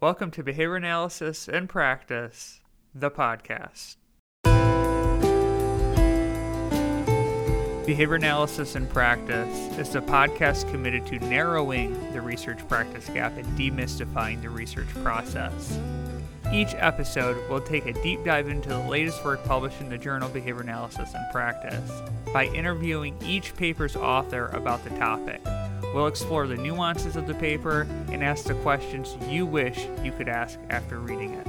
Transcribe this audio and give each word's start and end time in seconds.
Welcome 0.00 0.30
to 0.30 0.44
Behavior 0.44 0.76
Analysis 0.76 1.48
in 1.48 1.66
Practice, 1.66 2.60
the 2.94 3.10
podcast. 3.10 3.96
Behavior 7.84 8.14
Analysis 8.14 8.76
in 8.76 8.86
Practice 8.86 9.76
is 9.76 9.96
a 9.96 10.00
podcast 10.00 10.70
committed 10.70 11.04
to 11.06 11.18
narrowing 11.18 12.12
the 12.12 12.20
research 12.20 12.60
practice 12.68 13.08
gap 13.08 13.36
and 13.36 13.58
demystifying 13.58 14.40
the 14.40 14.50
research 14.50 14.86
process. 15.02 15.76
Each 16.52 16.74
episode 16.76 17.50
will 17.50 17.60
take 17.60 17.86
a 17.86 17.92
deep 17.94 18.24
dive 18.24 18.48
into 18.48 18.68
the 18.68 18.78
latest 18.78 19.24
work 19.24 19.44
published 19.46 19.80
in 19.80 19.88
the 19.88 19.98
journal 19.98 20.28
Behavior 20.28 20.62
Analysis 20.62 21.12
in 21.12 21.26
Practice 21.32 21.90
by 22.32 22.44
interviewing 22.44 23.16
each 23.24 23.56
paper's 23.56 23.96
author 23.96 24.46
about 24.50 24.84
the 24.84 24.90
topic. 24.90 25.40
We'll 25.94 26.06
explore 26.06 26.46
the 26.46 26.56
nuances 26.56 27.16
of 27.16 27.26
the 27.26 27.34
paper 27.34 27.86
and 28.10 28.22
ask 28.22 28.44
the 28.44 28.54
questions 28.54 29.16
you 29.28 29.46
wish 29.46 29.86
you 30.02 30.12
could 30.12 30.28
ask 30.28 30.58
after 30.70 30.98
reading 30.98 31.34
it. 31.34 31.46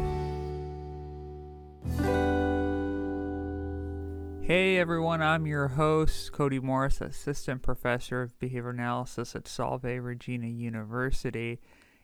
Hey 4.49 4.77
everyone, 4.77 5.21
I'm 5.21 5.45
your 5.45 5.67
host, 5.67 6.31
Cody 6.31 6.59
Morris, 6.59 7.01
Assistant 7.01 7.61
Professor 7.61 8.23
of 8.23 8.39
Behavior 8.39 8.71
Analysis 8.71 9.35
at 9.35 9.47
Salve 9.47 9.83
Regina 9.83 10.47
University. 10.47 11.59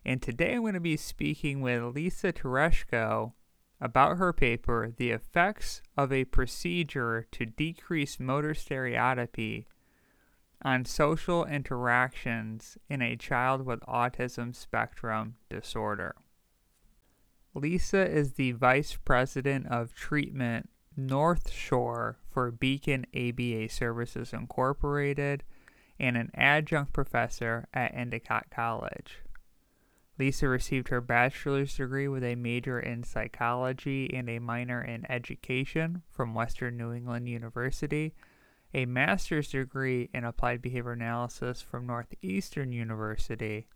And 0.06 0.22
today 0.22 0.54
I'm 0.54 0.62
going 0.62 0.76
to 0.76 0.80
be 0.80 0.98
speaking 0.98 1.62
with 1.62 1.96
Lisa 1.96 2.32
Tereshko 2.32 3.34
about 3.82 4.18
her 4.18 4.32
paper, 4.32 4.94
The 4.96 5.10
Effects 5.10 5.82
of 5.98 6.14
a 6.14 6.26
Procedure 6.26 7.26
to 7.32 7.48
Decrease 7.48 8.20
Motor 8.20 8.54
Stereotypy 8.54 9.66
on 10.66 10.84
Social 10.84 11.46
Interactions 11.46 12.76
in 12.90 13.00
a 13.00 13.16
Child 13.16 13.68
with 13.68 13.82
Autism 13.82 14.56
Spectrum 14.56 15.36
Disorder. 15.48 16.16
Lisa 17.54 18.10
is 18.10 18.34
the 18.34 18.52
Vice 18.54 18.98
President 19.06 19.68
of 19.68 19.94
Treatment 19.94 20.68
North 20.98 21.52
Shore 21.52 22.18
for 22.32 22.50
Beacon 22.50 23.06
ABA 23.16 23.70
Services 23.70 24.34
Incorporated 24.34 25.44
and 26.00 26.18
an 26.18 26.32
adjunct 26.34 26.94
professor 26.94 27.68
at 27.72 27.94
Endicott 27.94 28.48
College. 28.50 29.20
Lisa 30.18 30.48
received 30.48 30.88
her 30.88 31.00
bachelor's 31.00 31.78
degree 31.78 32.08
with 32.08 32.24
a 32.24 32.34
major 32.34 32.80
in 32.80 33.04
psychology 33.04 34.10
and 34.12 34.28
a 34.32 34.40
minor 34.40 34.82
in 34.82 35.10
education 35.12 36.02
from 36.10 36.34
Western 36.34 36.76
New 36.76 36.92
England 36.92 37.30
University, 37.30 38.16
a 38.76 38.86
master's 38.86 39.52
degree 39.52 40.10
in 40.14 40.26
applied 40.26 40.62
behavior 40.62 40.92
analysis 40.92 41.62
from 41.62 41.88
Northeastern 41.88 42.74
University, 42.74 43.70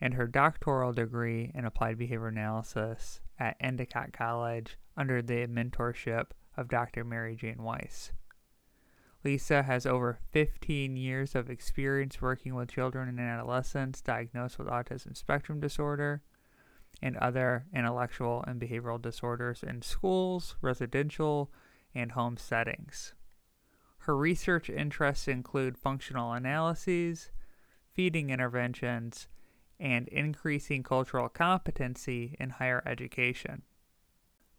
and 0.00 0.14
her 0.14 0.26
doctoral 0.26 0.92
degree 0.92 1.52
in 1.54 1.64
applied 1.64 1.96
behavior 1.96 2.26
analysis 2.26 3.20
at 3.38 3.56
Endicott 3.60 4.12
College 4.12 4.76
under 4.96 5.22
the 5.22 5.46
mentorship 5.46 6.32
of 6.56 6.66
Dr. 6.66 7.04
Mary 7.04 7.36
Jane 7.36 7.62
Weiss. 7.62 8.10
Lisa 9.22 9.62
has 9.62 9.86
over 9.86 10.18
15 10.32 10.96
years 10.96 11.36
of 11.36 11.48
experience 11.48 12.20
working 12.20 12.56
with 12.56 12.72
children 12.72 13.08
and 13.08 13.20
adolescents 13.20 14.02
diagnosed 14.02 14.58
with 14.58 14.66
autism 14.66 15.16
spectrum 15.16 15.60
disorder 15.60 16.22
and 17.00 17.16
other 17.18 17.66
intellectual 17.72 18.42
and 18.48 18.60
behavioral 18.60 19.00
disorders 19.00 19.62
in 19.62 19.80
schools, 19.80 20.56
residential, 20.60 21.52
and 21.94 22.12
home 22.12 22.36
settings. 22.36 23.14
Her 24.04 24.14
research 24.14 24.68
interests 24.68 25.28
include 25.28 25.78
functional 25.78 26.34
analyses, 26.34 27.30
feeding 27.94 28.28
interventions, 28.28 29.28
and 29.80 30.08
increasing 30.08 30.82
cultural 30.82 31.30
competency 31.30 32.36
in 32.38 32.50
higher 32.50 32.82
education. 32.84 33.62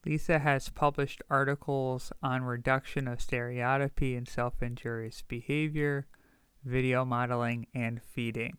Lisa 0.04 0.40
has 0.40 0.70
published 0.70 1.22
articles 1.30 2.12
on 2.24 2.42
reduction 2.42 3.08
of 3.08 3.22
stereotypy 3.22 4.16
and 4.16 4.28
self 4.28 4.64
injurious 4.64 5.22
behavior, 5.22 6.08
video 6.64 7.06
modeling, 7.06 7.68
and 7.72 8.02
feeding. 8.02 8.58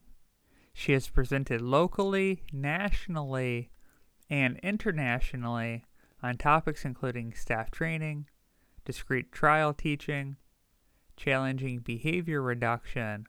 She 0.72 0.92
has 0.92 1.08
presented 1.08 1.60
locally, 1.60 2.44
nationally, 2.52 3.72
and 4.30 4.56
internationally 4.62 5.84
on 6.22 6.36
topics 6.36 6.84
including 6.84 7.34
staff 7.34 7.72
training, 7.72 8.28
discrete 8.84 9.32
trial 9.32 9.74
teaching, 9.74 10.36
challenging 11.16 11.80
behavior 11.80 12.42
reduction, 12.42 13.26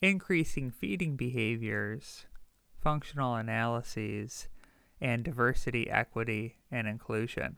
increasing 0.00 0.70
feeding 0.70 1.16
behaviors, 1.16 2.26
functional 2.80 3.34
analyses, 3.34 4.48
and 5.00 5.24
diversity, 5.24 5.90
equity, 5.90 6.56
and 6.70 6.86
inclusion. 6.86 7.56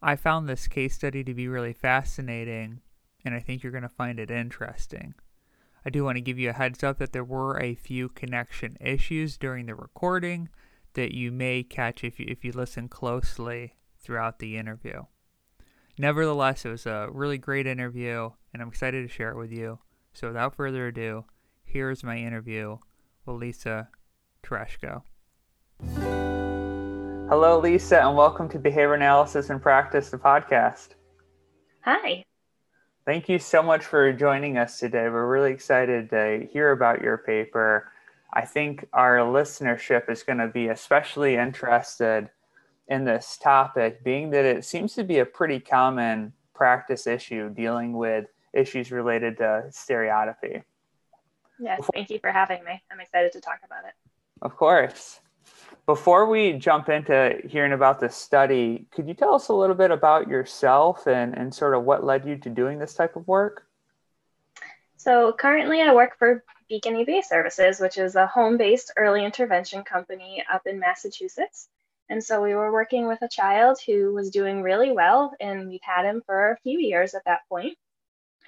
I 0.00 0.16
found 0.16 0.48
this 0.48 0.68
case 0.68 0.94
study 0.94 1.24
to 1.24 1.34
be 1.34 1.48
really 1.48 1.72
fascinating, 1.72 2.80
and 3.24 3.34
I 3.34 3.40
think 3.40 3.62
you're 3.62 3.72
going 3.72 3.82
to 3.82 3.88
find 3.88 4.20
it 4.20 4.30
interesting. 4.30 5.14
I 5.86 5.90
do 5.90 6.04
want 6.04 6.16
to 6.16 6.22
give 6.22 6.38
you 6.38 6.50
a 6.50 6.54
heads 6.54 6.82
up 6.82 6.98
that 6.98 7.12
there 7.12 7.24
were 7.24 7.58
a 7.58 7.74
few 7.74 8.08
connection 8.10 8.76
issues 8.80 9.36
during 9.36 9.66
the 9.66 9.74
recording 9.74 10.48
that 10.94 11.12
you 11.14 11.30
may 11.30 11.62
catch 11.62 12.04
if 12.04 12.18
you, 12.18 12.26
if 12.28 12.44
you 12.44 12.52
listen 12.52 12.88
closely 12.88 13.74
throughout 13.98 14.38
the 14.38 14.56
interview. 14.56 15.02
Nevertheless, 15.96 16.64
it 16.64 16.70
was 16.70 16.86
a 16.86 17.08
really 17.12 17.38
great 17.38 17.68
interview, 17.68 18.28
and 18.52 18.60
I'm 18.60 18.66
excited 18.66 19.02
to 19.02 19.14
share 19.14 19.30
it 19.30 19.36
with 19.36 19.52
you. 19.52 19.78
So, 20.12 20.26
without 20.26 20.56
further 20.56 20.88
ado, 20.88 21.24
here's 21.62 22.02
my 22.02 22.16
interview 22.16 22.78
with 23.24 23.36
Lisa 23.36 23.88
Tereshko. 24.42 25.02
Hello, 27.28 27.60
Lisa, 27.60 28.00
and 28.00 28.16
welcome 28.16 28.48
to 28.48 28.58
Behavior 28.58 28.94
Analysis 28.94 29.50
in 29.50 29.60
Practice, 29.60 30.10
the 30.10 30.18
podcast. 30.18 30.94
Hi. 31.82 32.24
Thank 33.06 33.28
you 33.28 33.38
so 33.38 33.62
much 33.62 33.84
for 33.84 34.12
joining 34.12 34.58
us 34.58 34.80
today. 34.80 35.08
We're 35.08 35.28
really 35.28 35.52
excited 35.52 36.10
to 36.10 36.48
hear 36.52 36.72
about 36.72 37.02
your 37.02 37.18
paper. 37.18 37.92
I 38.32 38.44
think 38.44 38.88
our 38.92 39.18
listenership 39.18 40.10
is 40.10 40.24
going 40.24 40.38
to 40.38 40.48
be 40.48 40.66
especially 40.66 41.36
interested 41.36 42.30
in 42.88 43.04
this 43.04 43.38
topic, 43.40 44.04
being 44.04 44.30
that 44.30 44.44
it 44.44 44.64
seems 44.64 44.94
to 44.94 45.04
be 45.04 45.18
a 45.18 45.26
pretty 45.26 45.60
common 45.60 46.32
practice 46.54 47.06
issue 47.06 47.50
dealing 47.50 47.92
with 47.94 48.26
issues 48.52 48.92
related 48.92 49.38
to 49.38 49.64
stereotypy. 49.70 50.62
Yes, 51.58 51.80
thank 51.92 52.10
you 52.10 52.18
for 52.18 52.30
having 52.30 52.64
me. 52.64 52.82
I'm 52.90 53.00
excited 53.00 53.32
to 53.32 53.40
talk 53.40 53.60
about 53.64 53.84
it. 53.84 53.94
Of 54.42 54.56
course. 54.56 55.20
Before 55.86 56.26
we 56.26 56.54
jump 56.54 56.88
into 56.88 57.38
hearing 57.46 57.72
about 57.72 58.00
this 58.00 58.16
study, 58.16 58.86
could 58.90 59.06
you 59.06 59.14
tell 59.14 59.34
us 59.34 59.48
a 59.48 59.54
little 59.54 59.76
bit 59.76 59.90
about 59.90 60.28
yourself 60.28 61.06
and, 61.06 61.36
and 61.36 61.54
sort 61.54 61.74
of 61.74 61.84
what 61.84 62.04
led 62.04 62.26
you 62.26 62.36
to 62.38 62.48
doing 62.48 62.78
this 62.78 62.94
type 62.94 63.16
of 63.16 63.28
work? 63.28 63.66
So, 64.96 65.34
currently, 65.34 65.82
I 65.82 65.92
work 65.92 66.18
for 66.18 66.42
Beacon 66.70 66.96
ABA 66.96 67.22
Services, 67.24 67.78
which 67.78 67.98
is 67.98 68.16
a 68.16 68.26
home 68.26 68.56
based 68.56 68.92
early 68.96 69.22
intervention 69.24 69.82
company 69.82 70.42
up 70.50 70.66
in 70.66 70.78
Massachusetts. 70.78 71.68
And 72.10 72.22
so, 72.22 72.42
we 72.42 72.54
were 72.54 72.72
working 72.72 73.08
with 73.08 73.22
a 73.22 73.28
child 73.28 73.78
who 73.86 74.12
was 74.12 74.30
doing 74.30 74.62
really 74.62 74.92
well, 74.92 75.32
and 75.40 75.68
we've 75.68 75.80
had 75.82 76.04
him 76.04 76.22
for 76.26 76.50
a 76.50 76.58
few 76.58 76.78
years 76.78 77.14
at 77.14 77.24
that 77.24 77.40
point. 77.48 77.76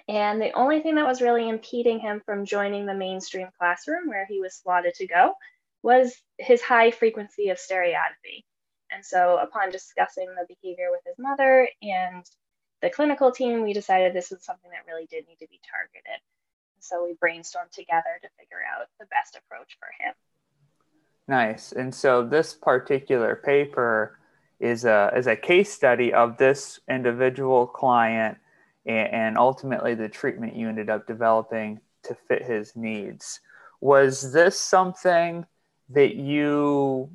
And 0.08 0.40
the 0.40 0.52
only 0.52 0.80
thing 0.80 0.96
that 0.96 1.06
was 1.06 1.22
really 1.22 1.48
impeding 1.48 1.98
him 1.98 2.22
from 2.24 2.44
joining 2.44 2.86
the 2.86 2.94
mainstream 2.94 3.48
classroom 3.58 4.08
where 4.08 4.26
he 4.26 4.40
was 4.40 4.54
slotted 4.54 4.94
to 4.94 5.06
go 5.06 5.34
was 5.82 6.20
his 6.38 6.62
high 6.62 6.90
frequency 6.90 7.48
of 7.48 7.58
stereotypy. 7.58 8.44
And 8.90 9.04
so, 9.04 9.38
upon 9.38 9.70
discussing 9.70 10.28
the 10.28 10.46
behavior 10.46 10.90
with 10.90 11.00
his 11.04 11.18
mother 11.18 11.68
and 11.82 12.24
the 12.82 12.90
clinical 12.90 13.32
team, 13.32 13.62
we 13.62 13.72
decided 13.72 14.12
this 14.12 14.30
was 14.30 14.44
something 14.44 14.70
that 14.70 14.86
really 14.86 15.06
did 15.06 15.26
need 15.26 15.38
to 15.40 15.48
be 15.48 15.60
targeted. 15.68 16.20
So, 16.80 17.04
we 17.04 17.14
brainstormed 17.14 17.72
together 17.72 18.20
to 18.22 18.28
figure 18.38 18.62
out 18.62 18.86
the 19.00 19.06
best 19.06 19.36
approach 19.36 19.76
for 19.80 19.88
him. 19.98 20.14
Nice. 21.28 21.72
And 21.72 21.94
so, 21.94 22.24
this 22.24 22.54
particular 22.54 23.36
paper 23.36 24.18
is 24.60 24.84
a, 24.84 25.12
is 25.16 25.26
a 25.26 25.36
case 25.36 25.72
study 25.72 26.12
of 26.12 26.38
this 26.38 26.80
individual 26.88 27.66
client 27.66 28.38
and, 28.86 29.08
and 29.12 29.38
ultimately 29.38 29.94
the 29.94 30.08
treatment 30.08 30.56
you 30.56 30.68
ended 30.68 30.88
up 30.88 31.06
developing 31.06 31.80
to 32.04 32.14
fit 32.14 32.42
his 32.44 32.76
needs. 32.76 33.40
Was 33.80 34.32
this 34.32 34.58
something 34.58 35.44
that 35.90 36.14
you 36.14 37.10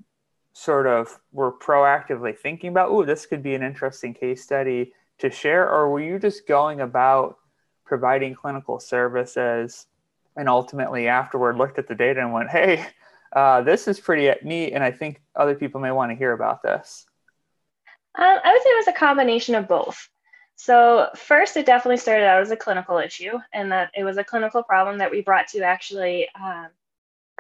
sort 0.54 0.88
of 0.88 1.20
were 1.32 1.52
proactively 1.52 2.38
thinking 2.38 2.70
about, 2.70 2.90
oh, 2.90 3.04
this 3.04 3.26
could 3.26 3.42
be 3.42 3.56
an 3.56 3.64
interesting 3.64 4.14
case 4.14 4.44
study 4.44 4.94
to 5.20 5.32
share? 5.32 5.70
Or 5.70 5.90
were 5.90 6.02
you 6.02 6.20
just 6.20 6.48
going 6.48 6.82
about 6.82 7.38
providing 7.86 8.36
clinical 8.36 8.80
services 8.80 9.88
and 10.36 10.48
ultimately 10.48 11.08
afterward 11.08 11.58
looked 11.58 11.80
at 11.80 11.88
the 11.88 11.96
data 11.96 12.22
and 12.22 12.34
went, 12.34 12.50
hey, 12.50 12.86
uh, 13.34 13.62
this 13.62 13.88
is 13.88 14.00
pretty 14.00 14.34
neat. 14.44 14.74
And 14.74 14.84
I 14.84 14.92
think 14.92 15.22
other 15.36 15.56
people 15.56 15.82
may 15.82 15.92
want 15.92 16.12
to 16.12 16.16
hear 16.16 16.34
about 16.34 16.64
this? 16.64 17.06
Um, 18.16 18.40
I 18.44 18.52
would 18.52 18.62
say 18.62 18.70
it 18.70 18.86
was 18.86 18.96
a 18.96 19.00
combination 19.00 19.56
of 19.56 19.68
both. 19.68 20.10
So, 20.58 21.10
first, 21.16 21.58
it 21.58 21.66
definitely 21.66 21.98
started 21.98 22.26
out 22.26 22.42
as 22.42 22.52
a 22.52 22.58
clinical 22.58 23.00
issue, 23.00 23.40
and 23.52 23.72
that 23.72 23.90
it 23.96 24.04
was 24.04 24.18
a 24.18 24.24
clinical 24.24 24.62
problem 24.62 25.00
that 25.00 25.10
we 25.10 25.22
brought 25.22 25.48
to 25.50 25.62
actually 25.62 26.28
um, 26.40 26.68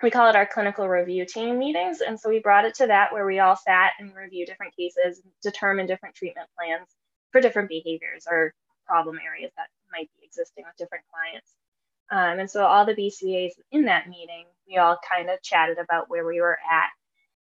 we 0.01 0.09
call 0.09 0.29
it 0.29 0.35
our 0.35 0.45
clinical 0.45 0.88
review 0.88 1.25
team 1.25 1.59
meetings. 1.59 2.01
And 2.01 2.19
so 2.19 2.29
we 2.29 2.39
brought 2.39 2.65
it 2.65 2.73
to 2.75 2.88
that 2.88 3.13
where 3.13 3.25
we 3.25 3.39
all 3.39 3.55
sat 3.55 3.93
and 3.99 4.15
reviewed 4.15 4.47
different 4.47 4.75
cases, 4.75 5.21
determined 5.43 5.88
different 5.88 6.15
treatment 6.15 6.47
plans 6.57 6.88
for 7.31 7.41
different 7.41 7.69
behaviors 7.69 8.25
or 8.29 8.53
problem 8.85 9.19
areas 9.25 9.51
that 9.57 9.67
might 9.91 10.09
be 10.19 10.25
existing 10.25 10.65
with 10.65 10.75
different 10.77 11.03
clients. 11.11 11.53
Um, 12.09 12.39
and 12.39 12.49
so 12.49 12.65
all 12.65 12.85
the 12.85 12.95
BCAs 12.95 13.51
in 13.71 13.85
that 13.85 14.09
meeting, 14.09 14.45
we 14.71 14.77
all 14.77 14.97
kind 15.07 15.29
of 15.29 15.41
chatted 15.41 15.77
about 15.77 16.09
where 16.09 16.25
we 16.25 16.41
were 16.41 16.57
at. 16.71 16.89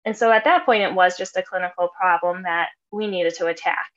And 0.04 0.16
so 0.16 0.32
at 0.32 0.44
that 0.44 0.66
point, 0.66 0.82
it 0.82 0.94
was 0.94 1.16
just 1.16 1.36
a 1.36 1.42
clinical 1.42 1.88
problem 1.88 2.42
that 2.42 2.68
we 2.90 3.06
needed 3.06 3.34
to 3.36 3.46
attack. 3.46 3.90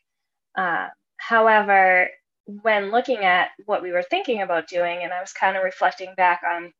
Uh, 0.55 0.89
however, 1.17 2.09
when 2.45 2.91
looking 2.91 3.19
at 3.19 3.49
what 3.65 3.81
we 3.81 3.91
were 3.91 4.03
thinking 4.03 4.41
about 4.41 4.67
doing, 4.67 4.99
and 5.03 5.13
I 5.13 5.21
was 5.21 5.31
kind 5.31 5.57
of 5.57 5.63
reflecting 5.63 6.13
back 6.15 6.41
on 6.47 6.73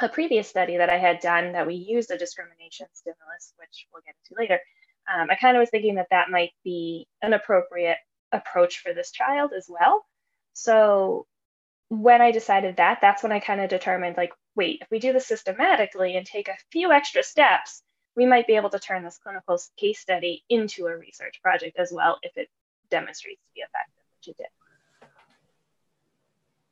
a 0.00 0.08
previous 0.08 0.48
study 0.48 0.76
that 0.76 0.90
I 0.90 0.98
had 0.98 1.20
done 1.20 1.52
that 1.52 1.66
we 1.66 1.74
used 1.74 2.10
a 2.10 2.18
discrimination 2.18 2.86
stimulus, 2.92 3.54
which 3.56 3.86
we'll 3.92 4.02
get 4.04 4.16
into 4.24 4.40
later, 4.40 4.60
um, 5.12 5.30
I 5.30 5.36
kind 5.36 5.56
of 5.56 5.60
was 5.60 5.70
thinking 5.70 5.94
that 5.94 6.08
that 6.10 6.30
might 6.30 6.50
be 6.64 7.06
an 7.22 7.32
appropriate 7.32 7.98
approach 8.32 8.80
for 8.80 8.92
this 8.92 9.12
child 9.12 9.52
as 9.56 9.66
well. 9.68 10.04
So 10.52 11.26
when 11.88 12.20
I 12.20 12.32
decided 12.32 12.76
that, 12.76 12.98
that's 13.00 13.22
when 13.22 13.32
I 13.32 13.40
kind 13.40 13.60
of 13.60 13.70
determined 13.70 14.16
like, 14.16 14.32
wait, 14.54 14.78
if 14.82 14.90
we 14.90 14.98
do 14.98 15.12
this 15.12 15.26
systematically 15.26 16.16
and 16.16 16.26
take 16.26 16.48
a 16.48 16.56
few 16.72 16.92
extra 16.92 17.22
steps, 17.22 17.82
we 18.16 18.26
might 18.26 18.46
be 18.46 18.56
able 18.56 18.70
to 18.70 18.78
turn 18.78 19.04
this 19.04 19.18
clinical 19.18 19.58
case 19.76 20.00
study 20.00 20.42
into 20.48 20.86
a 20.86 20.96
research 20.96 21.40
project 21.42 21.78
as 21.78 21.92
well 21.92 22.18
if 22.22 22.36
it 22.36 22.48
demonstrates 22.90 23.42
to 23.42 23.50
be 23.54 23.60
effective, 23.60 24.02
which 24.18 24.28
it 24.28 24.36
did. 24.36 25.08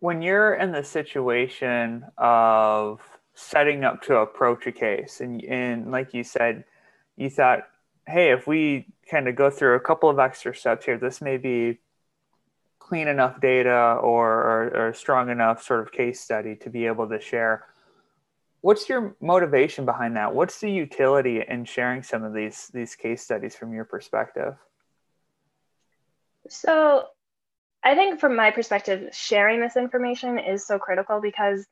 When 0.01 0.23
you're 0.23 0.55
in 0.55 0.73
the 0.73 0.85
situation 0.85 2.05
of 2.19 3.01
setting 3.35 3.85
up 3.85 4.03
to 4.03 4.17
approach 4.17 4.67
a 4.67 4.73
case 4.73 5.21
and, 5.21 5.43
and 5.45 5.91
like 5.91 6.15
you 6.15 6.23
said 6.23 6.65
you 7.17 7.29
thought 7.29 7.67
hey 8.07 8.31
if 8.31 8.47
we 8.47 8.87
kind 9.11 9.27
of 9.27 9.35
go 9.35 9.51
through 9.51 9.75
a 9.75 9.81
couple 9.81 10.09
of 10.09 10.21
extra 10.21 10.55
steps 10.55 10.85
here 10.85 10.97
this 10.97 11.21
may 11.21 11.37
be 11.37 11.79
clean 12.87 13.09
enough 13.09 13.41
data 13.41 13.99
or, 14.03 14.29
or, 14.29 14.89
or 14.89 14.93
strong 14.93 15.31
enough 15.31 15.63
sort 15.63 15.81
of 15.81 15.91
case 15.91 16.21
study 16.21 16.55
to 16.55 16.69
be 16.69 16.85
able 16.85 17.09
to 17.09 17.19
share. 17.19 17.65
What's 18.61 18.89
your 18.91 19.17
motivation 19.23 19.87
behind 19.87 20.17
that? 20.17 20.35
What's 20.35 20.61
the 20.61 20.71
utility 20.71 21.43
in 21.47 21.65
sharing 21.65 22.03
some 22.03 22.23
of 22.25 22.35
these 22.35 22.71
these 22.75 22.95
case 22.95 23.23
studies 23.23 23.57
from 23.57 23.73
your 23.73 23.85
perspective? 23.85 24.55
So 26.49 27.07
I 27.83 27.95
think 27.95 28.21
from 28.21 28.37
my 28.37 28.51
perspective, 28.51 29.15
sharing 29.15 29.61
this 29.61 29.77
information 29.77 30.39
is 30.39 30.67
so 30.67 30.79
critical 30.79 31.21
because 31.23 31.67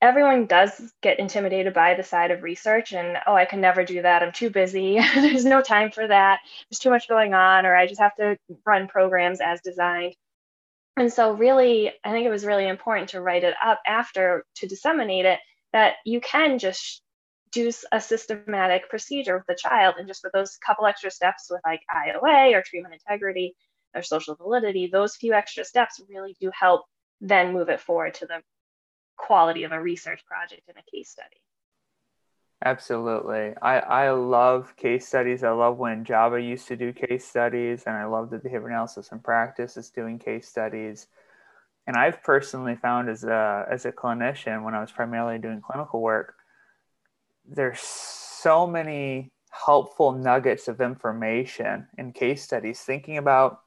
everyone 0.00 0.46
does 0.46 0.92
get 1.02 1.18
intimidated 1.18 1.72
by 1.74 1.94
the 1.94 2.02
side 2.02 2.30
of 2.30 2.42
research 2.42 2.92
and 2.92 3.16
oh 3.26 3.34
i 3.34 3.44
can 3.44 3.60
never 3.60 3.84
do 3.84 4.02
that. 4.02 4.22
I'm 4.22 4.32
too 4.32 4.50
busy. 4.50 5.00
There's 5.14 5.44
no 5.44 5.62
time 5.62 5.90
for 5.90 6.06
that. 6.06 6.40
There's 6.70 6.78
too 6.78 6.90
much 6.90 7.08
going 7.08 7.34
on 7.34 7.66
or 7.66 7.74
i 7.74 7.86
just 7.86 8.00
have 8.00 8.14
to 8.16 8.36
run 8.64 8.86
programs 8.86 9.40
as 9.40 9.60
designed 9.60 10.14
and 10.96 11.12
so 11.12 11.32
really 11.32 11.90
i 12.04 12.10
think 12.10 12.26
it 12.26 12.30
was 12.30 12.44
really 12.44 12.66
important 12.66 13.10
to 13.10 13.20
write 13.20 13.44
it 13.44 13.54
up 13.62 13.80
after 13.86 14.44
to 14.54 14.66
disseminate 14.66 15.24
it 15.24 15.38
that 15.72 15.94
you 16.04 16.20
can 16.20 16.58
just 16.58 17.02
do 17.52 17.70
a 17.92 18.00
systematic 18.00 18.88
procedure 18.90 19.36
with 19.36 19.46
the 19.46 19.56
child 19.56 19.94
and 19.98 20.08
just 20.08 20.24
with 20.24 20.32
those 20.32 20.56
couple 20.56 20.86
extra 20.86 21.10
steps 21.10 21.46
with 21.50 21.60
like 21.64 21.80
ioa 21.94 22.52
or 22.52 22.62
treatment 22.62 22.94
integrity 22.94 23.54
or 23.94 24.02
social 24.02 24.34
validity, 24.34 24.88
those 24.92 25.16
few 25.16 25.32
extra 25.32 25.64
steps 25.64 26.00
really 26.08 26.36
do 26.40 26.50
help 26.58 26.82
then 27.20 27.52
move 27.52 27.68
it 27.68 27.80
forward 27.80 28.14
to 28.14 28.26
the 28.26 28.42
quality 29.16 29.62
of 29.62 29.72
a 29.72 29.80
research 29.80 30.24
project 30.26 30.62
and 30.68 30.76
a 30.76 30.90
case 30.90 31.10
study. 31.10 31.40
Absolutely. 32.64 33.52
I, 33.60 33.78
I 33.78 34.10
love 34.12 34.74
case 34.76 35.06
studies. 35.06 35.44
I 35.44 35.50
love 35.50 35.76
when 35.76 36.02
JABA 36.02 36.42
used 36.48 36.66
to 36.68 36.76
do 36.76 36.94
case 36.94 37.26
studies, 37.26 37.82
and 37.86 37.94
I 37.94 38.06
love 38.06 38.30
that 38.30 38.42
behavior 38.42 38.68
analysis 38.68 39.12
in 39.12 39.18
practice 39.18 39.76
is 39.76 39.90
doing 39.90 40.18
case 40.18 40.48
studies. 40.48 41.08
And 41.86 41.94
I've 41.94 42.22
personally 42.22 42.76
found 42.76 43.10
as 43.10 43.22
a, 43.24 43.66
as 43.70 43.84
a 43.84 43.92
clinician, 43.92 44.64
when 44.64 44.74
I 44.74 44.80
was 44.80 44.90
primarily 44.90 45.38
doing 45.38 45.60
clinical 45.60 46.00
work, 46.00 46.36
there's 47.46 47.80
so 47.80 48.66
many 48.66 49.30
helpful 49.50 50.12
nuggets 50.12 50.66
of 50.66 50.80
information 50.80 51.86
in 51.98 52.12
case 52.12 52.42
studies, 52.42 52.80
thinking 52.80 53.18
about 53.18 53.60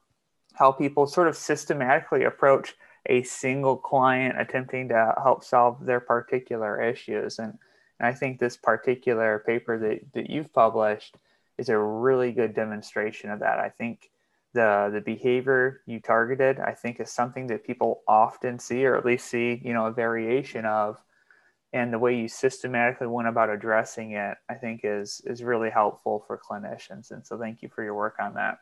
how 0.54 0.72
people 0.72 1.06
sort 1.06 1.28
of 1.28 1.36
systematically 1.36 2.24
approach 2.24 2.74
a 3.06 3.22
single 3.22 3.76
client 3.76 4.40
attempting 4.40 4.88
to 4.88 5.14
help 5.22 5.44
solve 5.44 5.86
their 5.86 6.00
particular 6.00 6.82
issues. 6.82 7.38
And, 7.38 7.56
and 7.98 8.08
I 8.08 8.12
think 8.12 8.38
this 8.38 8.56
particular 8.56 9.42
paper 9.46 9.78
that, 9.78 10.00
that 10.14 10.30
you've 10.30 10.52
published 10.52 11.16
is 11.58 11.68
a 11.68 11.78
really 11.78 12.32
good 12.32 12.54
demonstration 12.54 13.30
of 13.30 13.40
that. 13.40 13.58
I 13.58 13.68
think 13.68 14.10
the 14.54 14.90
the 14.92 15.00
behavior 15.00 15.82
you 15.86 16.00
targeted, 16.00 16.58
I 16.58 16.72
think, 16.72 17.00
is 17.00 17.10
something 17.10 17.48
that 17.48 17.66
people 17.66 18.02
often 18.08 18.58
see, 18.58 18.84
or 18.86 18.96
at 18.96 19.04
least 19.04 19.28
see, 19.28 19.60
you 19.62 19.72
know, 19.72 19.86
a 19.86 19.92
variation 19.92 20.64
of. 20.64 21.02
And 21.74 21.92
the 21.92 21.98
way 21.98 22.16
you 22.16 22.28
systematically 22.28 23.08
went 23.08 23.28
about 23.28 23.50
addressing 23.50 24.12
it, 24.12 24.38
I 24.48 24.54
think, 24.54 24.82
is 24.84 25.20
is 25.26 25.42
really 25.42 25.70
helpful 25.70 26.24
for 26.26 26.38
clinicians. 26.38 27.10
And 27.10 27.26
so, 27.26 27.36
thank 27.36 27.62
you 27.62 27.68
for 27.68 27.84
your 27.84 27.94
work 27.94 28.16
on 28.20 28.34
that. 28.34 28.58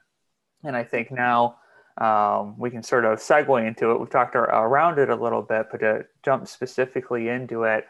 And 0.64 0.76
I 0.76 0.82
think 0.82 1.12
now 1.12 1.58
um, 1.98 2.58
we 2.58 2.70
can 2.70 2.82
sort 2.82 3.04
of 3.04 3.18
segue 3.18 3.66
into 3.66 3.92
it. 3.92 4.00
We've 4.00 4.10
talked 4.10 4.34
around 4.34 4.98
it 4.98 5.08
a 5.08 5.14
little 5.14 5.42
bit, 5.42 5.66
but 5.70 5.78
to 5.80 6.06
jump 6.24 6.48
specifically 6.48 7.28
into 7.28 7.62
it, 7.62 7.86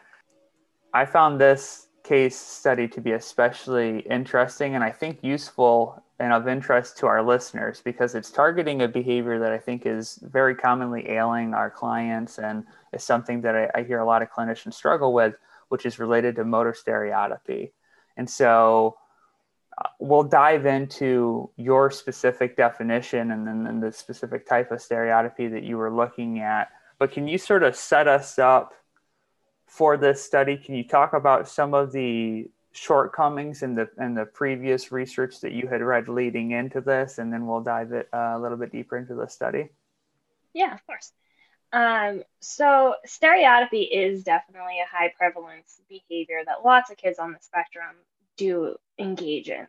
I 0.97 1.05
found 1.05 1.39
this 1.39 1.89
case 2.01 2.35
study 2.35 2.87
to 2.87 2.99
be 2.99 3.11
especially 3.11 3.99
interesting 3.99 4.73
and 4.73 4.83
I 4.83 4.89
think 4.89 5.19
useful 5.21 6.03
and 6.17 6.33
of 6.33 6.47
interest 6.47 6.97
to 6.97 7.05
our 7.05 7.21
listeners 7.21 7.83
because 7.85 8.15
it's 8.15 8.31
targeting 8.31 8.81
a 8.81 8.87
behavior 8.87 9.37
that 9.37 9.51
I 9.51 9.59
think 9.59 9.85
is 9.85 10.17
very 10.23 10.55
commonly 10.55 11.07
ailing 11.07 11.53
our 11.53 11.69
clients 11.69 12.39
and 12.39 12.63
is 12.93 13.03
something 13.03 13.41
that 13.41 13.55
I, 13.55 13.69
I 13.75 13.83
hear 13.83 13.99
a 13.99 14.05
lot 14.07 14.23
of 14.23 14.31
clinicians 14.31 14.73
struggle 14.73 15.13
with, 15.13 15.35
which 15.69 15.85
is 15.85 15.99
related 15.99 16.35
to 16.37 16.45
motor 16.45 16.73
stereotypy. 16.73 17.73
And 18.15 18.27
so 18.27 18.97
uh, 19.77 19.89
we'll 19.99 20.23
dive 20.23 20.65
into 20.65 21.51
your 21.57 21.91
specific 21.91 22.57
definition 22.57 23.29
and 23.29 23.45
then 23.45 23.67
and 23.67 23.83
the 23.83 23.91
specific 23.91 24.47
type 24.47 24.71
of 24.71 24.81
stereotypy 24.81 25.47
that 25.49 25.61
you 25.61 25.77
were 25.77 25.95
looking 25.95 26.39
at. 26.39 26.69
But 26.97 27.11
can 27.11 27.27
you 27.27 27.37
sort 27.37 27.61
of 27.61 27.75
set 27.75 28.07
us 28.07 28.39
up 28.39 28.73
for 29.67 29.97
this 29.97 30.23
study? 30.23 30.57
Can 30.57 30.75
you 30.75 30.83
talk 30.83 31.13
about 31.13 31.47
some 31.47 31.73
of 31.73 31.91
the 31.91 32.49
shortcomings 32.71 33.63
in 33.63 33.75
the 33.75 33.89
in 33.99 34.13
the 34.13 34.25
previous 34.25 34.91
research 34.91 35.41
that 35.41 35.51
you 35.51 35.67
had 35.67 35.81
read 35.81 36.07
leading 36.07 36.51
into 36.51 36.81
this, 36.81 37.17
and 37.17 37.31
then 37.31 37.47
we'll 37.47 37.61
dive 37.61 37.91
it 37.91 38.09
uh, 38.13 38.33
a 38.35 38.39
little 38.39 38.57
bit 38.57 38.71
deeper 38.71 38.97
into 38.97 39.15
the 39.15 39.27
study? 39.27 39.69
Yeah, 40.53 40.73
of 40.73 40.85
course. 40.85 41.11
Um, 41.73 42.23
so 42.39 42.95
stereotypy 43.05 43.81
is 43.81 44.23
definitely 44.23 44.79
a 44.79 44.87
high 44.89 45.11
prevalence 45.17 45.81
behavior 45.89 46.41
that 46.45 46.63
lots 46.63 46.89
of 46.89 46.97
kids 46.97 47.19
on 47.19 47.33
the 47.33 47.39
spectrum 47.41 47.95
do 48.37 48.77
engage 48.97 49.49
in. 49.49 49.67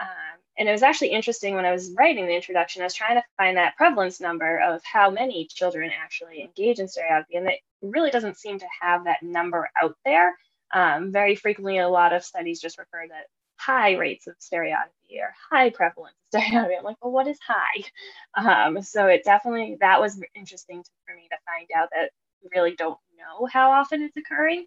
Um, 0.00 0.38
and 0.58 0.68
it 0.68 0.72
was 0.72 0.82
actually 0.82 1.08
interesting 1.08 1.54
when 1.54 1.64
I 1.64 1.72
was 1.72 1.92
writing 1.96 2.26
the 2.26 2.34
introduction, 2.34 2.82
I 2.82 2.86
was 2.86 2.94
trying 2.94 3.16
to 3.16 3.24
find 3.36 3.56
that 3.56 3.76
prevalence 3.76 4.20
number 4.20 4.58
of 4.58 4.82
how 4.84 5.10
many 5.10 5.46
children 5.46 5.90
actually 5.90 6.42
engage 6.42 6.78
in 6.78 6.88
stereotypy, 6.88 7.36
and 7.36 7.48
it 7.48 7.60
really 7.82 8.10
doesn't 8.10 8.38
seem 8.38 8.58
to 8.58 8.66
have 8.80 9.04
that 9.04 9.22
number 9.22 9.68
out 9.80 9.96
there. 10.04 10.34
Um, 10.72 11.12
very 11.12 11.34
frequently, 11.34 11.78
a 11.78 11.88
lot 11.88 12.12
of 12.12 12.24
studies 12.24 12.60
just 12.60 12.78
refer 12.78 13.06
to 13.06 13.14
high 13.58 13.92
rates 13.96 14.26
of 14.26 14.34
stereotypy 14.38 14.90
or 15.20 15.34
high 15.50 15.70
prevalence 15.70 16.16
of 16.34 16.40
stereotypy. 16.42 16.76
I'm 16.76 16.84
like, 16.84 16.96
well, 17.02 17.12
what 17.12 17.28
is 17.28 17.38
high? 17.46 18.66
Um, 18.66 18.82
so 18.82 19.06
it 19.06 19.24
definitely, 19.24 19.76
that 19.80 20.00
was 20.00 20.20
interesting 20.34 20.82
for 21.06 21.14
me 21.14 21.28
to 21.30 21.36
find 21.46 21.68
out 21.76 21.88
that 21.94 22.10
really 22.54 22.74
don't 22.74 22.98
know 23.18 23.46
how 23.46 23.72
often 23.72 24.02
it's 24.02 24.16
occurring 24.16 24.66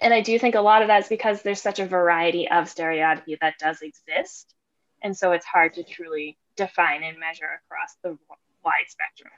and 0.00 0.12
I 0.12 0.20
do 0.20 0.38
think 0.38 0.54
a 0.54 0.60
lot 0.60 0.82
of 0.82 0.88
that 0.88 1.02
is 1.02 1.08
because 1.08 1.42
there's 1.42 1.60
such 1.60 1.78
a 1.78 1.86
variety 1.86 2.48
of 2.48 2.68
stereotypy 2.68 3.38
that 3.40 3.54
does 3.58 3.82
exist. 3.82 4.54
And 5.02 5.16
so 5.16 5.32
it's 5.32 5.46
hard 5.46 5.74
to 5.74 5.82
truly 5.82 6.36
define 6.56 7.02
and 7.02 7.18
measure 7.18 7.60
across 7.64 7.96
the 8.02 8.18
wide 8.64 8.88
spectrum. 8.88 9.30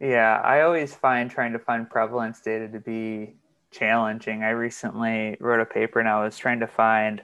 Yeah, 0.00 0.40
I 0.42 0.62
always 0.62 0.94
find 0.94 1.30
trying 1.30 1.52
to 1.52 1.58
find 1.58 1.88
prevalence 1.88 2.40
data 2.40 2.68
to 2.68 2.80
be 2.80 3.34
challenging. 3.70 4.42
I 4.42 4.50
recently 4.50 5.36
wrote 5.40 5.60
a 5.60 5.66
paper 5.66 6.00
and 6.00 6.08
I 6.08 6.22
was 6.22 6.36
trying 6.36 6.60
to 6.60 6.66
find 6.66 7.22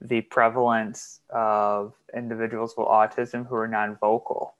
the 0.00 0.22
prevalence 0.22 1.20
of 1.30 1.94
individuals 2.16 2.74
with 2.76 2.86
autism 2.86 3.46
who 3.46 3.54
are 3.54 3.68
non 3.68 3.96
vocal 4.00 4.54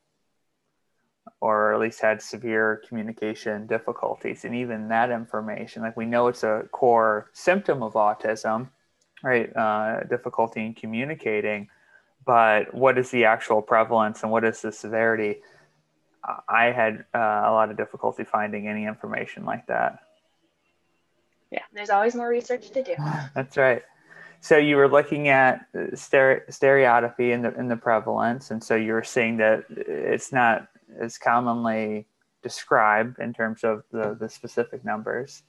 or 1.40 1.72
at 1.72 1.80
least 1.80 2.00
had 2.00 2.20
severe 2.20 2.82
communication 2.88 3.66
difficulties. 3.66 4.44
And 4.44 4.54
even 4.54 4.88
that 4.88 5.10
information, 5.10 5.82
like 5.82 5.96
we 5.96 6.06
know 6.06 6.28
it's 6.28 6.42
a 6.42 6.64
core 6.72 7.30
symptom 7.32 7.82
of 7.82 7.94
autism, 7.94 8.68
right? 9.22 9.54
Uh, 9.56 10.00
difficulty 10.04 10.64
in 10.64 10.74
communicating, 10.74 11.68
but 12.26 12.74
what 12.74 12.98
is 12.98 13.10
the 13.10 13.24
actual 13.24 13.62
prevalence 13.62 14.22
and 14.22 14.30
what 14.30 14.44
is 14.44 14.60
the 14.60 14.72
severity? 14.72 15.36
I 16.48 16.66
had 16.66 17.04
uh, 17.14 17.18
a 17.18 17.52
lot 17.52 17.70
of 17.70 17.76
difficulty 17.76 18.24
finding 18.24 18.68
any 18.68 18.84
information 18.84 19.44
like 19.44 19.66
that. 19.68 20.00
Yeah, 21.50 21.62
there's 21.72 21.90
always 21.90 22.14
more 22.14 22.28
research 22.28 22.70
to 22.70 22.82
do. 22.82 22.94
That's 23.34 23.56
right. 23.56 23.82
So 24.42 24.56
you 24.56 24.76
were 24.76 24.88
looking 24.88 25.28
at 25.28 25.66
stere- 25.74 26.50
stereotypy 26.52 27.32
in 27.32 27.42
the 27.42 27.54
in 27.58 27.68
the 27.68 27.76
prevalence, 27.76 28.50
and 28.50 28.62
so 28.62 28.74
you 28.74 28.94
were 28.94 29.04
seeing 29.04 29.36
that 29.36 29.64
it's 29.68 30.32
not 30.32 30.68
as 30.98 31.18
commonly 31.18 32.06
described 32.42 33.18
in 33.18 33.32
terms 33.32 33.64
of 33.64 33.84
the, 33.92 34.16
the 34.18 34.28
specific 34.28 34.84
numbers. 34.84 35.42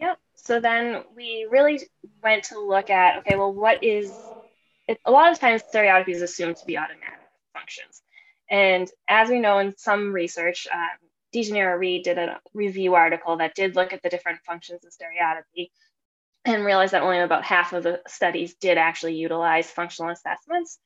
Yep. 0.00 0.18
So 0.34 0.60
then 0.60 1.04
we 1.16 1.46
really 1.50 1.80
went 2.22 2.44
to 2.44 2.60
look 2.60 2.90
at 2.90 3.18
okay, 3.20 3.36
well, 3.36 3.52
what 3.52 3.82
is 3.82 4.12
it, 4.86 5.00
a 5.04 5.10
lot 5.10 5.32
of 5.32 5.38
times 5.38 5.62
stereotypy 5.68 6.12
is 6.12 6.22
assumed 6.22 6.56
to 6.56 6.66
be 6.66 6.76
automatic 6.76 7.18
functions, 7.54 8.02
and 8.50 8.90
as 9.08 9.28
we 9.28 9.40
know 9.40 9.58
in 9.58 9.76
some 9.76 10.12
research, 10.12 10.68
um, 10.72 11.08
DiGennaro 11.34 11.78
Reed 11.78 12.04
did 12.04 12.18
a 12.18 12.40
review 12.54 12.94
article 12.94 13.38
that 13.38 13.54
did 13.54 13.74
look 13.74 13.92
at 13.92 14.02
the 14.02 14.08
different 14.08 14.40
functions 14.46 14.84
of 14.84 14.92
stereotypy 14.92 15.72
and 16.44 16.64
realized 16.64 16.92
that 16.92 17.02
only 17.02 17.18
about 17.18 17.44
half 17.44 17.72
of 17.72 17.82
the 17.82 18.00
studies 18.06 18.54
did 18.54 18.78
actually 18.78 19.16
utilize 19.16 19.68
functional 19.68 20.12
assessments. 20.12 20.78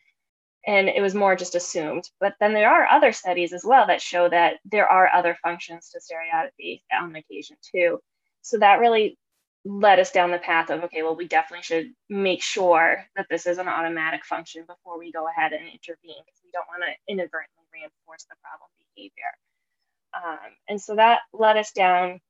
And 0.67 0.89
it 0.89 1.01
was 1.01 1.15
more 1.15 1.37
just 1.37 1.55
assumed. 1.55 2.05
But 2.21 2.35
then 2.39 2.53
there 2.53 2.71
are 2.71 2.87
other 2.87 3.13
studies 3.13 3.53
as 3.53 3.65
well 3.65 3.87
that 3.87 4.03
show 4.03 4.29
that 4.29 4.59
there 4.65 4.87
are 4.87 5.11
other 5.13 5.37
functions 5.43 5.91
to 5.91 6.01
stereotypy 6.01 6.83
on 6.93 7.17
occasion 7.17 7.57
too. 7.75 7.99
So 8.43 8.59
that 8.59 8.81
really 8.81 9.19
led 9.65 9.99
us 9.99 10.11
down 10.11 10.31
the 10.31 10.39
path 10.39 10.71
of 10.71 10.85
okay, 10.85 11.03
well, 11.03 11.17
we 11.17 11.29
definitely 11.29 11.63
should 11.63 11.93
make 12.09 12.43
sure 12.43 13.05
that 13.17 13.27
this 13.29 13.47
is 13.47 13.59
an 13.59 13.69
automatic 13.69 14.25
function 14.25 14.65
before 14.67 14.99
we 14.99 15.13
go 15.13 15.27
ahead 15.29 15.53
and 15.53 15.65
intervene 15.65 16.23
because 16.25 16.41
we 16.45 16.51
don't 16.53 16.69
want 16.69 16.83
to 16.83 17.13
inadvertently 17.13 17.65
reinforce 17.73 18.25
the 18.25 18.37
problem 18.43 18.71
behavior. 18.95 19.33
Um, 20.15 20.53
and 20.69 20.81
so 20.81 20.97
that 20.97 21.21
led 21.33 21.57
us 21.57 21.73
down 21.73 22.21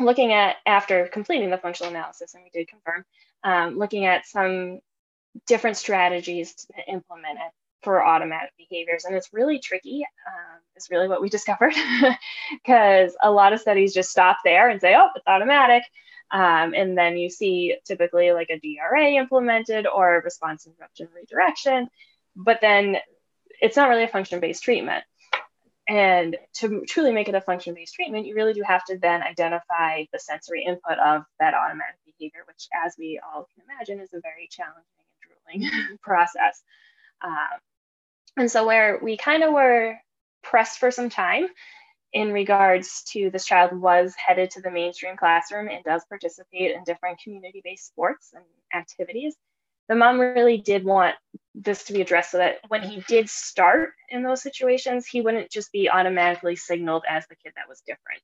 looking 0.00 0.32
at 0.32 0.56
after 0.66 1.08
completing 1.08 1.50
the 1.50 1.58
functional 1.58 1.90
analysis, 1.90 2.34
and 2.34 2.44
we 2.44 2.50
did 2.50 2.68
confirm, 2.68 3.04
um, 3.44 3.78
looking 3.78 4.06
at 4.06 4.26
some 4.26 4.80
different 5.46 5.76
strategies 5.76 6.54
to 6.54 6.92
implement 6.92 7.38
it 7.38 7.52
for 7.82 8.04
automatic 8.04 8.50
behaviors. 8.58 9.04
And 9.04 9.14
it's 9.14 9.32
really 9.32 9.58
tricky, 9.58 10.04
um, 10.26 10.60
is 10.76 10.88
really 10.90 11.08
what 11.08 11.22
we 11.22 11.28
discovered, 11.36 11.74
because 12.50 13.16
a 13.22 13.30
lot 13.30 13.52
of 13.52 13.60
studies 13.60 13.94
just 13.94 14.10
stop 14.10 14.38
there 14.44 14.68
and 14.68 14.80
say, 14.80 14.94
oh, 14.96 15.08
it's 15.14 15.26
automatic. 15.26 15.84
Um, 16.30 16.74
and 16.74 16.96
then 16.96 17.16
you 17.16 17.30
see 17.30 17.76
typically 17.86 18.32
like 18.32 18.50
a 18.50 18.58
DRA 18.58 19.12
implemented 19.12 19.86
or 19.86 20.20
response 20.24 20.66
interruption 20.66 21.08
redirection, 21.14 21.88
but 22.36 22.58
then 22.60 22.96
it's 23.60 23.76
not 23.76 23.88
really 23.88 24.04
a 24.04 24.08
function 24.08 24.40
based 24.40 24.62
treatment. 24.62 25.04
And 25.88 26.36
to 26.56 26.82
truly 26.86 27.12
make 27.12 27.30
it 27.30 27.34
a 27.34 27.40
function 27.40 27.72
based 27.72 27.94
treatment, 27.94 28.26
you 28.26 28.34
really 28.34 28.52
do 28.52 28.62
have 28.62 28.84
to 28.86 28.98
then 28.98 29.22
identify 29.22 30.04
the 30.12 30.18
sensory 30.18 30.64
input 30.64 30.98
of 30.98 31.22
that 31.40 31.54
automatic 31.54 31.96
behavior, 32.04 32.40
which, 32.46 32.68
as 32.84 32.94
we 32.98 33.18
all 33.24 33.48
can 33.54 33.64
imagine, 33.64 33.98
is 34.00 34.12
a 34.12 34.20
very 34.20 34.48
challenging 34.50 34.97
process. 36.02 36.62
Um, 37.22 37.58
and 38.36 38.50
so, 38.50 38.66
where 38.66 38.98
we 39.02 39.16
kind 39.16 39.42
of 39.42 39.52
were 39.52 39.96
pressed 40.42 40.78
for 40.78 40.90
some 40.90 41.10
time 41.10 41.46
in 42.12 42.32
regards 42.32 43.02
to 43.12 43.30
this 43.30 43.44
child 43.44 43.72
was 43.78 44.14
headed 44.14 44.50
to 44.50 44.62
the 44.62 44.70
mainstream 44.70 45.16
classroom 45.16 45.68
and 45.68 45.84
does 45.84 46.04
participate 46.08 46.74
in 46.74 46.82
different 46.84 47.20
community 47.22 47.60
based 47.62 47.86
sports 47.86 48.30
and 48.34 48.44
activities 48.74 49.36
the 49.88 49.94
mom 49.94 50.20
really 50.20 50.58
did 50.58 50.84
want 50.84 51.16
this 51.54 51.84
to 51.84 51.92
be 51.92 52.02
addressed 52.02 52.32
so 52.32 52.38
that 52.38 52.58
when 52.68 52.82
he 52.82 53.02
did 53.08 53.28
start 53.28 53.90
in 54.10 54.22
those 54.22 54.42
situations, 54.42 55.06
he 55.06 55.22
wouldn't 55.22 55.50
just 55.50 55.72
be 55.72 55.88
automatically 55.88 56.56
signaled 56.56 57.04
as 57.08 57.26
the 57.26 57.36
kid 57.36 57.52
that 57.56 57.68
was 57.68 57.80
different. 57.80 58.20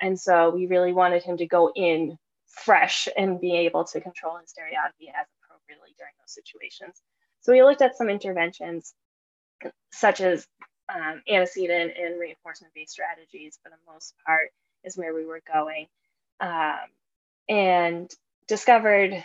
And 0.00 0.18
so 0.18 0.50
we 0.50 0.66
really 0.66 0.92
wanted 0.92 1.22
him 1.22 1.36
to 1.36 1.46
go 1.46 1.70
in 1.74 2.18
fresh 2.46 3.06
and 3.16 3.40
be 3.40 3.54
able 3.58 3.84
to 3.84 4.00
control 4.00 4.38
his 4.38 4.50
stereotypy 4.50 5.08
as 5.08 5.26
appropriately 5.64 5.94
during 5.98 6.12
those 6.18 6.32
situations. 6.32 7.02
So 7.40 7.52
we 7.52 7.62
looked 7.62 7.82
at 7.82 7.96
some 7.96 8.08
interventions 8.08 8.94
such 9.92 10.20
as 10.20 10.46
um, 10.94 11.22
antecedent 11.28 11.92
and 11.98 12.20
reinforcement 12.20 12.74
based 12.74 12.92
strategies 12.92 13.58
for 13.62 13.70
the 13.70 13.92
most 13.92 14.14
part 14.26 14.50
is 14.82 14.96
where 14.96 15.14
we 15.14 15.24
were 15.24 15.40
going 15.50 15.86
um, 16.40 16.76
and 17.48 18.10
discovered 18.46 19.24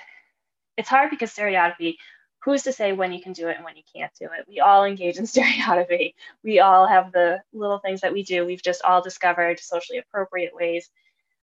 it's 0.77 0.89
hard 0.89 1.10
because 1.10 1.31
stereotypy 1.31 1.98
who's 2.46 2.63
to 2.63 2.72
say 2.72 2.93
when 2.93 3.12
you 3.12 3.22
can 3.22 3.34
do 3.34 3.50
it 3.50 3.58
and 3.58 3.65
when 3.65 3.75
you 3.75 3.84
can't 3.93 4.13
do 4.17 4.25
it? 4.25 4.46
We 4.48 4.62
all 4.62 4.86
engage 4.86 5.17
in 5.17 5.27
stereotypy 5.27 6.15
we 6.43 6.60
all 6.62 6.88
have 6.88 7.12
the 7.12 7.41
little 7.51 7.79
things 7.79 8.01
that 8.01 8.13
we 8.13 8.24
do. 8.24 8.46
We've 8.46 8.63
just 8.63 8.81
all 8.84 9.01
discovered 9.01 9.60
socially 9.60 9.98
appropriate 9.98 10.55
ways 10.55 10.89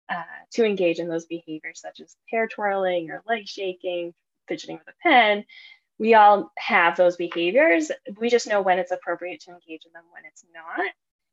uh, 0.10 0.24
to 0.52 0.66
engage 0.66 1.00
in 1.00 1.08
those 1.08 1.26
behaviors 1.26 1.80
such 1.80 2.02
as 2.02 2.18
hair 2.30 2.48
twirling 2.48 3.10
or 3.10 3.24
leg 3.26 3.48
shaking 3.48 4.14
fidgeting 4.48 4.78
with 4.78 4.88
a 4.88 4.98
pen 5.04 5.46
we 6.00 6.14
all 6.14 6.52
have 6.58 6.98
those 6.98 7.16
behaviors 7.16 7.92
we 8.20 8.30
just 8.30 8.48
know 8.48 8.62
when 8.62 8.80
it's 8.80 8.92
appropriate 8.92 9.42
to 9.42 9.52
engage 9.52 9.86
in 9.86 9.92
them 9.94 10.04
when 10.14 10.24
it's 10.26 10.46
not 10.54 10.92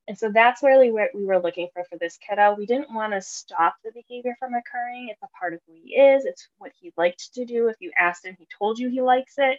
and 0.09 0.19
so 0.19 0.31
that's 0.33 0.63
really 0.63 0.91
what 0.91 1.11
we 1.15 1.27
were 1.27 1.39
looking 1.39 1.69
for 1.75 1.85
for 1.85 1.99
this 1.99 2.17
kiddo. 2.17 2.55
We 2.57 2.65
didn't 2.65 2.93
want 2.93 3.13
to 3.13 3.21
stop 3.21 3.77
the 3.85 3.93
behavior 3.93 4.35
from 4.39 4.55
occurring. 4.55 5.09
It's 5.11 5.23
a 5.23 5.29
part 5.39 5.53
of 5.53 5.61
who 5.67 5.75
he 5.75 5.97
is. 5.97 6.25
It's 6.25 6.49
what 6.57 6.73
he 6.81 6.95
liked 6.97 7.35
to 7.35 7.45
do. 7.45 7.69
If 7.69 7.77
you 7.81 7.93
asked 7.97 8.25
him, 8.25 8.35
he 8.39 8.49
told 8.59 8.79
you 8.79 8.89
he 8.89 9.03
likes 9.03 9.35
it. 9.37 9.59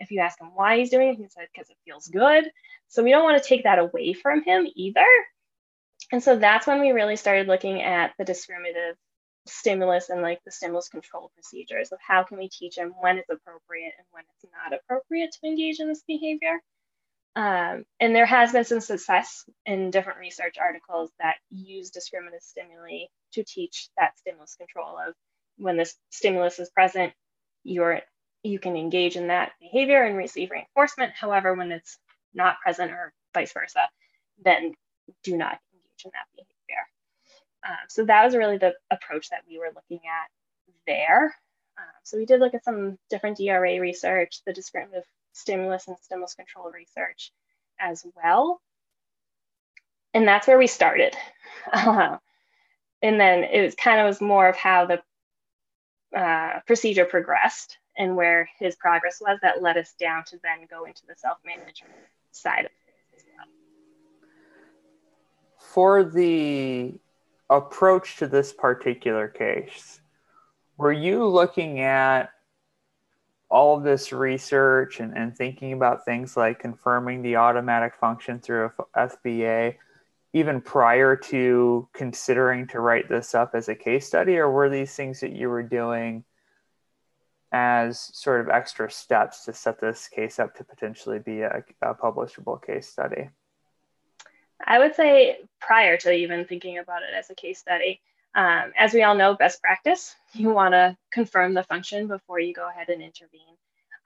If 0.00 0.10
you 0.10 0.18
ask 0.18 0.40
him 0.40 0.50
why 0.52 0.78
he's 0.78 0.90
doing 0.90 1.10
it, 1.10 1.16
he 1.16 1.28
said 1.28 1.46
because 1.54 1.70
it 1.70 1.76
feels 1.84 2.08
good. 2.08 2.44
So 2.88 3.04
we 3.04 3.12
don't 3.12 3.22
want 3.22 3.40
to 3.40 3.48
take 3.48 3.62
that 3.62 3.78
away 3.78 4.14
from 4.14 4.42
him 4.42 4.66
either. 4.74 5.06
And 6.10 6.20
so 6.20 6.36
that's 6.36 6.66
when 6.66 6.80
we 6.80 6.90
really 6.90 7.14
started 7.14 7.46
looking 7.46 7.80
at 7.80 8.14
the 8.18 8.24
discriminative 8.24 8.96
stimulus 9.46 10.10
and 10.10 10.22
like 10.22 10.40
the 10.44 10.52
stimulus 10.52 10.88
control 10.88 11.30
procedures 11.34 11.92
of 11.92 11.98
how 12.06 12.22
can 12.24 12.38
we 12.38 12.48
teach 12.48 12.76
them 12.76 12.94
when 13.00 13.18
it's 13.18 13.30
appropriate 13.30 13.92
and 13.98 14.06
when 14.12 14.24
it's 14.34 14.52
not 14.52 14.78
appropriate 14.78 15.32
to 15.32 15.48
engage 15.48 15.80
in 15.80 15.88
this 15.88 16.02
behavior. 16.06 16.60
Um, 17.36 17.84
and 18.00 18.14
there 18.14 18.26
has 18.26 18.52
been 18.52 18.64
some 18.64 18.80
success 18.80 19.44
in 19.66 19.90
different 19.90 20.20
research 20.20 20.56
articles 20.60 21.10
that 21.20 21.36
use 21.50 21.90
discriminative 21.90 22.42
stimuli 22.42 23.06
to 23.32 23.44
teach 23.44 23.88
that 23.98 24.18
stimulus 24.18 24.56
control 24.56 24.98
of 24.98 25.14
when 25.56 25.76
this 25.76 25.96
stimulus 26.10 26.58
is 26.58 26.70
present, 26.70 27.12
you're 27.64 28.00
you 28.42 28.58
can 28.58 28.76
engage 28.76 29.16
in 29.16 29.28
that 29.28 29.52
behavior 29.60 30.02
and 30.02 30.16
receive 30.16 30.50
reinforcement. 30.50 31.12
However, 31.14 31.54
when 31.54 31.72
it's 31.72 31.98
not 32.34 32.56
present 32.62 32.92
or 32.92 33.12
vice 33.34 33.52
versa, 33.52 33.88
then 34.44 34.74
do 35.24 35.36
not 35.36 35.58
engage 35.72 36.04
in 36.04 36.10
that 36.14 36.26
behavior. 36.34 36.53
Um, 37.66 37.76
so 37.88 38.04
that 38.04 38.24
was 38.24 38.36
really 38.36 38.58
the 38.58 38.74
approach 38.90 39.30
that 39.30 39.42
we 39.48 39.58
were 39.58 39.72
looking 39.74 40.00
at 40.06 40.28
there. 40.86 41.34
Um, 41.78 41.84
so 42.02 42.18
we 42.18 42.26
did 42.26 42.40
look 42.40 42.54
at 42.54 42.64
some 42.64 42.98
different 43.10 43.38
DRA 43.38 43.80
research, 43.80 44.42
the 44.46 44.52
discriminative 44.52 45.04
stimulus 45.32 45.88
and 45.88 45.96
stimulus 46.00 46.34
control 46.34 46.70
research 46.70 47.32
as 47.80 48.04
well. 48.14 48.60
And 50.12 50.28
that's 50.28 50.46
where 50.46 50.58
we 50.58 50.66
started. 50.66 51.16
Uh, 51.72 52.18
and 53.02 53.18
then 53.18 53.44
it 53.44 53.62
was 53.62 53.74
kind 53.74 54.00
of 54.00 54.06
was 54.06 54.20
more 54.20 54.48
of 54.48 54.56
how 54.56 54.86
the 54.86 55.02
uh, 56.16 56.60
procedure 56.66 57.04
progressed 57.04 57.78
and 57.96 58.16
where 58.16 58.48
his 58.58 58.76
progress 58.76 59.20
was 59.20 59.38
that 59.42 59.62
led 59.62 59.76
us 59.76 59.94
down 59.98 60.24
to 60.24 60.38
then 60.42 60.66
go 60.70 60.84
into 60.84 61.02
the 61.06 61.14
self-management 61.16 61.94
side 62.30 62.66
of 62.66 62.66
it 62.66 63.16
as 63.16 63.24
well. 63.36 63.46
For 65.58 66.04
the 66.04 66.94
approach 67.56 68.16
to 68.16 68.26
this 68.26 68.52
particular 68.52 69.28
case, 69.28 70.00
were 70.76 70.92
you 70.92 71.26
looking 71.26 71.80
at 71.80 72.30
all 73.48 73.78
this 73.78 74.12
research 74.12 75.00
and, 75.00 75.16
and 75.16 75.36
thinking 75.36 75.72
about 75.72 76.04
things 76.04 76.36
like 76.36 76.58
confirming 76.58 77.22
the 77.22 77.36
automatic 77.36 77.94
function 77.94 78.40
through 78.40 78.70
FBA 78.96 79.76
even 80.32 80.60
prior 80.60 81.14
to 81.14 81.88
considering 81.92 82.66
to 82.66 82.80
write 82.80 83.08
this 83.08 83.34
up 83.34 83.52
as 83.54 83.68
a 83.68 83.74
case 83.74 84.06
study 84.06 84.36
or 84.36 84.50
were 84.50 84.68
these 84.68 84.94
things 84.94 85.20
that 85.20 85.32
you 85.32 85.48
were 85.48 85.62
doing 85.62 86.24
as 87.52 88.10
sort 88.12 88.40
of 88.40 88.48
extra 88.48 88.90
steps 88.90 89.44
to 89.44 89.52
set 89.52 89.80
this 89.80 90.08
case 90.08 90.40
up 90.40 90.56
to 90.56 90.64
potentially 90.64 91.20
be 91.20 91.42
a, 91.42 91.62
a 91.82 91.94
publishable 91.94 92.60
case 92.60 92.88
study 92.88 93.28
i 94.64 94.78
would 94.78 94.94
say 94.94 95.38
prior 95.60 95.96
to 95.96 96.12
even 96.12 96.44
thinking 96.44 96.78
about 96.78 97.02
it 97.02 97.14
as 97.16 97.30
a 97.30 97.34
case 97.34 97.58
study 97.58 98.00
um, 98.34 98.72
as 98.76 98.92
we 98.92 99.02
all 99.02 99.14
know, 99.14 99.34
best 99.34 99.62
practice, 99.62 100.14
you 100.32 100.50
want 100.50 100.72
to 100.72 100.96
confirm 101.12 101.54
the 101.54 101.62
function 101.62 102.08
before 102.08 102.40
you 102.40 102.52
go 102.52 102.68
ahead 102.68 102.88
and 102.88 103.02
intervene. 103.02 103.56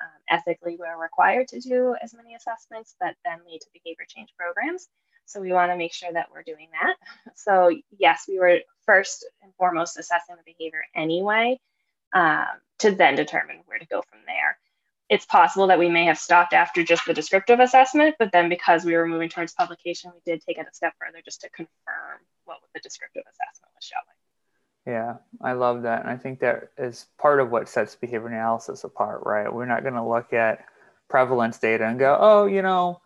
Um, 0.01 0.39
ethically, 0.39 0.77
we're 0.79 1.01
required 1.01 1.49
to 1.49 1.61
do 1.61 1.97
as 2.01 2.15
many 2.15 2.35
assessments 2.35 2.95
that 3.01 3.17
then 3.25 3.39
lead 3.49 3.61
to 3.61 3.67
behavior 3.73 4.05
change 4.09 4.29
programs. 4.39 4.87
So 5.25 5.41
we 5.41 5.53
want 5.53 5.73
to 5.73 5.77
make 5.77 5.93
sure 5.93 6.13
that 6.13 6.29
we're 6.33 6.43
doing 6.43 6.69
that. 6.81 6.97
So 7.35 7.71
yes, 7.99 8.25
we 8.29 8.39
were 8.39 8.61
first 8.87 9.27
and 9.43 9.53
foremost 9.55 9.99
assessing 9.99 10.37
the 10.37 10.53
behavior 10.53 10.85
anyway, 10.95 11.59
um, 12.13 12.47
to 12.81 12.93
then 12.93 13.17
determine 13.17 13.61
where 13.67 13.79
to 13.79 13.87
go 13.87 14.03
from 14.03 14.21
there. 14.27 14.59
It's 15.09 15.25
possible 15.25 15.67
that 15.69 15.79
we 15.79 15.89
may 15.89 16.05
have 16.05 16.19
stopped 16.19 16.53
after 16.53 16.83
just 16.83 17.07
the 17.07 17.15
descriptive 17.15 17.61
assessment, 17.61 18.17
but 18.19 18.31
then 18.33 18.49
because 18.49 18.85
we 18.85 18.95
were 18.95 19.07
moving 19.07 19.29
towards 19.29 19.55
publication, 19.55 20.13
we 20.15 20.21
did 20.31 20.43
take 20.43 20.59
it 20.59 20.67
a 20.71 20.75
step 20.75 20.93
further 21.01 21.23
just 21.25 21.41
to 21.43 21.49
confirm 21.51 22.21
what 22.45 22.59
the 22.75 22.81
descriptive 22.81 23.23
assessment 23.23 23.73
was 23.75 23.85
showing. 23.85 24.95
Yeah, 24.95 25.17
I 25.43 25.53
love 25.53 25.83
that. 25.83 26.03
And 26.03 26.11
I 26.11 26.17
think 26.17 26.41
that 26.41 26.71
is 26.79 27.07
part 27.19 27.41
of 27.41 27.51
what 27.51 27.69
sets 27.69 27.95
behavior 27.95 28.29
analysis 28.29 28.85
apart, 28.85 29.23
right? 29.25 29.53
We're 29.53 29.67
not 29.67 29.83
going 29.83 29.95
to 29.95 30.07
look 30.07 30.33
at 30.33 30.65
prevalence 31.09 31.59
data 31.59 31.87
and 31.87 31.99
go, 31.99 32.17
oh, 32.19 32.47
you 32.47 32.63
know, 32.63 33.01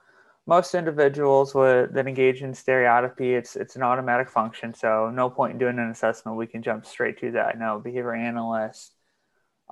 most 0.46 0.74
individuals 0.74 1.54
would, 1.54 1.94
that 1.94 2.08
engage 2.08 2.42
in 2.42 2.54
stereotypy, 2.54 3.34
it's 3.34 3.54
it's 3.54 3.76
an 3.76 3.82
automatic 3.82 4.28
function. 4.28 4.74
So 4.74 5.10
no 5.10 5.30
point 5.30 5.52
in 5.52 5.58
doing 5.58 5.78
an 5.78 5.90
assessment. 5.90 6.36
We 6.36 6.46
can 6.48 6.62
jump 6.62 6.84
straight 6.84 7.18
to 7.20 7.32
that. 7.32 7.58
No, 7.58 7.78
behavior 7.78 8.14
analysts 8.14 8.90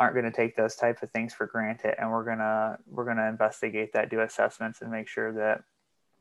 aren't 0.00 0.14
going 0.14 0.25
to 0.25 0.33
take 0.33 0.57
those 0.57 0.75
type 0.75 1.02
of 1.02 1.11
things 1.11 1.35
for 1.35 1.47
granted, 1.47 1.95
and 2.00 2.11
we're 2.11 2.25
gonna 2.25 2.78
we're 2.90 3.04
gonna 3.04 3.28
investigate 3.28 3.92
that, 3.92 4.11
do 4.11 4.21
assessments, 4.21 4.80
and 4.80 4.90
make 4.90 5.07
sure 5.07 5.30
that 5.35 5.62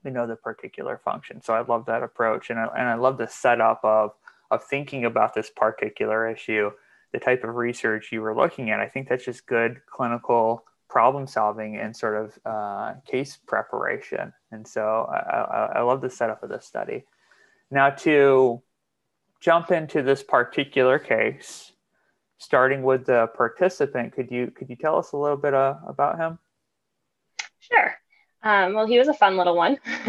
we 0.04 0.12
know 0.12 0.28
the 0.28 0.36
particular 0.36 0.98
function. 0.98 1.42
So 1.42 1.54
I 1.54 1.62
love 1.62 1.86
that 1.86 2.04
approach, 2.04 2.50
and 2.50 2.60
I, 2.60 2.68
and 2.78 2.90
I 2.90 2.96
love 2.96 3.18
the 3.18 3.28
setup 3.28 3.80
of 3.84 4.12
of 4.52 4.64
thinking 4.66 5.06
about 5.06 5.34
this 5.34 5.50
particular 5.50 6.30
issue, 6.30 6.72
the 7.14 7.20
type 7.20 7.44
of 7.46 7.56
research 7.56 8.12
you 8.12 8.22
were 8.22 8.36
looking 8.36 8.70
at. 8.70 8.82
I 8.82 8.88
think 8.88 9.08
that's 9.08 9.24
just 9.24 9.48
good 9.48 9.82
clinical 9.90 10.66
problem 10.90 11.28
solving 11.28 11.78
and 11.78 11.96
sort 11.96 12.18
of 12.18 12.40
uh, 12.46 12.94
case 13.06 13.38
preparation. 13.38 14.34
And 14.52 14.68
so 14.68 15.08
I, 15.10 15.18
I, 15.18 15.66
I 15.76 15.82
love 15.84 16.02
the 16.02 16.10
setup 16.10 16.42
of 16.42 16.50
this 16.50 16.66
study. 16.66 17.06
Now, 17.70 17.92
to 17.92 18.62
jump 19.40 19.72
into 19.72 20.02
this 20.02 20.24
particular 20.24 20.98
case, 20.98 21.69
starting 22.40 22.84
with 22.84 23.06
the 23.06 23.28
participant, 23.36 24.14
could 24.14 24.32
you 24.32 24.52
could 24.52 24.70
you 24.70 24.76
tell 24.76 24.98
us 24.98 25.12
a 25.12 25.18
little 25.18 25.38
bit 25.38 25.54
uh, 25.54 25.76
about 25.88 26.18
him? 26.18 26.40
Sure. 27.60 27.96
Um, 28.42 28.74
well, 28.74 28.88
he 28.88 28.98
was 28.98 29.10
a 29.10 29.14
fun 29.14 29.38
little 29.38 29.56
one 29.56 29.78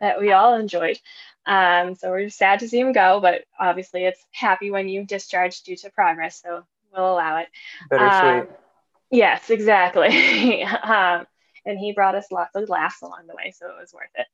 that 0.00 0.20
we 0.20 0.32
all 0.32 0.54
enjoyed. 0.54 0.98
Um, 1.46 1.94
so 1.94 2.10
we're 2.10 2.28
sad 2.28 2.60
to 2.60 2.68
see 2.68 2.80
him 2.80 2.92
go, 2.92 3.20
but 3.20 3.44
obviously 3.58 4.04
it's 4.04 4.24
happy 4.32 4.70
when 4.70 4.88
you 4.88 5.04
discharge 5.04 5.62
due 5.62 5.76
to 5.76 5.90
progress. 5.90 6.40
So 6.40 6.64
we'll 6.94 7.12
allow 7.12 7.38
it. 7.38 7.48
Bittersweet. 7.90 8.42
Um, 8.42 8.48
Yes, 9.10 9.50
exactly. 9.50 10.62
um, 10.64 11.26
and 11.64 11.78
he 11.78 11.92
brought 11.92 12.14
us 12.14 12.30
lots 12.30 12.54
of 12.54 12.68
laughs 12.68 13.02
along 13.02 13.26
the 13.26 13.34
way, 13.34 13.52
so 13.56 13.66
it 13.66 13.80
was 13.80 13.92
worth 13.92 14.10
it. 14.14 14.26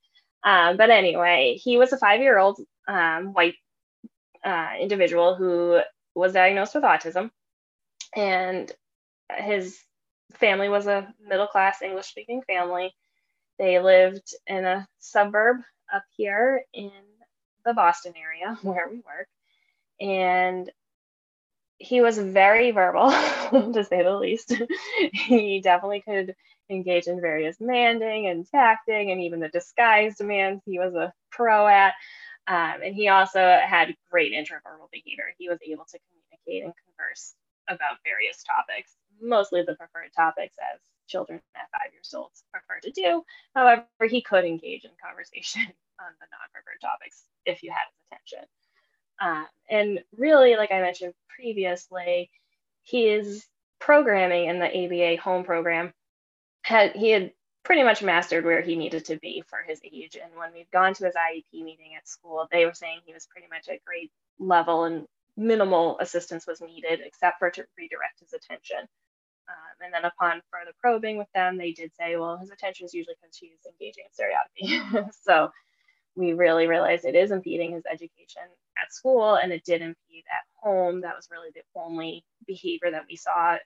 Um, 0.45 0.77
but 0.77 0.91
anyway, 0.91 1.59
he 1.63 1.79
was 1.79 1.93
a 1.93 1.99
five 1.99 2.21
year 2.21 2.39
old 2.39 2.61
um, 2.89 3.33
white 3.33 3.55
uh, 4.45 4.71
individual 4.81 5.35
who 5.35 5.81
was 6.15 6.33
diagnosed 6.33 6.75
with 6.75 6.85
autism. 6.85 7.31
And 8.15 8.71
his 9.37 9.79
family 10.35 10.69
was 10.69 10.87
a 10.87 11.13
middle 11.27 11.47
class 11.47 11.83
English 11.83 12.07
speaking 12.07 12.43
family. 12.43 12.95
They 13.59 13.79
lived 13.79 14.35
in 14.47 14.65
a 14.65 14.87
suburb 14.99 15.59
up 15.93 16.05
here 16.17 16.65
in 16.73 16.91
the 17.65 17.75
Boston 17.75 18.15
area 18.17 18.59
where 18.63 18.89
we 18.91 18.97
work. 18.97 19.29
And 20.01 20.71
he 21.79 22.01
was 22.01 22.17
very 22.17 22.71
verbal, 22.71 23.11
to 23.73 23.85
say 23.85 24.03
the 24.03 24.17
least. 24.17 24.55
he 25.13 25.61
definitely 25.61 26.01
could 26.01 26.35
engage 26.71 27.07
in 27.07 27.21
various 27.21 27.61
manding 27.61 28.29
and 28.29 28.47
tacting 28.49 29.11
and 29.11 29.21
even 29.21 29.41
the 29.41 29.49
disguised 29.49 30.19
demands 30.19 30.63
he 30.65 30.79
was 30.79 30.95
a 30.95 31.13
pro 31.31 31.67
at. 31.67 31.95
Um, 32.47 32.83
and 32.83 32.95
he 32.95 33.09
also 33.09 33.39
had 33.39 33.95
great 34.11 34.33
intraverbal 34.33 34.91
behavior. 34.91 35.33
He 35.39 35.49
was 35.49 35.59
able 35.63 35.85
to 35.85 35.99
communicate 36.11 36.65
and 36.65 36.75
converse 36.87 37.35
about 37.69 38.03
various 38.05 38.43
topics, 38.43 38.97
mostly 39.21 39.63
the 39.63 39.77
preferred 39.77 40.11
topics 40.15 40.57
as 40.59 40.81
children 41.07 41.41
at 41.55 41.71
five 41.71 41.93
years 41.93 42.13
old 42.15 42.31
prefer 42.51 42.81
to 42.83 42.91
do. 42.91 43.23
However, 43.55 43.85
he 44.09 44.23
could 44.23 44.45
engage 44.45 44.85
in 44.85 44.91
conversation 45.05 45.63
on 46.01 46.13
the 46.21 46.27
non 46.31 46.49
preferred 46.53 46.81
topics 46.81 47.25
if 47.47 47.63
you 47.63 47.71
had 47.71 47.87
his 47.91 48.03
attention. 48.11 48.49
Um, 49.21 49.47
and 49.71 50.05
really, 50.17 50.57
like 50.57 50.73
I 50.73 50.81
mentioned 50.81 51.15
previously, 51.29 52.31
his 52.83 53.47
programming 53.79 54.49
in 54.49 54.59
the 54.59 54.67
ABA 54.67 55.23
home 55.23 55.45
program 55.45 55.93
had 56.63 56.93
he 56.93 57.11
had 57.11 57.33
pretty 57.65 57.83
much 57.83 58.03
mastered 58.03 58.45
where 58.45 58.61
he 58.61 58.77
needed 58.77 59.05
to 59.07 59.17
be 59.19 59.43
for 59.47 59.59
his 59.67 59.81
age. 59.85 60.17
And 60.23 60.33
when 60.37 60.53
we've 60.53 60.71
gone 60.71 60.95
to 60.95 61.05
his 61.05 61.15
IEP 61.15 61.63
meeting 61.65 61.95
at 61.97 62.09
school, 62.09 62.49
they 62.51 62.65
were 62.65 62.75
saying 62.75 63.01
he 63.05 63.15
was 63.15 63.27
pretty 63.27 63.49
much 63.49 63.69
at 63.69 63.85
grade 63.85 64.11
level 64.39 64.85
and 64.85 65.07
minimal 65.37 65.99
assistance 66.01 66.47
was 66.47 66.61
needed 66.61 67.01
except 67.05 67.39
for 67.39 67.51
to 67.51 67.65
redirect 67.79 68.21
his 68.21 68.33
attention. 68.33 68.81
Um, 69.49 69.85
and 69.85 69.95
then 69.95 70.05
upon 70.05 70.41
further 70.51 70.73
probing 70.81 71.19
with 71.19 71.29
them, 71.35 71.57
they 71.57 71.73
did 71.73 71.93
say, 71.95 72.17
well, 72.17 72.39
his 72.39 72.51
attention 72.51 72.87
is 72.87 72.95
usually 72.95 73.17
because 73.21 73.37
he's 73.37 73.59
engaging 73.67 74.05
in 74.07 74.13
stereotypy. 74.13 75.11
so 75.23 75.51
we 76.17 76.33
really 76.33 76.67
realized 76.67 77.05
it 77.05 77.15
is 77.15 77.31
impeding 77.31 77.73
his 77.73 77.85
education 77.91 78.43
at 78.81 78.93
school 78.93 79.35
and 79.35 79.53
it 79.53 79.65
did 79.65 79.83
impede 79.83 80.25
at 80.31 80.45
home. 80.55 81.01
That 81.01 81.17
was 81.17 81.29
really 81.31 81.51
the 81.55 81.63
only 81.75 82.25
behavior 82.47 82.91
that 82.91 83.07
we 83.09 83.17
saw 83.17 83.57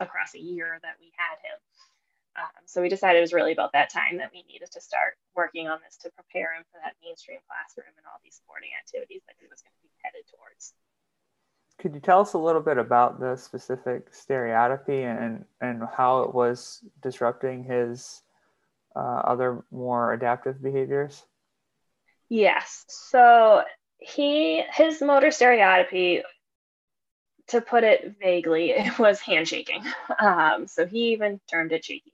across 0.00 0.34
a 0.34 0.40
year 0.40 0.78
that 0.82 0.96
we 1.00 1.12
had 1.16 1.36
him. 1.42 1.58
Um, 2.36 2.66
so 2.66 2.82
we 2.82 2.88
decided 2.88 3.18
it 3.18 3.22
was 3.22 3.32
really 3.32 3.52
about 3.52 3.72
that 3.72 3.90
time 3.90 4.18
that 4.18 4.30
we 4.32 4.42
needed 4.50 4.70
to 4.72 4.80
start 4.80 5.14
working 5.36 5.68
on 5.68 5.78
this 5.84 5.96
to 5.98 6.10
prepare 6.10 6.54
him 6.54 6.64
for 6.72 6.80
that 6.82 6.94
mainstream 7.02 7.38
classroom 7.46 7.94
and 7.96 8.06
all 8.06 8.18
these 8.24 8.34
sporting 8.34 8.70
activities 8.78 9.22
that 9.26 9.36
he 9.38 9.46
was 9.48 9.62
going 9.62 9.72
to 9.72 9.82
be 9.82 9.90
headed 10.02 10.24
towards. 10.30 10.74
Could 11.78 11.94
you 11.94 12.00
tell 12.00 12.20
us 12.20 12.32
a 12.32 12.38
little 12.38 12.62
bit 12.62 12.78
about 12.78 13.20
the 13.20 13.36
specific 13.36 14.12
stereotypy 14.12 15.02
and, 15.02 15.44
and 15.60 15.82
how 15.96 16.22
it 16.22 16.34
was 16.34 16.82
disrupting 17.02 17.64
his 17.64 18.22
uh, 18.96 19.22
other 19.24 19.64
more 19.70 20.12
adaptive 20.12 20.62
behaviors? 20.62 21.24
Yes. 22.28 22.84
So 22.88 23.62
he 23.98 24.62
his 24.72 25.00
motor 25.00 25.30
stereotypy, 25.30 26.22
to 27.48 27.60
put 27.60 27.84
it 27.84 28.16
vaguely, 28.20 28.70
it 28.70 28.98
was 28.98 29.20
handshaking. 29.20 29.84
Um, 30.18 30.66
so 30.66 30.86
he 30.86 31.12
even 31.12 31.40
termed 31.50 31.72
it 31.72 31.84
shaky. 31.84 32.13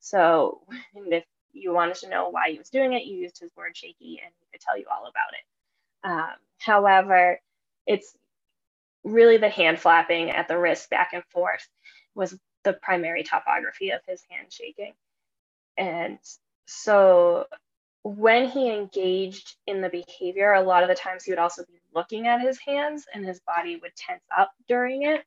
So 0.00 0.62
if 0.96 1.24
you 1.52 1.72
wanted 1.74 1.96
to 1.96 2.10
know 2.10 2.30
why 2.30 2.52
he 2.52 2.58
was 2.58 2.70
doing 2.70 2.94
it, 2.94 3.04
you 3.04 3.18
used 3.18 3.40
his 3.40 3.52
word 3.56 3.76
shaky, 3.76 4.20
and 4.24 4.32
he 4.40 4.46
could 4.52 4.62
tell 4.62 4.78
you 4.78 4.86
all 4.90 5.02
about 5.08 5.34
it. 5.34 5.58
Um, 6.04 6.36
however, 6.58 7.40
it's 7.86 8.14
really 9.04 9.38
the 9.38 9.50
hand 9.50 9.80
flapping 9.80 10.30
at 10.30 10.48
the 10.48 10.58
wrist 10.58 10.90
back 10.90 11.10
and 11.14 11.24
forth 11.30 11.68
was 12.16 12.38
the 12.64 12.74
primary 12.74 13.24
topography 13.24 13.90
of 13.92 14.00
his 14.06 14.22
hand 14.30 14.52
shaking. 14.52 14.94
And 15.78 16.18
so 16.66 17.46
when 18.04 18.48
he 18.48 18.70
engaged 18.72 19.56
in 19.66 19.82
the 19.82 19.90
behavior, 19.90 20.54
a 20.54 20.62
lot 20.62 20.84
of 20.84 20.90
the 20.90 20.96
times 20.96 21.24
he 21.24 21.32
would 21.32 21.38
also 21.40 21.64
be 21.66 21.80
looking 21.94 22.28
at 22.28 22.40
his 22.42 22.58
hands 22.60 23.06
and 23.14 23.24
his 23.24 23.40
body 23.40 23.76
would 23.76 23.96
tense 23.96 24.24
up 24.36 24.52
during 24.68 25.04
it. 25.04 25.24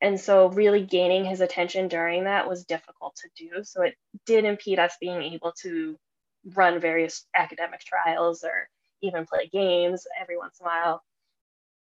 And 0.00 0.20
so, 0.20 0.48
really 0.48 0.82
gaining 0.84 1.24
his 1.24 1.40
attention 1.40 1.88
during 1.88 2.24
that 2.24 2.48
was 2.48 2.64
difficult 2.64 3.16
to 3.16 3.28
do. 3.36 3.64
So, 3.64 3.82
it 3.82 3.94
did 4.26 4.44
impede 4.44 4.78
us 4.78 4.94
being 5.00 5.22
able 5.22 5.52
to 5.62 5.98
run 6.54 6.80
various 6.80 7.24
academic 7.34 7.80
trials 7.80 8.44
or 8.44 8.68
even 9.02 9.26
play 9.26 9.48
games 9.52 10.06
every 10.20 10.36
once 10.36 10.58
in 10.60 10.66
a 10.66 10.68
while. 10.68 11.02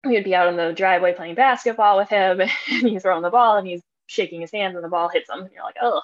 We 0.05 0.15
would 0.15 0.25
be 0.25 0.35
out 0.35 0.49
in 0.49 0.57
the 0.57 0.73
driveway 0.73 1.15
playing 1.15 1.37
basketball 1.37 1.97
with 1.97 2.09
him, 2.09 2.41
and 2.41 2.51
he's 2.69 3.03
throwing 3.03 3.23
the 3.23 3.31
ball 3.31 3.57
and 3.57 3.67
he's 3.67 3.83
shaking 4.07 4.41
his 4.41 4.53
hands, 4.53 4.75
and 4.75 4.85
the 4.85 4.89
ball 4.89 5.09
hits 5.09 5.31
him. 5.31 5.41
And 5.41 5.51
you're 5.55 5.65
like, 5.65 5.77
oh, 5.81 6.03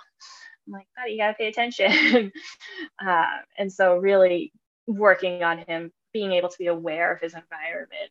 I'm 0.67 0.73
like, 0.73 0.87
buddy, 0.97 1.13
you 1.13 1.19
gotta 1.19 1.35
pay 1.35 1.49
attention. 1.49 2.33
uh, 3.05 3.25
and 3.57 3.73
so 3.73 3.97
really 3.97 4.53
working 4.87 5.43
on 5.43 5.59
him 5.59 5.93
being 6.13 6.33
able 6.33 6.49
to 6.49 6.59
be 6.59 6.67
aware 6.67 7.13
of 7.13 7.21
his 7.21 7.35
environment 7.35 8.11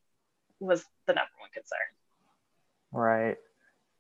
was 0.60 0.84
the 1.08 1.14
number 1.14 1.32
one 1.40 1.50
concern. 1.52 1.80
Right. 2.92 3.38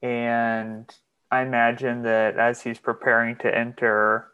And 0.01 0.89
I 1.31 1.41
imagine 1.41 2.03
that 2.03 2.37
as 2.37 2.61
he's 2.61 2.79
preparing 2.79 3.35
to 3.37 3.55
enter 3.55 4.27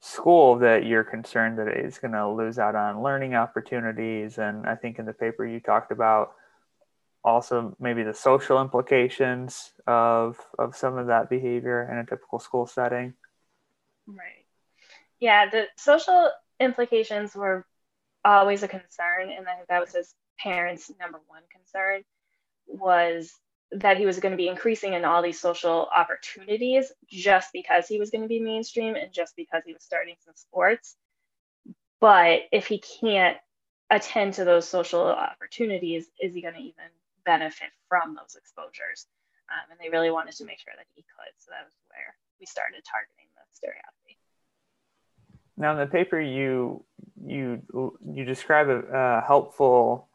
school 0.00 0.58
that 0.58 0.84
you're 0.84 1.04
concerned 1.04 1.58
that 1.58 1.74
he's 1.82 1.98
going 1.98 2.12
to 2.12 2.28
lose 2.28 2.58
out 2.58 2.74
on 2.74 3.02
learning 3.02 3.34
opportunities. 3.34 4.38
And 4.38 4.66
i 4.66 4.74
think 4.74 4.98
in 4.98 5.06
the 5.06 5.12
paper 5.12 5.46
you 5.46 5.58
talked 5.58 5.90
about 5.90 6.32
also 7.24 7.76
maybe 7.80 8.04
the 8.04 8.14
social 8.14 8.60
implications 8.62 9.72
of 9.86 10.38
of 10.58 10.76
some 10.76 10.96
of 10.96 11.08
that 11.08 11.28
behavior 11.28 11.88
in 11.90 11.98
a 11.98 12.06
typical 12.06 12.38
school 12.38 12.66
setting. 12.66 13.14
Right. 14.06 14.46
Yeah, 15.18 15.50
the 15.50 15.66
social 15.76 16.30
implications 16.60 17.34
were 17.34 17.66
always 18.24 18.62
a 18.62 18.68
concern, 18.68 19.30
and 19.30 19.48
I 19.48 19.56
think 19.56 19.68
that 19.68 19.80
was 19.80 19.92
his 19.92 20.14
parents' 20.38 20.92
number 21.00 21.18
one 21.26 21.42
concern 21.50 22.02
was 22.68 23.32
that 23.72 23.96
he 23.96 24.06
was 24.06 24.20
going 24.20 24.32
to 24.32 24.36
be 24.36 24.48
increasing 24.48 24.94
in 24.94 25.04
all 25.04 25.22
these 25.22 25.40
social 25.40 25.88
opportunities 25.94 26.92
just 27.08 27.52
because 27.52 27.88
he 27.88 27.98
was 27.98 28.10
going 28.10 28.22
to 28.22 28.28
be 28.28 28.40
mainstream 28.40 28.94
and 28.94 29.12
just 29.12 29.34
because 29.36 29.62
he 29.66 29.72
was 29.72 29.82
starting 29.82 30.14
some 30.24 30.34
sports. 30.36 30.96
But 32.00 32.42
if 32.52 32.66
he 32.66 32.78
can't 32.78 33.36
attend 33.90 34.34
to 34.34 34.44
those 34.44 34.68
social 34.68 35.06
opportunities, 35.06 36.06
is 36.20 36.34
he 36.34 36.42
going 36.42 36.54
to 36.54 36.60
even 36.60 36.90
benefit 37.24 37.70
from 37.88 38.14
those 38.14 38.36
exposures? 38.36 39.06
Um, 39.50 39.70
and 39.70 39.80
they 39.80 39.90
really 39.90 40.10
wanted 40.10 40.34
to 40.36 40.44
make 40.44 40.60
sure 40.60 40.74
that 40.76 40.86
he 40.94 41.02
could. 41.02 41.32
So 41.38 41.50
that 41.50 41.64
was 41.64 41.72
where 41.90 42.14
we 42.38 42.46
started 42.46 42.82
targeting 42.84 43.26
the 43.34 43.42
stereotypy. 43.52 44.18
Now, 45.56 45.72
in 45.72 45.78
the 45.78 45.86
paper, 45.86 46.20
you 46.20 46.84
you 47.24 47.62
you 48.04 48.24
describe 48.24 48.68
a, 48.68 48.80
a 48.92 49.24
helpful 49.26 50.08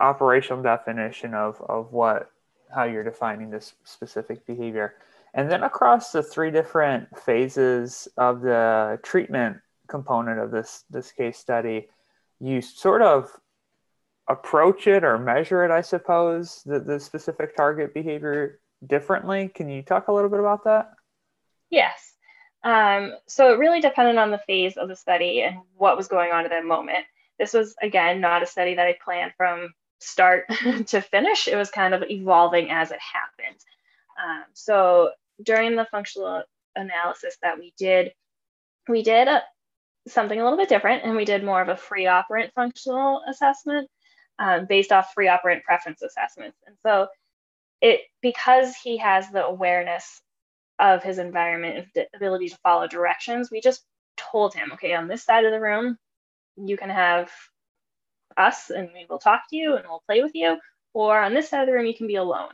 operational 0.00 0.62
definition 0.62 1.34
of, 1.34 1.60
of 1.68 1.92
what 1.92 2.30
how 2.74 2.84
you're 2.84 3.04
defining 3.04 3.50
this 3.50 3.74
specific 3.84 4.46
behavior. 4.46 4.94
And 5.34 5.50
then 5.50 5.62
across 5.62 6.12
the 6.12 6.22
three 6.22 6.50
different 6.50 7.08
phases 7.18 8.08
of 8.16 8.40
the 8.40 8.98
treatment 9.02 9.58
component 9.86 10.38
of 10.38 10.50
this 10.50 10.84
this 10.90 11.12
case 11.12 11.38
study, 11.38 11.88
you 12.40 12.60
sort 12.60 13.02
of 13.02 13.30
approach 14.28 14.86
it 14.86 15.04
or 15.04 15.18
measure 15.18 15.64
it, 15.64 15.70
I 15.70 15.80
suppose, 15.80 16.62
the, 16.66 16.78
the 16.80 17.00
specific 17.00 17.56
target 17.56 17.94
behavior 17.94 18.60
differently. 18.86 19.48
Can 19.48 19.68
you 19.68 19.82
talk 19.82 20.08
a 20.08 20.12
little 20.12 20.30
bit 20.30 20.40
about 20.40 20.64
that? 20.64 20.92
Yes. 21.70 22.14
Um, 22.62 23.14
so 23.26 23.52
it 23.52 23.58
really 23.58 23.80
depended 23.80 24.16
on 24.16 24.30
the 24.30 24.40
phase 24.46 24.76
of 24.76 24.88
the 24.88 24.96
study 24.96 25.42
and 25.42 25.56
what 25.76 25.96
was 25.96 26.08
going 26.08 26.32
on 26.32 26.44
at 26.44 26.50
that 26.50 26.64
moment. 26.64 27.04
This 27.38 27.54
was, 27.54 27.74
again, 27.80 28.20
not 28.20 28.42
a 28.42 28.46
study 28.46 28.74
that 28.74 28.86
I 28.86 28.96
planned 29.02 29.32
from 29.36 29.72
start 29.98 30.44
to 30.86 31.00
finish. 31.00 31.48
It 31.48 31.56
was 31.56 31.70
kind 31.70 31.94
of 31.94 32.04
evolving 32.08 32.70
as 32.70 32.90
it 32.90 32.98
happened. 33.00 33.60
Um, 34.22 34.44
so 34.52 35.10
during 35.42 35.76
the 35.76 35.86
functional 35.90 36.42
analysis 36.76 37.36
that 37.42 37.58
we 37.58 37.72
did, 37.78 38.12
we 38.88 39.02
did 39.02 39.28
a, 39.28 39.42
something 40.08 40.40
a 40.40 40.42
little 40.42 40.58
bit 40.58 40.68
different 40.68 41.04
and 41.04 41.16
we 41.16 41.24
did 41.24 41.44
more 41.44 41.60
of 41.60 41.68
a 41.68 41.76
free 41.76 42.06
operant 42.06 42.52
functional 42.54 43.22
assessment 43.28 43.88
um, 44.38 44.66
based 44.66 44.92
off 44.92 45.12
free 45.14 45.28
operant 45.28 45.64
preference 45.64 46.02
assessments. 46.02 46.58
And 46.66 46.76
so 46.84 47.08
it 47.80 48.00
because 48.22 48.74
he 48.76 48.98
has 48.98 49.30
the 49.30 49.44
awareness 49.44 50.20
of 50.78 51.02
his 51.02 51.18
environment 51.18 51.78
and 51.78 51.86
the 51.94 52.06
ability 52.14 52.48
to 52.48 52.58
follow 52.58 52.86
directions, 52.86 53.50
we 53.50 53.60
just 53.60 53.82
told 54.16 54.54
him, 54.54 54.72
okay, 54.72 54.94
on 54.94 55.08
this 55.08 55.24
side 55.24 55.44
of 55.44 55.52
the 55.52 55.60
room, 55.60 55.96
you 56.56 56.76
can 56.76 56.90
have 56.90 57.30
us 58.38 58.70
and 58.70 58.88
we 58.94 59.06
will 59.08 59.18
talk 59.18 59.42
to 59.50 59.56
you 59.56 59.76
and 59.76 59.84
we'll 59.88 60.02
play 60.06 60.22
with 60.22 60.34
you, 60.34 60.58
or 60.94 61.20
on 61.20 61.34
this 61.34 61.48
side 61.48 61.62
of 61.62 61.66
the 61.66 61.72
room, 61.72 61.86
you 61.86 61.94
can 61.94 62.06
be 62.06 62.16
alone. 62.16 62.50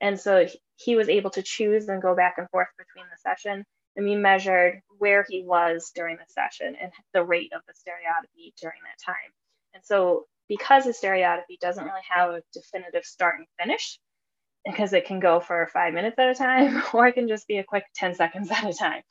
And 0.00 0.18
so 0.18 0.46
he 0.76 0.96
was 0.96 1.08
able 1.08 1.30
to 1.30 1.42
choose 1.42 1.88
and 1.88 2.02
go 2.02 2.14
back 2.14 2.34
and 2.38 2.48
forth 2.50 2.68
between 2.78 3.06
the 3.10 3.18
session. 3.18 3.64
And 3.96 4.06
we 4.06 4.14
measured 4.14 4.80
where 4.98 5.24
he 5.28 5.42
was 5.44 5.90
during 5.94 6.16
the 6.16 6.26
session 6.28 6.76
and 6.80 6.92
the 7.14 7.24
rate 7.24 7.52
of 7.54 7.62
the 7.66 7.74
stereotypy 7.74 8.54
during 8.60 8.78
that 8.84 9.04
time. 9.04 9.32
And 9.74 9.82
so 9.84 10.26
because 10.48 10.84
the 10.84 10.92
stereotypy 10.92 11.58
doesn't 11.60 11.84
really 11.84 12.00
have 12.08 12.30
a 12.30 12.42
definitive 12.52 13.04
start 13.04 13.38
and 13.38 13.46
finish, 13.60 13.98
because 14.64 14.92
it 14.92 15.06
can 15.06 15.20
go 15.20 15.40
for 15.40 15.68
five 15.72 15.94
minutes 15.94 16.18
at 16.18 16.30
a 16.30 16.34
time, 16.34 16.82
or 16.92 17.08
it 17.08 17.14
can 17.14 17.28
just 17.28 17.46
be 17.46 17.58
a 17.58 17.64
quick 17.64 17.84
10 17.96 18.14
seconds 18.14 18.50
at 18.50 18.64
a 18.64 18.72
time. 18.72 19.02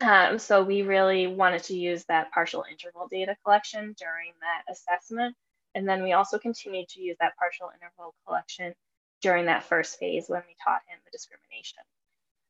Um, 0.00 0.38
so 0.38 0.62
we 0.62 0.82
really 0.82 1.26
wanted 1.26 1.62
to 1.64 1.76
use 1.76 2.04
that 2.04 2.30
partial 2.32 2.64
interval 2.70 3.08
data 3.10 3.34
collection 3.42 3.94
during 3.98 4.32
that 4.40 4.70
assessment. 4.70 5.34
And 5.74 5.88
then 5.88 6.02
we 6.02 6.12
also 6.12 6.38
continued 6.38 6.88
to 6.90 7.00
use 7.00 7.16
that 7.20 7.36
partial 7.38 7.70
interval 7.74 8.14
collection 8.26 8.74
during 9.22 9.46
that 9.46 9.64
first 9.64 9.98
phase 9.98 10.26
when 10.28 10.42
we 10.46 10.54
taught 10.62 10.82
him 10.88 10.98
the 11.04 11.10
discrimination 11.10 11.80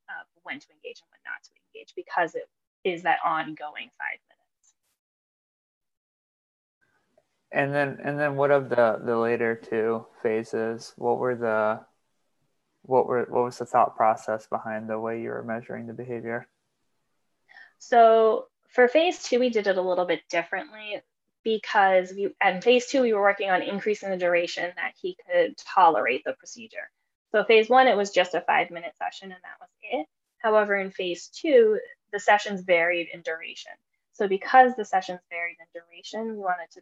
of 0.08 0.26
when 0.42 0.58
to 0.58 0.66
engage 0.70 1.00
and 1.00 1.10
when 1.10 1.20
not 1.24 1.42
to 1.44 1.50
engage 1.74 1.92
because 1.94 2.34
it 2.34 2.48
is 2.84 3.02
that 3.02 3.18
ongoing 3.24 3.90
five 3.98 4.18
minutes. 4.28 4.74
And 7.52 7.72
then 7.72 7.98
and 8.02 8.18
then 8.18 8.36
what 8.36 8.50
of 8.50 8.68
the 8.68 9.00
the 9.04 9.16
later 9.16 9.54
two 9.54 10.06
phases? 10.22 10.92
What 10.96 11.18
were 11.18 11.36
the 11.36 11.80
what 12.82 13.06
were 13.06 13.26
what 13.28 13.44
was 13.44 13.58
the 13.58 13.66
thought 13.66 13.96
process 13.96 14.46
behind 14.48 14.88
the 14.88 14.98
way 14.98 15.22
you 15.22 15.30
were 15.30 15.44
measuring 15.44 15.86
the 15.86 15.92
behavior? 15.92 16.48
So 17.78 18.46
for 18.68 18.88
phase 18.88 19.22
two, 19.22 19.40
we 19.40 19.50
did 19.50 19.66
it 19.66 19.78
a 19.78 19.82
little 19.82 20.04
bit 20.04 20.22
differently 20.28 21.00
because 21.44 22.12
we 22.12 22.34
in 22.44 22.60
phase 22.60 22.86
two 22.86 23.02
we 23.02 23.12
were 23.12 23.22
working 23.22 23.50
on 23.50 23.62
increasing 23.62 24.10
the 24.10 24.16
duration 24.16 24.72
that 24.76 24.94
he 25.00 25.16
could 25.26 25.56
tolerate 25.56 26.22
the 26.24 26.32
procedure. 26.34 26.90
So 27.32 27.44
phase 27.44 27.68
one, 27.68 27.88
it 27.88 27.96
was 27.96 28.10
just 28.10 28.34
a 28.34 28.40
five 28.40 28.70
minute 28.70 28.94
session 28.98 29.32
and 29.32 29.40
that 29.42 29.60
was 29.60 29.70
it. 29.82 30.06
However, 30.38 30.76
in 30.76 30.90
phase 30.90 31.28
two, 31.28 31.78
the 32.12 32.20
sessions 32.20 32.62
varied 32.62 33.08
in 33.12 33.22
duration. 33.22 33.72
So 34.12 34.28
because 34.28 34.74
the 34.76 34.84
sessions 34.84 35.20
varied 35.30 35.56
in 35.60 35.66
duration, 35.80 36.32
we 36.32 36.38
wanted 36.38 36.70
to 36.72 36.80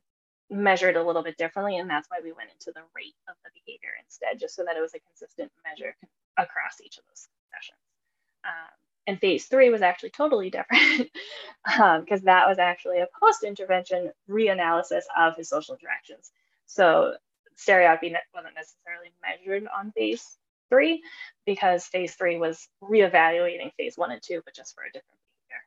measure 0.50 0.88
it 0.88 0.96
a 0.96 1.02
little 1.02 1.22
bit 1.22 1.36
differently. 1.36 1.78
And 1.78 1.88
that's 1.88 2.08
why 2.10 2.18
we 2.22 2.32
went 2.32 2.50
into 2.52 2.72
the 2.72 2.82
rate 2.94 3.16
of 3.28 3.34
the 3.44 3.50
behavior 3.54 3.90
instead, 4.02 4.38
just 4.38 4.54
so 4.54 4.64
that 4.64 4.76
it 4.76 4.80
was 4.80 4.94
a 4.94 5.00
consistent 5.00 5.50
measure 5.64 5.96
across 6.36 6.80
each 6.84 6.98
of 6.98 7.04
those 7.08 7.28
sessions. 7.52 7.80
Um, 8.44 8.83
and 9.06 9.20
phase 9.20 9.46
three 9.46 9.70
was 9.70 9.82
actually 9.82 10.10
totally 10.10 10.50
different 10.50 11.10
because 11.64 12.20
um, 12.20 12.24
that 12.24 12.48
was 12.48 12.58
actually 12.58 13.00
a 13.00 13.08
post-intervention 13.20 14.10
reanalysis 14.28 15.02
of 15.18 15.36
his 15.36 15.48
social 15.48 15.74
interactions. 15.74 16.32
So 16.66 17.14
stereotypy 17.56 18.14
wasn't 18.34 18.54
necessarily 18.54 19.12
measured 19.22 19.68
on 19.76 19.92
phase 19.92 20.38
three 20.70 21.02
because 21.46 21.84
phase 21.84 22.14
three 22.14 22.38
was 22.38 22.68
reevaluating 22.82 23.72
phase 23.76 23.96
one 23.96 24.10
and 24.10 24.22
two, 24.22 24.40
but 24.44 24.54
just 24.54 24.74
for 24.74 24.84
a 24.84 24.86
different 24.86 25.20
behavior. 25.38 25.62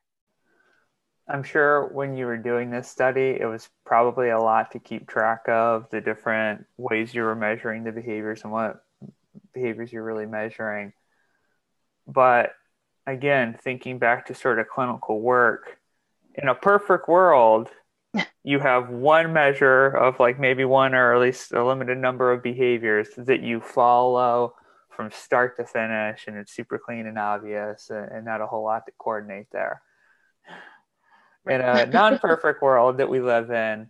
I'm 1.28 1.42
sure 1.42 1.86
when 1.88 2.16
you 2.16 2.26
were 2.26 2.36
doing 2.36 2.70
this 2.70 2.88
study, 2.88 3.36
it 3.40 3.46
was 3.46 3.68
probably 3.84 4.30
a 4.30 4.40
lot 4.40 4.72
to 4.72 4.78
keep 4.78 5.06
track 5.06 5.48
of 5.48 5.88
the 5.90 6.00
different 6.00 6.66
ways 6.76 7.14
you 7.14 7.22
were 7.22 7.36
measuring 7.36 7.84
the 7.84 7.92
behaviors 7.92 8.42
and 8.42 8.52
what 8.52 8.84
behaviors 9.54 9.92
you're 9.92 10.04
really 10.04 10.26
measuring. 10.26 10.92
But 12.06 12.52
again, 13.08 13.56
thinking 13.62 13.98
back 13.98 14.26
to 14.26 14.34
sort 14.34 14.58
of 14.58 14.68
clinical 14.68 15.20
work, 15.20 15.78
in 16.34 16.48
a 16.48 16.54
perfect 16.54 17.08
world, 17.08 17.68
you 18.44 18.58
have 18.58 18.90
one 18.90 19.32
measure 19.32 19.86
of 19.86 20.20
like 20.20 20.38
maybe 20.38 20.64
one 20.64 20.94
or 20.94 21.14
at 21.14 21.20
least 21.20 21.52
a 21.52 21.64
limited 21.64 21.98
number 21.98 22.32
of 22.32 22.42
behaviors 22.42 23.08
that 23.16 23.42
you 23.42 23.60
follow 23.60 24.54
from 24.90 25.10
start 25.10 25.56
to 25.56 25.64
finish 25.64 26.24
and 26.26 26.36
it's 26.36 26.52
super 26.52 26.78
clean 26.78 27.06
and 27.06 27.18
obvious 27.18 27.90
and 27.90 28.24
not 28.24 28.40
a 28.40 28.46
whole 28.46 28.64
lot 28.64 28.84
to 28.86 28.92
coordinate 28.98 29.46
there. 29.52 29.82
In 31.46 31.60
a 31.60 31.86
non 31.92 32.18
perfect 32.18 32.62
world 32.62 32.98
that 32.98 33.08
we 33.08 33.20
live 33.20 33.50
in, 33.50 33.88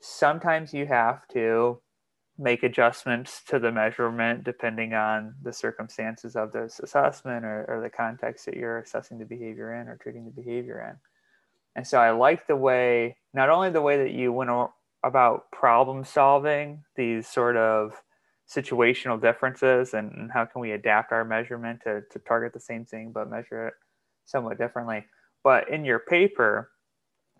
sometimes 0.00 0.72
you 0.72 0.86
have 0.86 1.26
to 1.28 1.80
make 2.38 2.62
adjustments 2.62 3.42
to 3.48 3.58
the 3.58 3.70
measurement 3.70 4.42
depending 4.42 4.92
on 4.92 5.34
the 5.42 5.52
circumstances 5.52 6.34
of 6.34 6.52
this 6.52 6.80
assessment 6.80 7.44
or, 7.44 7.64
or, 7.68 7.80
the 7.80 7.90
context 7.90 8.44
that 8.46 8.56
you're 8.56 8.78
assessing 8.78 9.18
the 9.18 9.24
behavior 9.24 9.80
in 9.80 9.86
or 9.86 9.96
treating 9.96 10.24
the 10.24 10.30
behavior 10.30 10.84
in. 10.90 10.96
And 11.76 11.86
so 11.86 11.98
I 11.98 12.10
like 12.10 12.46
the 12.46 12.56
way, 12.56 13.16
not 13.32 13.50
only 13.50 13.70
the 13.70 13.82
way 13.82 13.98
that 13.98 14.12
you 14.12 14.32
went 14.32 14.50
about 15.04 15.50
problem 15.52 16.04
solving 16.04 16.82
these 16.96 17.28
sort 17.28 17.56
of 17.56 17.92
situational 18.52 19.20
differences 19.20 19.94
and, 19.94 20.10
and 20.12 20.30
how 20.32 20.44
can 20.44 20.60
we 20.60 20.72
adapt 20.72 21.12
our 21.12 21.24
measurement 21.24 21.80
to, 21.84 22.02
to 22.10 22.18
target 22.20 22.52
the 22.52 22.60
same 22.60 22.84
thing 22.84 23.10
but 23.12 23.30
measure 23.30 23.68
it 23.68 23.74
somewhat 24.24 24.58
differently. 24.58 25.04
But 25.42 25.68
in 25.68 25.84
your 25.84 25.98
paper, 26.00 26.70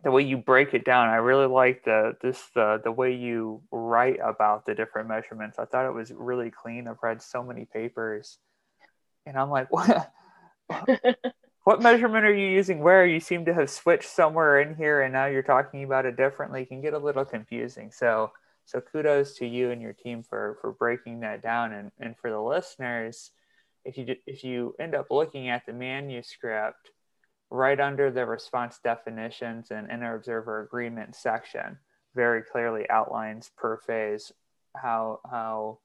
the 0.04 0.10
way 0.10 0.22
you 0.22 0.36
break 0.36 0.74
it 0.74 0.84
down. 0.84 1.08
I 1.08 1.16
really 1.16 1.46
like 1.46 1.84
the 1.84 2.16
this 2.20 2.40
the 2.54 2.80
the 2.84 2.92
way 2.92 3.14
you 3.14 3.62
write 3.72 4.18
about 4.22 4.66
the 4.66 4.74
different 4.74 5.08
measurements. 5.08 5.58
I 5.58 5.64
thought 5.64 5.86
it 5.86 5.94
was 5.94 6.12
really 6.12 6.50
clean. 6.50 6.86
I've 6.86 7.02
read 7.02 7.22
so 7.22 7.42
many 7.42 7.64
papers, 7.64 8.38
and 9.26 9.36
I'm 9.36 9.50
like, 9.50 9.68
what? 9.72 10.12
what 11.64 11.82
measurement 11.82 12.26
are 12.26 12.34
you 12.34 12.48
using? 12.48 12.80
Where 12.80 13.06
you 13.06 13.18
seem 13.18 13.46
to 13.46 13.54
have 13.54 13.70
switched 13.70 14.08
somewhere 14.08 14.60
in 14.60 14.76
here, 14.76 15.02
and 15.02 15.12
now 15.12 15.26
you're 15.26 15.42
talking 15.42 15.84
about 15.84 16.04
it 16.04 16.16
differently. 16.16 16.62
It 16.62 16.68
can 16.68 16.82
get 16.82 16.92
a 16.92 16.98
little 16.98 17.24
confusing. 17.24 17.90
So 17.90 18.30
so 18.66 18.80
kudos 18.80 19.34
to 19.38 19.46
you 19.46 19.70
and 19.70 19.80
your 19.80 19.94
team 19.94 20.22
for 20.22 20.58
for 20.60 20.72
breaking 20.72 21.20
that 21.20 21.42
down, 21.42 21.72
and 21.72 21.90
and 21.98 22.14
for 22.18 22.30
the 22.30 22.40
listeners, 22.40 23.30
if 23.84 23.96
you 23.96 24.16
if 24.26 24.44
you 24.44 24.74
end 24.78 24.94
up 24.94 25.06
looking 25.10 25.48
at 25.48 25.64
the 25.64 25.72
manuscript 25.72 26.90
right 27.54 27.80
under 27.80 28.10
the 28.10 28.26
response 28.26 28.78
definitions 28.82 29.70
and 29.70 29.90
inter 29.90 30.16
observer 30.16 30.62
agreement 30.62 31.14
section 31.14 31.78
very 32.14 32.42
clearly 32.42 32.88
outlines 32.90 33.50
per 33.56 33.76
phase 33.78 34.32
how 34.76 35.20
how 35.30 35.78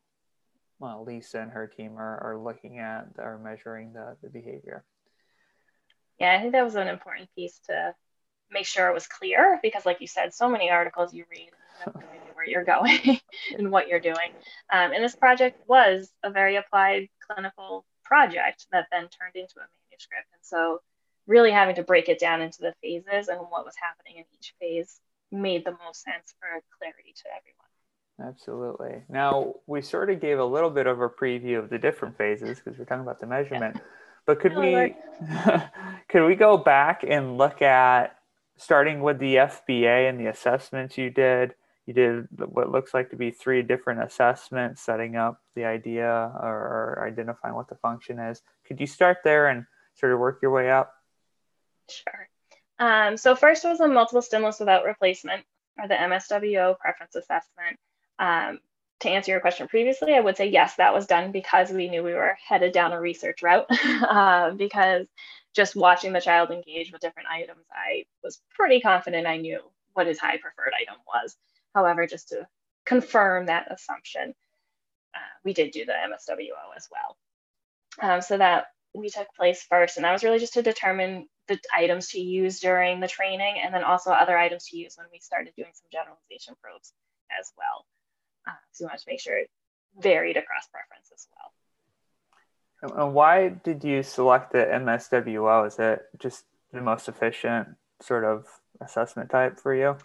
well, 0.80 1.04
Lisa 1.06 1.42
and 1.42 1.52
her 1.52 1.68
team 1.68 1.98
are, 1.98 2.20
are 2.24 2.40
looking 2.40 2.80
at 2.80 3.08
or 3.18 3.38
measuring 3.38 3.94
the, 3.94 4.16
the 4.24 4.30
behavior. 4.30 4.86
Yeah, 6.20 6.34
I 6.34 6.40
think 6.40 6.54
that 6.54 6.64
was 6.64 6.76
an 6.76 6.88
important 6.88 7.30
piece 7.36 7.60
to 7.68 7.94
make 8.50 8.66
sure 8.66 8.90
it 8.90 8.94
was 8.94 9.08
clear 9.08 9.60
because, 9.62 9.86
like 9.86 10.02
you 10.02 10.08
said, 10.08 10.34
so 10.34 10.50
many 10.50 10.70
articles 10.70 11.14
you 11.14 11.26
read, 11.30 11.50
where 12.34 12.48
you're 12.48 12.64
going 12.64 13.20
and 13.58 13.72
what 13.72 13.88
you're 13.88 14.00
doing. 14.00 14.32
Um, 14.72 14.92
and 14.94 15.04
this 15.04 15.16
project 15.16 15.62
was 15.68 16.12
a 16.24 16.32
very 16.32 16.56
applied 16.56 17.10
clinical 17.30 17.86
project 18.04 18.66
that 18.72 18.88
then 18.92 19.04
turned 19.04 19.36
into 19.36 19.60
a 19.60 19.68
manuscript. 19.92 20.28
And 20.34 20.42
so 20.42 20.80
really 21.30 21.52
having 21.52 21.76
to 21.76 21.84
break 21.84 22.10
it 22.10 22.20
down 22.20 22.42
into 22.42 22.60
the 22.60 22.74
phases 22.82 23.30
and 23.30 23.40
what 23.50 23.64
was 23.64 23.76
happening 23.82 24.18
in 24.18 24.26
each 24.34 24.54
phase 24.60 25.00
made 25.32 25.64
the 25.64 25.76
most 25.86 26.04
sense 26.04 26.34
for 26.40 26.48
clarity 26.80 27.14
to 27.16 27.24
everyone. 27.38 28.32
Absolutely. 28.32 29.04
Now, 29.08 29.54
we 29.68 29.82
sort 29.82 30.10
of 30.10 30.20
gave 30.20 30.40
a 30.40 30.44
little 30.44 30.72
bit 30.72 30.88
of 30.88 31.00
a 31.00 31.08
preview 31.08 31.60
of 31.60 31.70
the 31.70 31.78
different 31.78 32.18
phases 32.18 32.60
because 32.60 32.78
we're 32.78 32.86
talking 32.86 33.04
about 33.04 33.22
the 33.22 33.28
measurement. 33.28 33.76
Yeah. 33.76 33.82
But 34.26 34.40
could 34.42 34.56
we 34.56 34.96
could 36.10 36.26
we 36.26 36.36
go 36.36 36.58
back 36.58 37.04
and 37.08 37.38
look 37.38 37.62
at 37.62 38.18
starting 38.58 39.02
with 39.02 39.20
the 39.20 39.36
FBA 39.36 40.10
and 40.10 40.20
the 40.20 40.28
assessments 40.28 40.98
you 40.98 41.10
did? 41.10 41.54
you 41.90 41.94
did 41.96 42.28
what 42.38 42.72
looks 42.72 42.94
like 42.94 43.10
to 43.10 43.16
be 43.16 43.32
three 43.32 43.64
different 43.64 44.04
assessments, 44.04 44.80
setting 44.80 45.16
up 45.16 45.42
the 45.56 45.66
idea 45.66 46.06
or, 46.40 47.00
or 47.00 47.08
identifying 47.08 47.56
what 47.56 47.68
the 47.68 47.74
function 47.78 48.20
is. 48.20 48.44
Could 48.68 48.80
you 48.80 48.86
start 48.86 49.18
there 49.24 49.48
and 49.48 49.66
sort 49.96 50.14
of 50.14 50.20
work 50.20 50.38
your 50.40 50.52
way 50.52 50.70
up? 50.70 50.94
Sure. 51.90 52.30
Um, 52.80 53.18
so 53.18 53.36
first 53.36 53.66
was 53.66 53.80
a 53.80 53.88
multiple 53.88 54.22
stimulus 54.22 54.60
without 54.60 54.86
replacement, 54.86 55.44
or 55.78 55.88
the 55.88 55.96
MSWO 55.96 56.78
preference 56.80 57.16
assessment. 57.16 57.78
Um, 58.18 58.60
to 59.02 59.10
answer 59.10 59.32
your 59.32 59.40
question 59.40 59.68
previously, 59.68 60.14
I 60.14 60.20
would 60.20 60.38
say 60.38 60.50
yes, 60.50 60.76
that 60.76 60.94
was 60.94 61.08
done 61.08 61.32
because 61.32 61.72
we 61.72 61.90
knew 61.90 62.04
we 62.04 62.14
were 62.14 62.38
headed 62.46 62.74
down 62.74 62.92
a 62.92 63.00
research 63.00 63.42
route. 63.42 63.68
uh, 64.02 64.52
because 64.52 65.08
just 65.56 65.76
watching 65.76 66.14
the 66.14 66.22
child 66.22 66.52
engage 66.52 66.92
with 66.92 67.02
different 67.02 67.30
items, 67.30 67.66
I 67.72 68.06
was 68.24 68.42
pretty 68.54 68.82
confident 68.82 69.26
I 69.26 69.38
knew 69.38 69.60
what 69.94 70.08
his 70.08 70.20
high 70.20 70.38
preferred 70.38 70.74
item 70.80 71.00
was. 71.08 71.36
However, 71.74 72.08
just 72.08 72.30
to 72.30 72.48
confirm 72.86 73.46
that 73.46 73.72
assumption, 73.72 74.34
uh, 75.16 75.34
we 75.44 75.54
did 75.54 75.72
do 75.72 75.86
the 75.86 75.94
MSWO 75.94 76.76
as 76.76 76.88
well. 76.92 77.18
Um, 78.02 78.22
so 78.22 78.38
that 78.38 78.68
we 78.94 79.10
took 79.10 79.28
place 79.36 79.66
first, 79.70 79.98
and 79.98 80.04
that 80.04 80.12
was 80.12 80.24
really 80.24 80.40
just 80.40 80.54
to 80.54 80.62
determine 80.62 81.28
the 81.48 81.60
items 81.76 82.10
to 82.10 82.20
use 82.20 82.60
during 82.60 83.00
the 83.00 83.08
training, 83.08 83.56
and 83.64 83.74
then 83.74 83.84
also 83.84 84.12
other 84.12 84.38
items 84.38 84.66
to 84.68 84.78
use 84.78 84.96
when 84.98 85.08
we 85.12 85.20
started 85.20 85.54
doing 85.56 85.72
some 85.74 85.88
generalization 85.92 86.56
probes 86.62 86.94
as 87.40 87.52
well. 87.58 87.86
Uh, 88.48 88.58
so 88.72 88.86
we 88.86 88.88
wanted 88.88 89.00
to 89.00 89.10
make 89.10 89.20
sure 89.20 89.38
it 89.38 89.50
varied 90.00 90.38
across 90.38 90.68
preference 90.68 91.12
as 91.14 91.28
well. 91.32 91.52
And 92.82 93.14
why 93.14 93.50
did 93.50 93.84
you 93.84 94.04
select 94.04 94.54
the 94.54 94.60
MSWO? 94.60 95.68
Is 95.68 95.80
it 95.80 96.02
just 96.18 96.46
the 96.72 96.82
most 96.82 97.10
efficient 97.10 97.70
sort 98.02 98.24
of 98.24 98.46
assessment 98.82 99.30
type 99.30 99.60
for 99.60 99.76
you? 99.76 99.98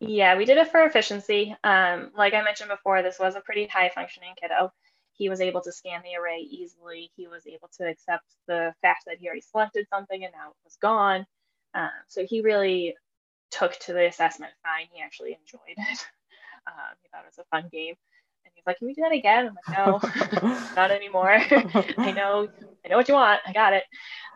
Yeah, 0.00 0.38
we 0.38 0.46
did 0.46 0.56
it 0.56 0.70
for 0.70 0.82
efficiency. 0.82 1.54
Um, 1.62 2.10
like 2.16 2.32
I 2.32 2.42
mentioned 2.42 2.70
before, 2.70 3.02
this 3.02 3.18
was 3.18 3.36
a 3.36 3.40
pretty 3.40 3.66
high 3.66 3.90
functioning 3.94 4.32
kiddo. 4.40 4.72
He 5.20 5.28
was 5.28 5.42
able 5.42 5.60
to 5.60 5.70
scan 5.70 6.00
the 6.02 6.18
array 6.18 6.38
easily. 6.38 7.10
He 7.14 7.28
was 7.28 7.46
able 7.46 7.68
to 7.76 7.86
accept 7.86 8.24
the 8.48 8.72
fact 8.80 9.04
that 9.06 9.18
he 9.18 9.26
already 9.26 9.42
selected 9.42 9.86
something 9.90 10.24
and 10.24 10.32
now 10.32 10.48
it 10.48 10.56
was 10.64 10.78
gone. 10.80 11.26
Um, 11.74 11.90
so 12.08 12.24
he 12.24 12.40
really 12.40 12.96
took 13.50 13.78
to 13.80 13.92
the 13.92 14.06
assessment 14.06 14.52
fine. 14.62 14.86
He 14.90 15.02
actually 15.02 15.38
enjoyed 15.38 15.76
it. 15.76 16.06
Um, 16.66 16.94
he 17.02 17.08
thought 17.08 17.22
it 17.24 17.32
was 17.34 17.38
a 17.38 17.56
fun 17.56 17.70
game. 17.72 17.94
And 18.44 18.52
he's 18.54 18.64
like, 18.66 18.78
Can 18.78 18.86
we 18.86 18.92
do 18.92 19.00
that 19.00 19.12
again? 19.12 19.48
I'm 19.48 19.92
like, 19.94 20.42
No, 20.42 20.58
not 20.76 20.90
anymore. 20.90 21.30
I 21.40 22.12
know, 22.12 22.48
I 22.84 22.88
know 22.88 22.96
what 22.98 23.08
you 23.08 23.14
want. 23.14 23.40
I 23.46 23.52
got 23.54 23.72
it. 23.72 23.84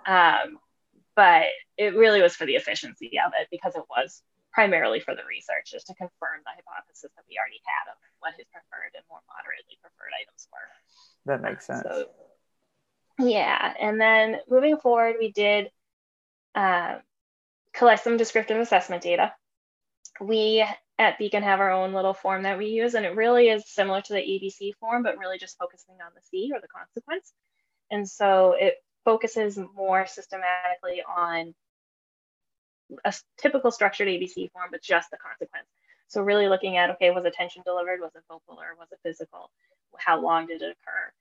Um, 0.06 0.58
but 1.14 1.44
it 1.76 1.94
really 1.94 2.22
was 2.22 2.34
for 2.34 2.46
the 2.46 2.54
efficiency 2.54 3.12
of 3.24 3.32
it 3.38 3.48
because 3.50 3.74
it 3.76 3.84
was 3.90 4.22
primarily 4.54 5.00
for 5.00 5.14
the 5.14 5.26
research, 5.28 5.72
just 5.72 5.88
to 5.88 5.94
confirm 5.94 6.40
the 6.44 6.54
hypothesis 6.54 7.10
that 7.16 7.24
we 7.28 7.36
already 7.36 7.60
had 7.66 7.90
of 7.90 7.98
what 8.20 8.34
his 8.38 8.46
preferred 8.52 8.94
and 8.94 9.04
more 9.10 9.20
moderately 9.26 9.76
preferred 9.82 10.14
items 10.14 10.46
were. 10.54 10.70
That 11.26 11.42
makes 11.42 11.66
sense. 11.66 11.82
So, 11.82 12.06
yeah, 13.18 13.74
and 13.80 14.00
then 14.00 14.38
moving 14.48 14.76
forward, 14.76 15.16
we 15.18 15.32
did 15.32 15.70
uh, 16.54 16.98
collect 17.72 18.04
some 18.04 18.16
descriptive 18.16 18.60
assessment 18.60 19.02
data. 19.02 19.34
We 20.20 20.64
at 20.98 21.18
Beacon 21.18 21.42
have 21.42 21.58
our 21.58 21.72
own 21.72 21.92
little 21.92 22.14
form 22.14 22.44
that 22.44 22.58
we 22.58 22.66
use, 22.66 22.94
and 22.94 23.04
it 23.04 23.16
really 23.16 23.48
is 23.48 23.68
similar 23.68 24.00
to 24.02 24.12
the 24.12 24.20
ABC 24.20 24.74
form, 24.78 25.02
but 25.02 25.18
really 25.18 25.38
just 25.38 25.58
focusing 25.58 25.96
on 25.96 26.12
the 26.14 26.22
C 26.30 26.50
or 26.54 26.60
the 26.60 26.68
consequence. 26.68 27.32
And 27.90 28.08
so 28.08 28.54
it 28.58 28.76
focuses 29.04 29.58
more 29.74 30.06
systematically 30.06 31.02
on 31.02 31.54
a 33.04 33.14
typical 33.38 33.70
structured 33.70 34.08
ABC 34.08 34.50
form, 34.52 34.68
but 34.70 34.82
just 34.82 35.10
the 35.10 35.16
consequence. 35.16 35.66
So 36.08 36.22
really 36.22 36.48
looking 36.48 36.76
at, 36.76 36.90
okay, 36.90 37.10
was 37.10 37.24
attention 37.24 37.62
delivered? 37.64 38.00
Was 38.00 38.14
it 38.14 38.22
vocal 38.28 38.60
or 38.60 38.76
was 38.78 38.88
it 38.92 38.98
physical? 39.02 39.50
How 39.96 40.20
long 40.20 40.46
did 40.46 40.62
it 40.62 40.76
occur? 40.76 41.12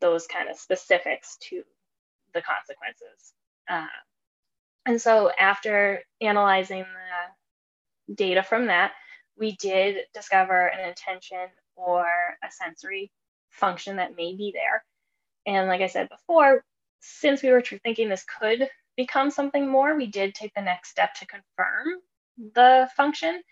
Those 0.00 0.26
kind 0.26 0.48
of 0.48 0.56
specifics 0.56 1.36
to 1.48 1.62
the 2.34 2.42
consequences. 2.42 3.32
Uh, 3.68 3.86
and 4.86 5.00
so 5.00 5.30
after 5.38 6.02
analyzing 6.20 6.84
the 8.08 8.14
data 8.14 8.42
from 8.42 8.66
that, 8.66 8.92
we 9.38 9.56
did 9.56 9.96
discover 10.14 10.66
an 10.66 10.88
intention 10.88 11.48
or 11.76 12.04
a 12.04 12.50
sensory 12.50 13.10
function 13.50 13.96
that 13.96 14.16
may 14.16 14.34
be 14.34 14.52
there. 14.54 14.84
And 15.46 15.68
like 15.68 15.80
I 15.80 15.86
said 15.86 16.08
before, 16.08 16.64
since 17.00 17.42
we 17.42 17.50
were 17.50 17.62
thinking 17.62 18.08
this 18.08 18.24
could 18.24 18.68
become 18.96 19.30
something 19.30 19.68
more, 19.68 19.96
we 19.96 20.06
did 20.06 20.34
take 20.34 20.52
the 20.54 20.62
next 20.62 20.90
step 20.90 21.14
to 21.14 21.26
confirm 21.26 21.86
the 22.54 22.88
function 22.96 23.42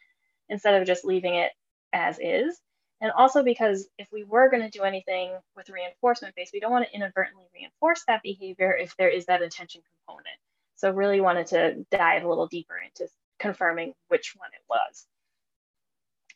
instead 0.49 0.81
of 0.81 0.87
just 0.87 1.05
leaving 1.05 1.35
it 1.35 1.53
as 1.93 2.19
is. 2.21 2.61
And 3.01 3.11
also 3.13 3.43
because 3.43 3.89
if 3.99 4.09
we 4.13 4.25
were 4.25 4.51
going 4.51 4.63
to 4.63 4.79
do 4.79 4.85
anything 4.85 5.33
with 5.57 5.71
reinforcement 5.71 6.35
based, 6.35 6.53
we 6.53 6.61
don't 6.61 6.73
want 6.73 6.87
to 6.87 6.95
inadvertently 6.95 7.47
reinforce 7.55 8.05
that 8.07 8.23
behavior 8.23 8.77
if 8.77 8.95
there 8.97 9.09
is 9.09 9.27
that 9.27 9.43
intention 9.43 9.81
component. 10.07 10.37
So 10.77 10.91
really 10.91 11.21
wanted 11.21 11.47
to 11.49 11.87
dive 11.91 12.25
a 12.25 12.29
little 12.29 12.47
deeper 12.47 12.75
into 12.77 13.11
confirming 13.39 13.95
which 14.09 14.35
one 14.37 14.51
it 14.53 14.63
was. 14.69 15.07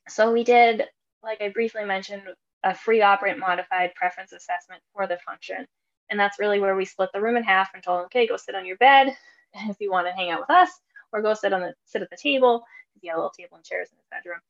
So 0.09 0.33
we 0.33 0.45
did, 0.45 0.85
like 1.23 1.43
I 1.43 1.49
briefly 1.51 1.85
mentioned, 1.85 2.23
a 2.63 2.75
free 2.75 3.03
operant 3.03 3.39
modified 3.39 3.95
preference 3.95 4.33
assessment 4.33 4.83
for 4.95 5.07
the 5.07 5.19
function. 5.19 5.67
And 6.11 6.19
that's 6.21 6.39
really 6.39 6.61
where 6.61 6.77
we 6.77 6.85
split 6.85 7.11
the 7.13 7.21
room 7.21 7.37
in 7.37 7.43
half 7.43 7.71
and 7.75 7.83
told 7.83 7.99
them, 7.99 8.07
okay, 8.07 8.27
go 8.27 8.37
sit 8.37 8.55
on 8.55 8.67
your 8.67 8.77
bed 8.77 9.17
if 9.55 9.77
you 9.81 9.91
want 9.91 10.07
to 10.07 10.13
hang 10.13 10.31
out 10.31 10.41
with 10.41 10.51
us, 10.51 10.71
or 11.13 11.23
go 11.23 11.35
sit 11.35 11.53
on 11.53 11.61
the 11.61 11.75
sit 11.85 12.03
at 12.03 12.11
the 12.11 12.17
table. 12.17 12.65
He 13.01 13.09
had 13.09 13.15
a 13.15 13.19
little 13.19 13.31
table 13.31 13.57
and 13.57 13.65
chairs 13.65 13.89
in 13.91 13.99
the 13.99 14.17
bedroom. 14.17 14.41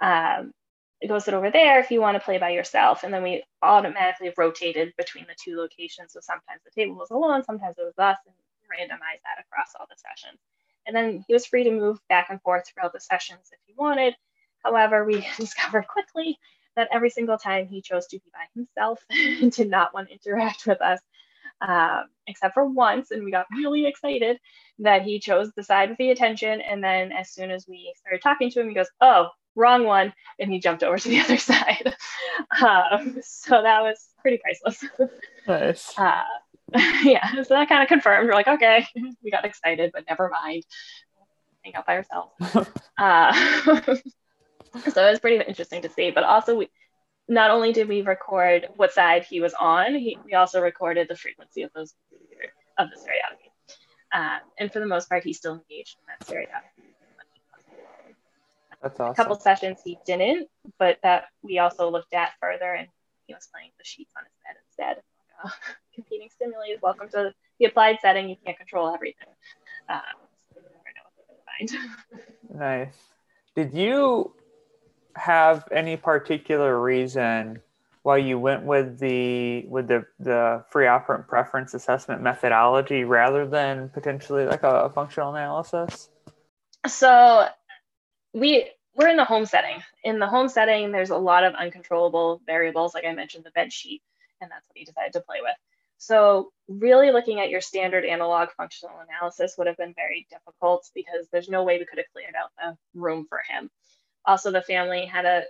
Um, 0.00 0.52
go 1.08 1.18
sit 1.18 1.34
over 1.34 1.50
there 1.50 1.80
if 1.80 1.90
you 1.90 2.00
want 2.00 2.16
to 2.16 2.24
play 2.24 2.38
by 2.38 2.50
yourself. 2.50 3.02
And 3.02 3.12
then 3.12 3.22
we 3.22 3.44
automatically 3.62 4.32
rotated 4.36 4.94
between 4.96 5.26
the 5.26 5.36
two 5.42 5.56
locations. 5.56 6.12
So 6.12 6.20
sometimes 6.20 6.60
the 6.64 6.70
table 6.70 6.94
was 6.94 7.10
alone, 7.10 7.44
sometimes 7.44 7.76
it 7.78 7.84
was 7.84 7.98
us, 7.98 8.18
and 8.26 8.34
randomized 8.70 9.22
that 9.24 9.44
across 9.44 9.72
all 9.78 9.86
the 9.88 9.96
sessions. 9.96 10.40
And 10.86 10.94
then 10.94 11.24
he 11.26 11.32
was 11.32 11.46
free 11.46 11.64
to 11.64 11.70
move 11.70 11.98
back 12.08 12.26
and 12.30 12.40
forth 12.42 12.64
throughout 12.66 12.92
the 12.92 13.00
sessions 13.00 13.50
if 13.52 13.58
he 13.66 13.74
wanted. 13.76 14.14
However, 14.62 15.04
we 15.04 15.26
discovered 15.36 15.86
quickly 15.88 16.38
that 16.76 16.88
every 16.92 17.10
single 17.10 17.38
time 17.38 17.66
he 17.66 17.80
chose 17.82 18.06
to 18.08 18.18
be 18.18 18.24
by 18.32 18.46
himself 18.54 19.04
and 19.10 19.52
did 19.52 19.68
not 19.70 19.94
want 19.94 20.08
to 20.08 20.14
interact 20.14 20.66
with 20.66 20.80
us, 20.80 21.00
um, 21.60 22.04
except 22.26 22.54
for 22.54 22.64
once. 22.66 23.10
And 23.10 23.24
we 23.24 23.30
got 23.30 23.46
really 23.56 23.86
excited 23.86 24.38
that 24.80 25.02
he 25.02 25.18
chose 25.20 25.50
the 25.56 25.62
side 25.62 25.88
with 25.88 25.98
the 25.98 26.10
attention. 26.10 26.60
And 26.60 26.82
then 26.82 27.12
as 27.12 27.30
soon 27.30 27.50
as 27.50 27.66
we 27.68 27.92
started 27.96 28.22
talking 28.22 28.50
to 28.50 28.60
him, 28.60 28.68
he 28.68 28.74
goes, 28.74 28.90
Oh, 29.00 29.28
wrong 29.54 29.84
one. 29.84 30.12
And 30.38 30.50
he 30.50 30.58
jumped 30.58 30.82
over 30.82 30.98
to 30.98 31.08
the 31.08 31.20
other 31.24 31.38
side. 31.38 31.94
um, 32.62 33.18
so 33.22 33.62
that 33.62 33.82
was 33.82 34.08
pretty 34.20 34.38
priceless. 34.38 34.84
Nice. 35.46 35.94
Uh, 36.74 36.80
yeah, 37.02 37.30
so 37.42 37.54
that 37.54 37.68
kind 37.68 37.82
of 37.82 37.88
confirmed. 37.88 38.26
We're 38.26 38.34
like, 38.34 38.48
okay, 38.48 38.86
we 39.22 39.30
got 39.30 39.44
excited, 39.44 39.90
but 39.92 40.04
never 40.08 40.28
mind. 40.30 40.64
Hang 41.62 41.74
out 41.76 41.86
by 41.86 41.96
ourselves. 41.96 42.32
uh, 42.98 43.96
so 44.92 45.06
it 45.06 45.10
was 45.10 45.20
pretty 45.20 45.44
interesting 45.46 45.82
to 45.82 45.88
see. 45.88 46.10
But 46.10 46.24
also, 46.24 46.56
we 46.56 46.68
not 47.28 47.50
only 47.50 47.72
did 47.72 47.88
we 47.88 48.02
record 48.02 48.68
what 48.76 48.92
side 48.92 49.24
he 49.24 49.40
was 49.40 49.54
on, 49.54 49.94
he, 49.94 50.18
we 50.24 50.34
also 50.34 50.60
recorded 50.60 51.08
the 51.08 51.16
frequency 51.16 51.62
of 51.62 51.70
those 51.74 51.94
of 52.78 52.90
the 52.90 52.96
stereotypy. 52.96 53.50
Uh, 54.12 54.38
and 54.58 54.72
for 54.72 54.80
the 54.80 54.86
most 54.86 55.08
part, 55.08 55.24
he's 55.24 55.38
still 55.38 55.54
engaged 55.54 55.96
in 56.00 56.06
that 56.08 56.24
stereotypy. 56.26 56.66
That's 58.82 59.00
awesome. 59.00 59.12
A 59.12 59.14
couple 59.14 59.40
sessions 59.40 59.80
he 59.82 59.98
didn't, 60.04 60.48
but 60.78 60.98
that 61.02 61.24
we 61.42 61.58
also 61.58 61.90
looked 61.90 62.12
at 62.12 62.32
further, 62.40 62.74
and 62.74 62.88
he 63.26 63.34
was 63.34 63.48
playing 63.52 63.70
the 63.78 63.84
sheets 63.84 64.12
on 64.16 64.24
his 64.24 64.32
bed 64.44 64.56
instead. 64.68 65.02
Uh, 65.42 65.50
competing 65.94 66.28
stimuli 66.30 66.74
is 66.74 66.82
welcome 66.82 67.08
to 67.08 67.32
the 67.58 67.64
applied 67.64 67.98
setting. 68.02 68.28
You 68.28 68.36
can't 68.44 68.58
control 68.58 68.92
everything. 68.92 69.28
Um, 69.88 70.00
so 70.54 70.60
nice. 72.54 72.94
Did 73.56 73.72
you 73.72 74.34
have 75.16 75.66
any 75.70 75.96
particular 75.96 76.80
reason 76.80 77.60
why 78.02 78.18
you 78.18 78.38
went 78.38 78.64
with 78.64 78.98
the 78.98 79.64
with 79.66 79.88
the 79.88 80.04
the 80.18 80.64
free 80.70 80.86
operant 80.86 81.26
preference 81.26 81.72
assessment 81.72 82.20
methodology 82.20 83.02
rather 83.02 83.46
than 83.46 83.88
potentially 83.88 84.44
like 84.44 84.62
a, 84.62 84.84
a 84.84 84.90
functional 84.90 85.34
analysis? 85.34 86.10
So 86.86 87.48
we 88.34 88.70
we're 88.94 89.08
in 89.08 89.16
the 89.16 89.24
home 89.24 89.46
setting. 89.46 89.82
In 90.04 90.18
the 90.18 90.26
home 90.26 90.48
setting, 90.48 90.92
there's 90.92 91.10
a 91.10 91.16
lot 91.16 91.44
of 91.44 91.54
uncontrollable 91.54 92.42
variables, 92.46 92.94
like 92.94 93.04
I 93.04 93.12
mentioned, 93.14 93.44
the 93.44 93.50
bed 93.50 93.72
sheet, 93.72 94.02
and 94.40 94.50
that's 94.50 94.68
what 94.68 94.76
he 94.76 94.84
decided 94.84 95.14
to 95.14 95.20
play 95.20 95.38
with. 95.40 95.56
So 95.96 96.52
really 96.68 97.10
looking 97.10 97.40
at 97.40 97.48
your 97.48 97.62
standard 97.62 98.04
analog 98.04 98.50
functional 98.56 98.96
analysis 99.08 99.54
would 99.56 99.66
have 99.66 99.78
been 99.78 99.94
very 99.94 100.26
difficult 100.30 100.88
because 100.94 101.26
there's 101.32 101.48
no 101.48 101.62
way 101.62 101.78
we 101.78 101.86
could 101.86 101.98
have 101.98 102.12
cleared 102.12 102.34
out 102.34 102.50
the 102.58 102.76
room 103.00 103.26
for 103.28 103.40
him 103.48 103.70
also 104.26 104.50
the 104.50 104.62
family 104.62 105.06
had 105.06 105.24
a 105.24 105.42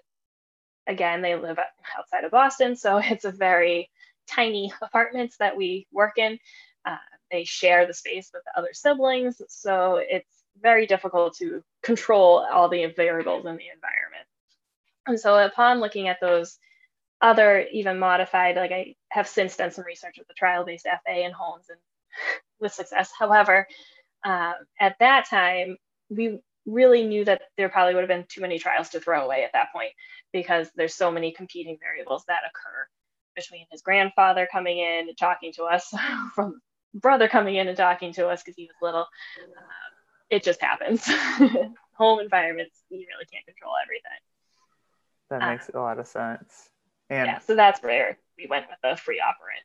again 0.86 1.22
they 1.22 1.36
live 1.36 1.58
outside 1.98 2.24
of 2.24 2.30
boston 2.30 2.76
so 2.76 2.98
it's 3.04 3.24
a 3.24 3.32
very 3.32 3.90
tiny 4.28 4.72
apartments 4.82 5.36
that 5.38 5.56
we 5.56 5.86
work 5.92 6.18
in 6.18 6.38
uh, 6.86 6.96
they 7.30 7.44
share 7.44 7.86
the 7.86 7.94
space 7.94 8.30
with 8.34 8.42
the 8.44 8.58
other 8.58 8.70
siblings 8.72 9.40
so 9.48 9.96
it's 10.02 10.44
very 10.62 10.86
difficult 10.86 11.36
to 11.36 11.62
control 11.82 12.46
all 12.52 12.68
the 12.68 12.86
variables 12.96 13.46
in 13.46 13.56
the 13.56 13.68
environment 13.74 14.26
And 15.06 15.20
so 15.20 15.38
upon 15.44 15.80
looking 15.80 16.08
at 16.08 16.20
those 16.20 16.58
other 17.20 17.66
even 17.72 17.98
modified, 17.98 18.56
like 18.56 18.72
I 18.72 18.94
have 19.10 19.28
since 19.28 19.56
done 19.56 19.70
some 19.70 19.84
research 19.84 20.16
with 20.18 20.28
the 20.28 20.34
trial-based 20.34 20.84
FA 20.84 21.10
and 21.12 21.34
Holmes 21.34 21.66
and 21.70 21.78
with 22.60 22.72
success. 22.72 23.10
However, 23.18 23.66
uh, 24.24 24.54
at 24.80 24.96
that 25.00 25.28
time, 25.28 25.78
we 26.10 26.40
really 26.66 27.04
knew 27.04 27.24
that 27.24 27.42
there 27.56 27.68
probably 27.68 27.94
would 27.94 28.00
have 28.02 28.08
been 28.08 28.26
too 28.28 28.40
many 28.40 28.58
trials 28.58 28.90
to 28.90 29.00
throw 29.00 29.24
away 29.24 29.44
at 29.44 29.52
that 29.52 29.72
point 29.72 29.92
because 30.32 30.70
there's 30.76 30.94
so 30.94 31.10
many 31.10 31.32
competing 31.32 31.76
variables 31.80 32.24
that 32.28 32.42
occur 32.48 32.86
between 33.36 33.66
his 33.70 33.82
grandfather 33.82 34.48
coming 34.50 34.78
in 34.78 35.08
and 35.08 35.18
talking 35.18 35.52
to 35.52 35.64
us 35.64 35.92
from 36.34 36.60
brother 36.94 37.28
coming 37.28 37.56
in 37.56 37.68
and 37.68 37.76
talking 37.76 38.12
to 38.12 38.28
us 38.28 38.42
because 38.42 38.56
he 38.56 38.64
was 38.64 38.76
little. 38.80 39.06
Uh, 39.38 39.62
it 40.30 40.42
just 40.42 40.60
happens. 40.60 41.04
Home 41.96 42.20
environments 42.20 42.82
you 42.88 42.98
really 42.98 43.26
can't 43.32 43.44
control 43.46 43.74
everything. 43.82 44.10
That 45.30 45.42
uh, 45.42 45.50
makes 45.50 45.68
a 45.68 45.78
lot 45.78 45.98
of 45.98 46.06
sense. 46.06 46.70
And 47.10 47.26
yeah 47.26 47.38
so 47.40 47.54
that's 47.54 47.82
where 47.82 48.18
we 48.38 48.46
went 48.46 48.66
with 48.68 48.78
the 48.82 48.96
free 49.00 49.20
operant. 49.20 49.62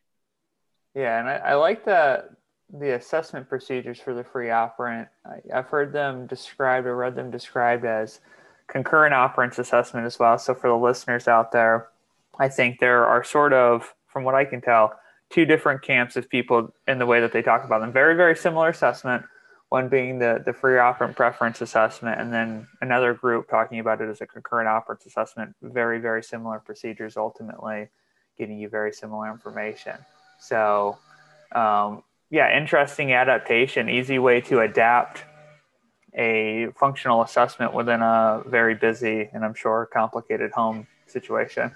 Yeah 0.95 1.19
and 1.19 1.29
i, 1.29 1.51
I 1.51 1.55
like 1.55 1.85
the 1.85 2.25
the 2.71 2.95
assessment 2.95 3.49
procedures 3.49 3.99
for 3.99 4.13
the 4.13 4.23
free 4.23 4.49
operant 4.49 5.08
I, 5.25 5.58
i've 5.58 5.67
heard 5.67 5.91
them 5.91 6.27
described 6.27 6.86
or 6.86 6.95
read 6.95 7.15
them 7.15 7.32
described 7.32 7.86
as 7.86 8.19
concurrent 8.67 9.13
operants 9.13 9.58
assessment 9.58 10.05
as 10.05 10.19
well 10.19 10.38
so 10.38 10.53
for 10.53 10.67
the 10.67 10.75
listeners 10.75 11.27
out 11.27 11.51
there 11.51 11.89
I 12.39 12.47
think 12.47 12.79
there 12.79 13.05
are 13.05 13.23
sort 13.23 13.53
of, 13.53 13.93
from 14.08 14.23
what 14.23 14.34
I 14.34 14.45
can 14.45 14.62
tell, 14.62 14.97
two 15.29 15.45
different 15.45 15.82
camps 15.82 16.15
of 16.15 16.29
people 16.29 16.73
in 16.88 16.97
the 16.97 17.05
way 17.05 17.19
that 17.19 17.34
they 17.34 17.41
talk 17.41 17.65
about 17.65 17.82
them. 17.82 17.91
Very, 17.91 18.15
very 18.15 18.36
similar 18.36 18.69
assessment, 18.69 19.25
one 19.67 19.89
being 19.89 20.17
the, 20.17 20.41
the 20.43 20.53
free 20.53 20.79
operant 20.79 21.15
preference 21.15 21.62
assessment, 21.62 22.19
and 22.19 22.34
then 22.34 22.67
another 22.82 23.13
group 23.13 23.49
talking 23.49 23.79
about 23.79 24.01
it 24.01 24.10
as 24.10 24.21
a 24.21 24.25
concurrent 24.25 24.67
operants 24.67 25.05
assessment. 25.05 25.53
Very, 25.62 25.99
very 25.99 26.23
similar 26.23 26.60
procedures, 26.60 27.17
ultimately 27.17 27.89
getting 28.38 28.58
you 28.58 28.69
very 28.69 28.93
similar 28.93 29.29
information. 29.29 29.97
So, 30.39 30.97
um, 31.51 32.03
yeah, 32.29 32.55
interesting 32.55 33.13
adaptation, 33.13 33.89
easy 33.89 34.19
way 34.19 34.41
to 34.41 34.59
adapt 34.61 35.23
a 36.15 36.67
functional 36.79 37.21
assessment 37.21 37.73
within 37.73 38.01
a 38.01 38.41
very 38.45 38.75
busy 38.75 39.29
and 39.31 39.45
I'm 39.45 39.53
sure 39.53 39.87
complicated 39.91 40.51
home 40.51 40.87
situation. 41.07 41.75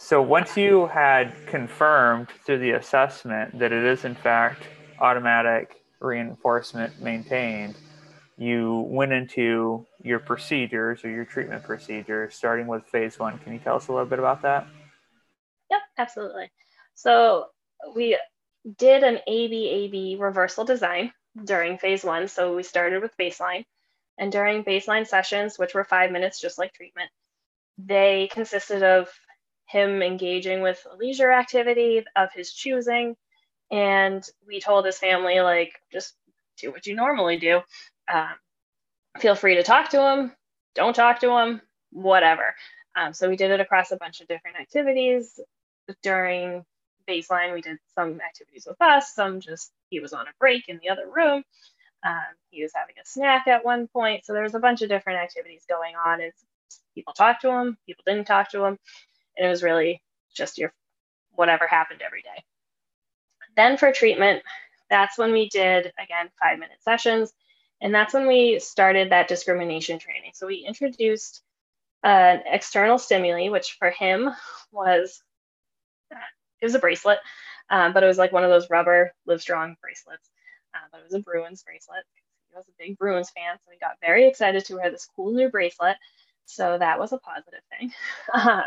So 0.00 0.22
once 0.22 0.56
you 0.56 0.86
had 0.86 1.34
confirmed 1.48 2.28
through 2.46 2.60
the 2.60 2.70
assessment 2.70 3.58
that 3.58 3.72
it 3.72 3.84
is 3.84 4.04
in 4.04 4.14
fact 4.14 4.62
automatic 5.00 5.74
reinforcement 6.00 7.02
maintained, 7.02 7.74
you 8.36 8.86
went 8.88 9.12
into 9.12 9.84
your 10.02 10.20
procedures 10.20 11.04
or 11.04 11.10
your 11.10 11.24
treatment 11.24 11.64
procedures, 11.64 12.36
starting 12.36 12.68
with 12.68 12.84
phase 12.84 13.18
one. 13.18 13.38
Can 13.38 13.52
you 13.52 13.58
tell 13.58 13.74
us 13.74 13.88
a 13.88 13.92
little 13.92 14.06
bit 14.06 14.20
about 14.20 14.40
that? 14.42 14.68
Yep, 15.68 15.80
absolutely. 15.98 16.52
So 16.94 17.46
we 17.94 18.18
did 18.76 19.02
an 19.02 19.20
ABAB 19.28 20.20
reversal 20.20 20.64
design 20.64 21.12
during 21.44 21.78
phase 21.78 22.04
one. 22.04 22.28
So 22.28 22.56
we 22.56 22.62
started 22.62 23.02
with 23.02 23.16
baseline. 23.16 23.64
And 24.18 24.32
during 24.32 24.64
baseline 24.64 25.06
sessions, 25.06 25.58
which 25.58 25.74
were 25.74 25.84
five 25.84 26.10
minutes, 26.10 26.40
just 26.40 26.58
like 26.58 26.72
treatment, 26.72 27.10
they 27.78 28.28
consisted 28.32 28.82
of 28.82 29.08
him 29.66 30.02
engaging 30.02 30.60
with 30.60 30.84
a 30.90 30.96
leisure 30.96 31.30
activity 31.30 32.02
of 32.16 32.32
his 32.32 32.52
choosing. 32.52 33.14
And 33.70 34.24
we 34.46 34.60
told 34.60 34.86
his 34.86 34.98
family, 34.98 35.40
like, 35.40 35.72
just 35.92 36.14
do 36.60 36.72
what 36.72 36.86
you 36.86 36.96
normally 36.96 37.38
do. 37.38 37.60
Um, 38.12 38.34
feel 39.20 39.34
free 39.34 39.56
to 39.56 39.62
talk 39.62 39.90
to 39.90 40.02
him, 40.02 40.32
don't 40.74 40.96
talk 40.96 41.20
to 41.20 41.30
him, 41.38 41.60
whatever. 41.92 42.54
Um, 42.96 43.12
so 43.12 43.28
we 43.28 43.36
did 43.36 43.50
it 43.50 43.60
across 43.60 43.92
a 43.92 43.96
bunch 43.96 44.20
of 44.20 44.26
different 44.26 44.56
activities. 44.58 45.38
During 46.02 46.64
baseline, 47.08 47.54
we 47.54 47.62
did 47.62 47.78
some 47.94 48.20
activities 48.20 48.66
with 48.68 48.80
us, 48.80 49.14
some 49.14 49.40
just 49.40 49.72
he 49.90 50.00
was 50.00 50.12
on 50.12 50.26
a 50.28 50.32
break 50.40 50.68
in 50.68 50.78
the 50.82 50.90
other 50.90 51.08
room. 51.10 51.42
Um, 52.04 52.36
he 52.50 52.62
was 52.62 52.72
having 52.74 52.96
a 53.02 53.06
snack 53.06 53.48
at 53.48 53.64
one 53.64 53.88
point. 53.88 54.24
So 54.24 54.32
there 54.32 54.42
was 54.44 54.54
a 54.54 54.60
bunch 54.60 54.82
of 54.82 54.88
different 54.88 55.20
activities 55.20 55.64
going 55.68 55.94
on. 55.96 56.20
As 56.20 56.32
people 56.94 57.14
talked 57.14 57.42
to 57.42 57.50
him, 57.50 57.76
people 57.86 58.04
didn't 58.06 58.26
talk 58.26 58.50
to 58.52 58.64
him 58.64 58.78
and 59.38 59.46
it 59.46 59.50
was 59.50 59.62
really 59.62 60.02
just 60.34 60.58
your 60.58 60.72
whatever 61.34 61.66
happened 61.66 62.02
every 62.04 62.22
day. 62.22 62.44
Then 63.56 63.76
for 63.76 63.92
treatment, 63.92 64.42
that's 64.90 65.18
when 65.18 65.32
we 65.32 65.48
did 65.48 65.92
again 66.02 66.28
five 66.42 66.58
minute 66.58 66.82
sessions, 66.82 67.32
and 67.80 67.94
that's 67.94 68.14
when 68.14 68.26
we 68.26 68.58
started 68.58 69.10
that 69.12 69.28
discrimination 69.28 69.98
training. 69.98 70.32
So 70.34 70.46
we 70.46 70.64
introduced 70.66 71.42
an 72.04 72.42
external 72.46 72.98
stimuli, 72.98 73.48
which 73.48 73.76
for 73.78 73.90
him 73.90 74.30
was 74.72 75.22
it 76.60 76.66
was 76.66 76.74
a 76.74 76.80
bracelet, 76.80 77.18
um, 77.70 77.92
but 77.92 78.02
it 78.02 78.06
was 78.06 78.18
like 78.18 78.32
one 78.32 78.44
of 78.44 78.50
those 78.50 78.70
rubber 78.70 79.12
Live 79.26 79.40
Strong 79.40 79.76
bracelets. 79.80 80.30
Uh, 80.74 80.86
but 80.92 81.00
it 81.00 81.04
was 81.04 81.14
a 81.14 81.20
Bruins 81.20 81.62
bracelet. 81.62 82.04
He 82.50 82.56
was 82.56 82.66
a 82.68 82.72
big 82.78 82.98
Bruins 82.98 83.30
fan, 83.30 83.56
so 83.56 83.70
he 83.72 83.78
got 83.78 83.96
very 84.00 84.28
excited 84.28 84.64
to 84.66 84.76
wear 84.76 84.90
this 84.90 85.08
cool 85.16 85.32
new 85.32 85.48
bracelet. 85.48 85.96
So 86.44 86.78
that 86.78 86.98
was 86.98 87.12
a 87.12 87.18
positive 87.18 87.60
thing. 87.70 87.92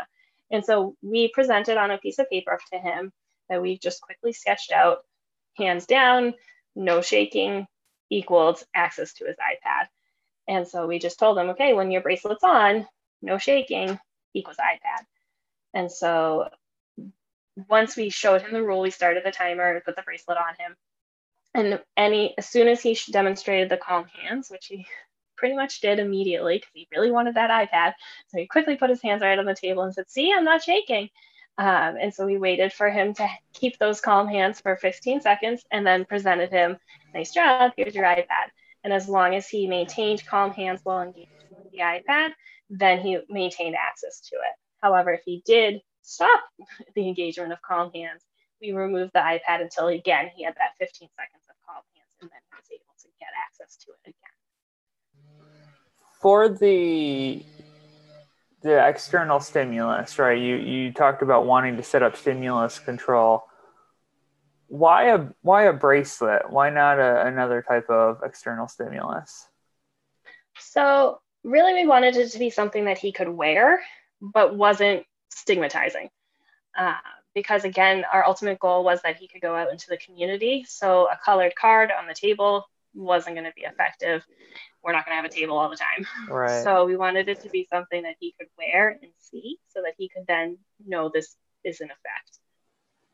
And 0.52 0.64
so 0.64 0.94
we 1.02 1.28
presented 1.28 1.78
on 1.78 1.90
a 1.90 1.98
piece 1.98 2.18
of 2.18 2.28
paper 2.28 2.60
to 2.72 2.78
him 2.78 3.10
that 3.48 3.62
we 3.62 3.78
just 3.78 4.02
quickly 4.02 4.32
sketched 4.32 4.70
out, 4.70 4.98
hands 5.56 5.86
down, 5.86 6.34
no 6.76 7.00
shaking 7.00 7.66
equals 8.10 8.62
access 8.74 9.14
to 9.14 9.24
his 9.24 9.36
iPad. 9.36 9.86
And 10.46 10.68
so 10.68 10.86
we 10.86 10.98
just 10.98 11.18
told 11.18 11.38
him, 11.38 11.50
okay, 11.50 11.72
when 11.72 11.90
your 11.90 12.02
bracelet's 12.02 12.44
on, 12.44 12.86
no 13.22 13.38
shaking 13.38 13.98
equals 14.34 14.58
iPad. 14.58 15.06
And 15.72 15.90
so 15.90 16.50
once 17.68 17.96
we 17.96 18.08
showed 18.10 18.42
him 18.42 18.52
the 18.52 18.62
rule, 18.62 18.80
we 18.80 18.90
started 18.90 19.24
the 19.24 19.30
timer, 19.30 19.80
put 19.80 19.96
the 19.96 20.02
bracelet 20.02 20.38
on 20.38 20.54
him. 20.58 20.76
And 21.54 21.80
any 21.96 22.34
as 22.38 22.48
soon 22.48 22.68
as 22.68 22.80
he 22.80 22.98
demonstrated 23.10 23.68
the 23.68 23.76
calm 23.76 24.06
hands, 24.06 24.48
which 24.50 24.66
he 24.66 24.86
pretty 25.36 25.56
much 25.56 25.80
did 25.80 25.98
immediately 25.98 26.58
because 26.58 26.70
he 26.72 26.88
really 26.94 27.10
wanted 27.10 27.34
that 27.34 27.50
iPad. 27.50 27.94
So 28.28 28.38
he 28.38 28.46
quickly 28.46 28.76
put 28.76 28.90
his 28.90 29.02
hands 29.02 29.22
right 29.22 29.38
on 29.38 29.44
the 29.44 29.54
table 29.54 29.82
and 29.82 29.92
said, 29.92 30.08
See, 30.08 30.32
I'm 30.32 30.44
not 30.44 30.62
shaking. 30.62 31.08
Um, 31.58 31.96
and 32.00 32.14
so 32.14 32.24
we 32.24 32.38
waited 32.38 32.72
for 32.72 32.88
him 32.88 33.12
to 33.14 33.28
keep 33.52 33.78
those 33.78 34.00
calm 34.00 34.28
hands 34.28 34.60
for 34.60 34.76
15 34.76 35.20
seconds 35.20 35.64
and 35.70 35.86
then 35.86 36.04
presented 36.04 36.50
him, 36.50 36.78
Nice 37.12 37.32
job, 37.32 37.72
here's 37.76 37.94
your 37.94 38.04
iPad. 38.04 38.48
And 38.84 38.92
as 38.92 39.08
long 39.08 39.34
as 39.34 39.48
he 39.48 39.66
maintained 39.66 40.26
calm 40.26 40.52
hands 40.52 40.80
while 40.82 41.02
engaged 41.02 41.28
with 41.50 41.70
the 41.70 41.78
iPad, 41.78 42.30
then 42.70 43.00
he 43.00 43.18
maintained 43.28 43.76
access 43.76 44.20
to 44.30 44.36
it. 44.36 44.56
However, 44.80 45.12
if 45.12 45.22
he 45.24 45.42
did 45.44 45.82
stop 46.02 46.42
the 46.94 47.08
engagement 47.08 47.52
of 47.52 47.62
calm 47.62 47.90
hands, 47.94 48.22
we 48.60 48.72
removed 48.72 49.12
the 49.14 49.20
iPad 49.20 49.60
until 49.62 49.88
again 49.88 50.30
he 50.36 50.44
had 50.44 50.54
that 50.54 50.76
15 50.78 51.08
seconds 51.16 51.44
of 51.48 51.56
calm 51.66 51.82
hands 51.96 52.14
and 52.20 52.30
then 52.30 52.40
he 52.50 52.56
was 52.56 52.68
able 52.70 52.94
to 53.00 53.08
get 53.18 53.28
access 53.46 53.76
to 53.76 53.90
it 53.90 54.10
again 54.10 54.32
for 56.22 56.48
the 56.48 57.44
the 58.62 58.88
external 58.88 59.40
stimulus, 59.40 60.18
right? 60.18 60.40
You 60.40 60.56
you 60.56 60.92
talked 60.92 61.20
about 61.20 61.44
wanting 61.44 61.76
to 61.76 61.82
set 61.82 62.02
up 62.02 62.16
stimulus 62.16 62.78
control. 62.78 63.42
Why 64.68 65.14
a 65.14 65.26
why 65.42 65.64
a 65.64 65.72
bracelet? 65.72 66.50
Why 66.50 66.70
not 66.70 66.98
a, 66.98 67.26
another 67.26 67.62
type 67.66 67.90
of 67.90 68.20
external 68.24 68.68
stimulus? 68.68 69.48
So 70.60 71.20
really, 71.42 71.74
we 71.74 71.86
wanted 71.86 72.16
it 72.16 72.30
to 72.30 72.38
be 72.38 72.50
something 72.50 72.84
that 72.84 72.98
he 72.98 73.10
could 73.10 73.28
wear, 73.28 73.82
but 74.20 74.56
wasn't 74.56 75.04
stigmatizing. 75.36 76.08
Uh, 76.76 76.94
because 77.34 77.64
again, 77.64 78.04
our 78.12 78.24
ultimate 78.24 78.58
goal 78.58 78.84
was 78.84 79.00
that 79.02 79.16
he 79.16 79.28
could 79.28 79.40
go 79.40 79.54
out 79.54 79.70
into 79.70 79.86
the 79.88 79.96
community. 79.96 80.64
So 80.68 81.08
a 81.08 81.18
colored 81.24 81.54
card 81.54 81.90
on 81.90 82.06
the 82.06 82.14
table 82.14 82.66
wasn't 82.94 83.36
going 83.36 83.46
to 83.46 83.52
be 83.54 83.62
effective 83.62 84.22
we're 84.82 84.92
not 84.92 85.06
going 85.06 85.16
to 85.16 85.22
have 85.22 85.30
a 85.30 85.34
table 85.34 85.56
all 85.56 85.70
the 85.70 85.76
time. 85.76 86.06
Right. 86.28 86.62
So 86.64 86.84
we 86.84 86.96
wanted 86.96 87.28
it 87.28 87.42
to 87.42 87.48
be 87.48 87.66
something 87.70 88.02
that 88.02 88.16
he 88.18 88.34
could 88.38 88.48
wear 88.58 88.98
and 89.02 89.12
see 89.18 89.58
so 89.68 89.80
that 89.82 89.94
he 89.96 90.08
could 90.08 90.24
then 90.26 90.58
know 90.86 91.10
this 91.12 91.36
is 91.64 91.80
in 91.80 91.86
effect. 91.86 92.38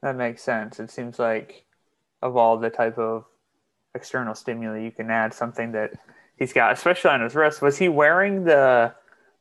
That 0.03 0.17
makes 0.17 0.43
sense. 0.43 0.81
It 0.81 0.91
seems 0.91 1.19
like 1.19 1.65
of 2.23 2.37
all 2.37 2.59
the 2.59 2.71
type 2.71 2.99
of 2.99 3.25
external 3.95 4.35
stimuli 4.35 4.81
you 4.81 4.91
can 4.91 5.11
add 5.11 5.35
something 5.35 5.73
that 5.73 5.93
he's 6.37 6.53
got, 6.53 6.73
especially 6.73 7.11
on 7.11 7.21
his 7.21 7.35
wrist. 7.35 7.61
Was 7.61 7.79
he 7.79 7.89
wearing 7.89 8.45
the 8.45 8.95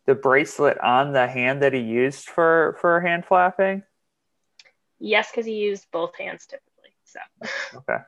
the 0.07 0.15
bracelet 0.15 0.79
on 0.79 1.13
the 1.13 1.27
hand 1.27 1.61
that 1.61 1.73
he 1.73 1.81
used 1.81 2.29
for 2.29 2.77
for 2.81 2.99
hand 3.01 3.25
flapping? 3.25 3.83
Yes, 4.99 5.29
because 5.29 5.45
he 5.45 5.53
used 5.53 5.85
both 5.91 6.15
hands 6.17 6.47
typically. 6.47 6.91
So 7.03 7.19
okay. 7.75 8.03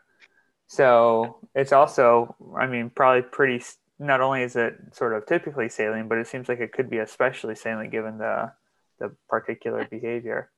So 0.68 1.39
it's 1.54 1.74
also, 1.74 2.36
I 2.58 2.68
mean, 2.68 2.89
probably 2.89 3.24
pretty 3.24 3.64
not 4.00 4.22
only 4.22 4.43
is 4.43 4.56
it 4.56 4.76
sort 4.93 5.14
of 5.14 5.26
typically 5.26 5.68
salient, 5.68 6.10
but 6.10 6.18
it 6.18 6.28
seems 6.28 6.47
like 6.47 6.60
it 6.60 6.72
could 6.72 6.89
be 6.89 7.00
especially 7.00 7.56
salient 7.56 7.91
given 7.91 8.18
the 8.18 8.54
the 9.00 9.16
particular 9.28 9.86
behavior. 9.86 10.50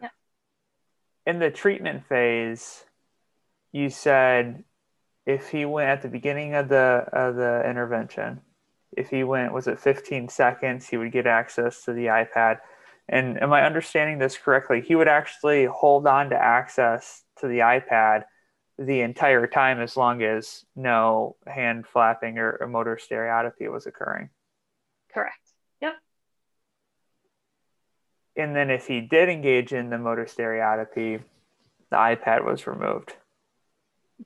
Yeah. 0.00 0.08
In 1.26 1.38
the 1.38 1.50
treatment 1.50 2.06
phase, 2.08 2.84
you 3.72 3.90
said 3.90 4.64
if 5.26 5.50
he 5.50 5.64
went 5.64 5.90
at 5.90 6.02
the 6.02 6.08
beginning 6.08 6.54
of 6.54 6.68
the 6.68 7.06
of 7.12 7.36
the 7.36 7.68
intervention, 7.68 8.40
if 8.96 9.10
he 9.10 9.24
went, 9.24 9.52
was 9.52 9.66
it 9.66 9.80
15 9.80 10.28
seconds, 10.28 10.88
he 10.88 10.96
would 10.96 11.12
get 11.12 11.26
access 11.26 11.84
to 11.84 11.92
the 11.92 12.06
iPad. 12.06 12.58
And 13.08 13.42
am 13.42 13.52
I 13.52 13.62
understanding 13.62 14.18
this 14.18 14.36
correctly? 14.36 14.80
He 14.80 14.94
would 14.94 15.08
actually 15.08 15.66
hold 15.66 16.06
on 16.06 16.30
to 16.30 16.36
access 16.36 17.22
to 17.40 17.48
the 17.48 17.58
iPad 17.58 18.24
the 18.78 19.02
entire 19.02 19.46
time 19.46 19.80
as 19.80 19.96
long 19.96 20.22
as 20.22 20.64
no 20.74 21.36
hand 21.46 21.86
flapping 21.86 22.38
or, 22.38 22.58
or 22.60 22.66
motor 22.66 22.98
stereotypy 22.98 23.68
was 23.68 23.86
occurring. 23.86 24.30
Correct. 25.12 25.38
Yep. 25.80 25.94
And 28.36 28.56
then 28.56 28.70
if 28.70 28.86
he 28.86 29.00
did 29.00 29.28
engage 29.28 29.72
in 29.72 29.90
the 29.90 29.98
motor 29.98 30.26
stereotypy, 30.26 31.18
the 31.90 31.96
iPad 31.96 32.44
was 32.44 32.66
removed. 32.66 33.14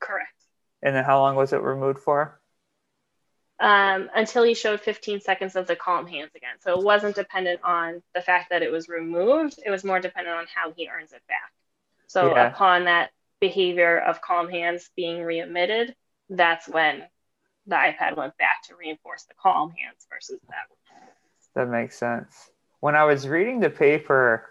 Correct. 0.00 0.28
And 0.82 0.94
then 0.94 1.04
how 1.04 1.20
long 1.20 1.36
was 1.36 1.52
it 1.52 1.60
removed 1.60 1.98
for? 1.98 2.37
Um, 3.60 4.08
until 4.14 4.44
he 4.44 4.54
showed 4.54 4.80
15 4.80 5.20
seconds 5.20 5.56
of 5.56 5.66
the 5.66 5.74
calm 5.74 6.06
hands 6.06 6.30
again. 6.36 6.54
So 6.60 6.78
it 6.78 6.84
wasn't 6.84 7.16
dependent 7.16 7.60
on 7.64 8.02
the 8.14 8.20
fact 8.20 8.50
that 8.50 8.62
it 8.62 8.70
was 8.70 8.88
removed. 8.88 9.58
It 9.66 9.70
was 9.70 9.82
more 9.82 9.98
dependent 9.98 10.36
on 10.36 10.46
how 10.54 10.72
he 10.76 10.88
earns 10.88 11.12
it 11.12 11.22
back. 11.26 11.52
So 12.06 12.36
yeah. 12.36 12.48
upon 12.48 12.84
that 12.84 13.10
behavior 13.40 13.98
of 13.98 14.20
calm 14.20 14.48
hands 14.48 14.90
being 14.94 15.24
re-emitted, 15.24 15.96
that's 16.30 16.68
when 16.68 17.02
the 17.66 17.74
iPad 17.74 18.16
went 18.16 18.36
back 18.38 18.62
to 18.68 18.76
reinforce 18.76 19.24
the 19.24 19.34
calm 19.40 19.70
hands 19.70 20.06
versus 20.10 20.38
that. 20.48 20.68
That 21.54 21.68
makes 21.68 21.98
sense. 21.98 22.50
When 22.80 22.94
I 22.94 23.04
was 23.04 23.26
reading 23.26 23.60
the 23.60 23.70
paper, 23.70 24.46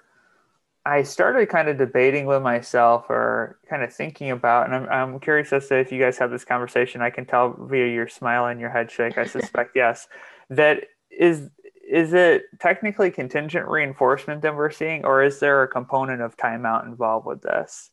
I 0.88 1.04
started 1.04 1.50
kind 1.50 1.68
of 1.68 1.78
debating 1.78 2.26
with 2.26 2.42
myself 2.42 3.10
or 3.10 3.60
kind 3.70 3.84
of 3.84 3.94
thinking 3.94 4.32
about, 4.32 4.68
and 4.68 4.76
I'm, 4.76 4.90
I'm 4.90 5.20
curious 5.20 5.52
as 5.52 5.68
to 5.68 5.80
if 5.80 5.92
you 5.92 6.00
guys 6.00 6.18
have 6.18 6.32
this 6.32 6.46
conversation. 6.46 7.02
I 7.02 7.10
can 7.10 7.26
tell 7.26 7.56
via 7.60 7.88
your 7.88 8.08
smile 8.08 8.46
and 8.46 8.60
your 8.60 8.70
head 8.70 8.90
shake, 8.90 9.18
I 9.18 9.26
suspect 9.38 9.72
yes, 9.76 10.08
that 10.50 10.86
is 11.12 11.50
is 11.90 12.14
it 12.14 12.44
technically 12.60 13.12
contingent 13.12 13.68
reinforcement 13.68 14.42
that 14.42 14.56
we're 14.56 14.72
seeing, 14.72 15.06
or 15.06 15.24
is 15.24 15.40
there 15.40 15.64
a 15.64 15.68
component 15.70 16.22
of 16.22 16.36
timeout 16.36 16.86
involved 16.86 17.26
with 17.26 17.42
this? 17.42 17.92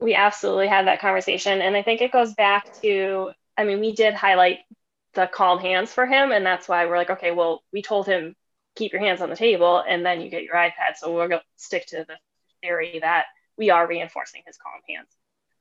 we 0.00 0.14
absolutely 0.14 0.66
had 0.66 0.86
that 0.86 1.00
conversation. 1.00 1.60
And 1.60 1.76
I 1.76 1.82
think 1.82 2.00
it 2.00 2.12
goes 2.12 2.34
back 2.34 2.80
to, 2.80 3.30
I 3.56 3.64
mean, 3.64 3.80
we 3.80 3.92
did 3.92 4.14
highlight 4.14 4.58
the 5.14 5.26
calm 5.26 5.58
hands 5.58 5.92
for 5.92 6.06
him. 6.06 6.32
And 6.32 6.44
that's 6.44 6.68
why 6.68 6.86
we're 6.86 6.96
like, 6.96 7.10
okay, 7.10 7.30
well, 7.30 7.62
we 7.72 7.82
told 7.82 8.06
him, 8.06 8.34
keep 8.76 8.92
your 8.92 9.02
hands 9.02 9.20
on 9.20 9.30
the 9.30 9.36
table 9.36 9.82
and 9.86 10.04
then 10.04 10.20
you 10.20 10.30
get 10.30 10.44
your 10.44 10.54
iPad. 10.54 10.96
So 10.96 11.14
we're 11.14 11.28
going 11.28 11.40
to 11.40 11.46
stick 11.56 11.86
to 11.88 12.04
the 12.06 12.16
theory 12.62 12.98
that 13.00 13.26
we 13.56 13.70
are 13.70 13.86
reinforcing 13.86 14.42
his 14.46 14.56
calm 14.56 14.80
hands. 14.88 15.08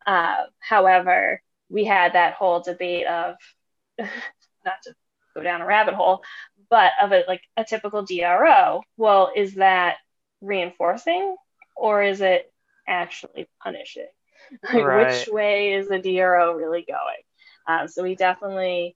Uh, 0.06 0.46
however, 0.60 1.42
we 1.70 1.86
had 1.86 2.14
that 2.14 2.34
whole 2.34 2.62
debate 2.62 3.08
of, 3.08 3.36
not 4.00 4.82
to 4.84 4.96
go 5.36 5.44
down 5.44 5.62
a 5.62 5.66
rabbit 5.66 5.94
hole, 5.94 6.24
but 6.70 6.92
of 7.02 7.12
it 7.12 7.28
like 7.28 7.42
a 7.58 7.64
typical 7.64 8.04
DRO. 8.04 8.82
Well, 8.98 9.32
is 9.36 9.56
that 9.56 9.98
reinforcing 10.42 11.36
or 11.76 12.04
is 12.04 12.22
it 12.22 12.52
actually 12.88 13.48
punishing? 13.62 14.08
like 14.74 14.84
right. 14.84 15.08
which 15.08 15.28
way 15.28 15.74
is 15.74 15.88
the 15.88 16.00
DRO 16.00 16.54
really 16.54 16.86
going? 16.88 17.24
Um, 17.68 17.88
so 17.88 18.04
we 18.04 18.16
definitely 18.16 18.96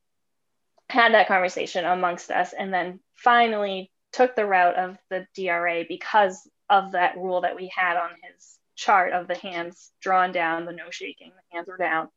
had 0.90 1.14
that 1.14 1.28
conversation 1.28 1.86
amongst 1.86 2.32
us 2.32 2.54
and 2.54 2.74
then 2.74 3.00
finally 3.16 3.92
took 4.14 4.36
the 4.36 4.46
route 4.46 4.76
of 4.76 4.98
the 5.10 5.28
DRA 5.36 5.84
because 5.88 6.48
of 6.70 6.94
that 6.94 7.18
rule 7.18 7.42
that 7.42 7.56
we 7.56 7.72
had 7.76 7.98
on 7.98 8.12
his 8.24 8.58
chart 8.76 9.14
of 9.14 9.28
the 9.28 9.36
hands 9.36 9.92
drawn 10.02 10.32
down, 10.32 10.66
the 10.66 10.72
no 10.72 10.90
shaking, 10.90 11.32
the 11.32 11.56
hands 11.56 11.68
were 11.68 11.78
down, 11.78 12.10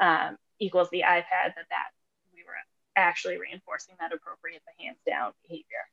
um, 0.00 0.36
equals 0.58 0.88
the 0.90 1.02
iPad 1.02 1.54
that 1.54 1.66
that 1.70 1.90
we 2.32 2.42
were 2.46 2.54
actually 2.96 3.38
reinforcing 3.38 3.94
that 4.00 4.12
appropriate 4.12 4.62
the 4.66 4.84
hands 4.84 4.98
down 5.06 5.32
behavior 5.42 5.84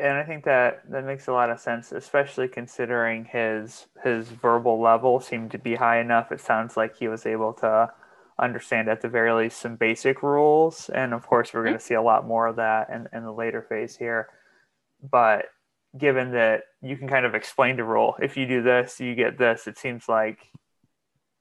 and 0.00 0.16
I 0.16 0.24
think 0.24 0.44
that 0.44 0.90
that 0.90 1.04
makes 1.04 1.28
a 1.28 1.32
lot 1.32 1.50
of 1.50 1.60
sense, 1.60 1.92
especially 1.92 2.48
considering 2.48 3.26
his 3.26 3.86
his 4.02 4.28
verbal 4.28 4.80
level 4.80 5.20
seemed 5.20 5.50
to 5.52 5.58
be 5.58 5.74
high 5.74 6.00
enough. 6.00 6.32
It 6.32 6.40
sounds 6.40 6.76
like 6.76 6.96
he 6.96 7.08
was 7.08 7.26
able 7.26 7.52
to 7.54 7.92
understand 8.40 8.88
at 8.88 9.00
the 9.00 9.08
very 9.08 9.32
least 9.32 9.60
some 9.60 9.76
basic 9.76 10.22
rules, 10.22 10.88
and 10.88 11.12
of 11.12 11.26
course, 11.26 11.52
we're 11.52 11.62
going 11.62 11.74
to 11.74 11.78
mm-hmm. 11.78 11.86
see 11.86 11.94
a 11.94 12.02
lot 12.02 12.26
more 12.26 12.46
of 12.46 12.56
that 12.56 12.90
in, 12.90 13.08
in 13.12 13.24
the 13.24 13.32
later 13.32 13.62
phase 13.62 13.96
here. 13.96 14.28
But 15.02 15.46
given 15.96 16.32
that 16.32 16.64
you 16.82 16.96
can 16.96 17.08
kind 17.08 17.26
of 17.26 17.34
explain 17.34 17.76
the 17.76 17.84
rule, 17.84 18.16
if 18.20 18.36
you 18.36 18.46
do 18.46 18.62
this, 18.62 19.00
you 19.00 19.14
get 19.14 19.38
this. 19.38 19.66
It 19.66 19.78
seems 19.78 20.08
like 20.08 20.38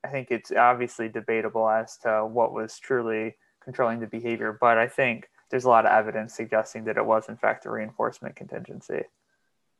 I 0.03 0.09
think 0.09 0.29
it's 0.31 0.51
obviously 0.51 1.09
debatable 1.09 1.69
as 1.69 1.97
to 1.99 2.25
what 2.25 2.53
was 2.53 2.79
truly 2.79 3.35
controlling 3.63 3.99
the 3.99 4.07
behavior, 4.07 4.57
but 4.59 4.77
I 4.77 4.87
think 4.87 5.29
there's 5.49 5.65
a 5.65 5.69
lot 5.69 5.85
of 5.85 5.91
evidence 5.91 6.33
suggesting 6.33 6.85
that 6.85 6.97
it 6.97 7.05
was 7.05 7.27
in 7.27 7.37
fact 7.37 7.65
a 7.65 7.71
reinforcement 7.71 8.35
contingency. 8.35 9.03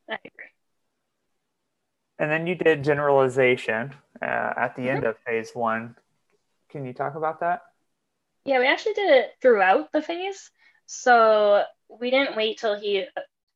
I 0.09 0.17
agree. 0.25 0.45
And 2.17 2.29
then 2.29 2.47
you 2.47 2.55
did 2.55 2.83
generalization 2.83 3.93
uh, 4.21 4.53
at 4.57 4.75
the 4.75 4.83
mm-hmm. 4.83 4.97
end 4.97 5.03
of 5.05 5.17
phase 5.19 5.51
one. 5.53 5.95
Can 6.69 6.85
you 6.85 6.93
talk 6.93 7.15
about 7.15 7.39
that? 7.41 7.61
Yeah, 8.45 8.59
we 8.59 8.67
actually 8.67 8.93
did 8.93 9.09
it 9.09 9.31
throughout 9.41 9.91
the 9.91 10.01
phase. 10.01 10.51
So 10.85 11.63
we 11.87 12.09
didn't 12.11 12.35
wait 12.35 12.59
till 12.59 12.79
he 12.79 13.05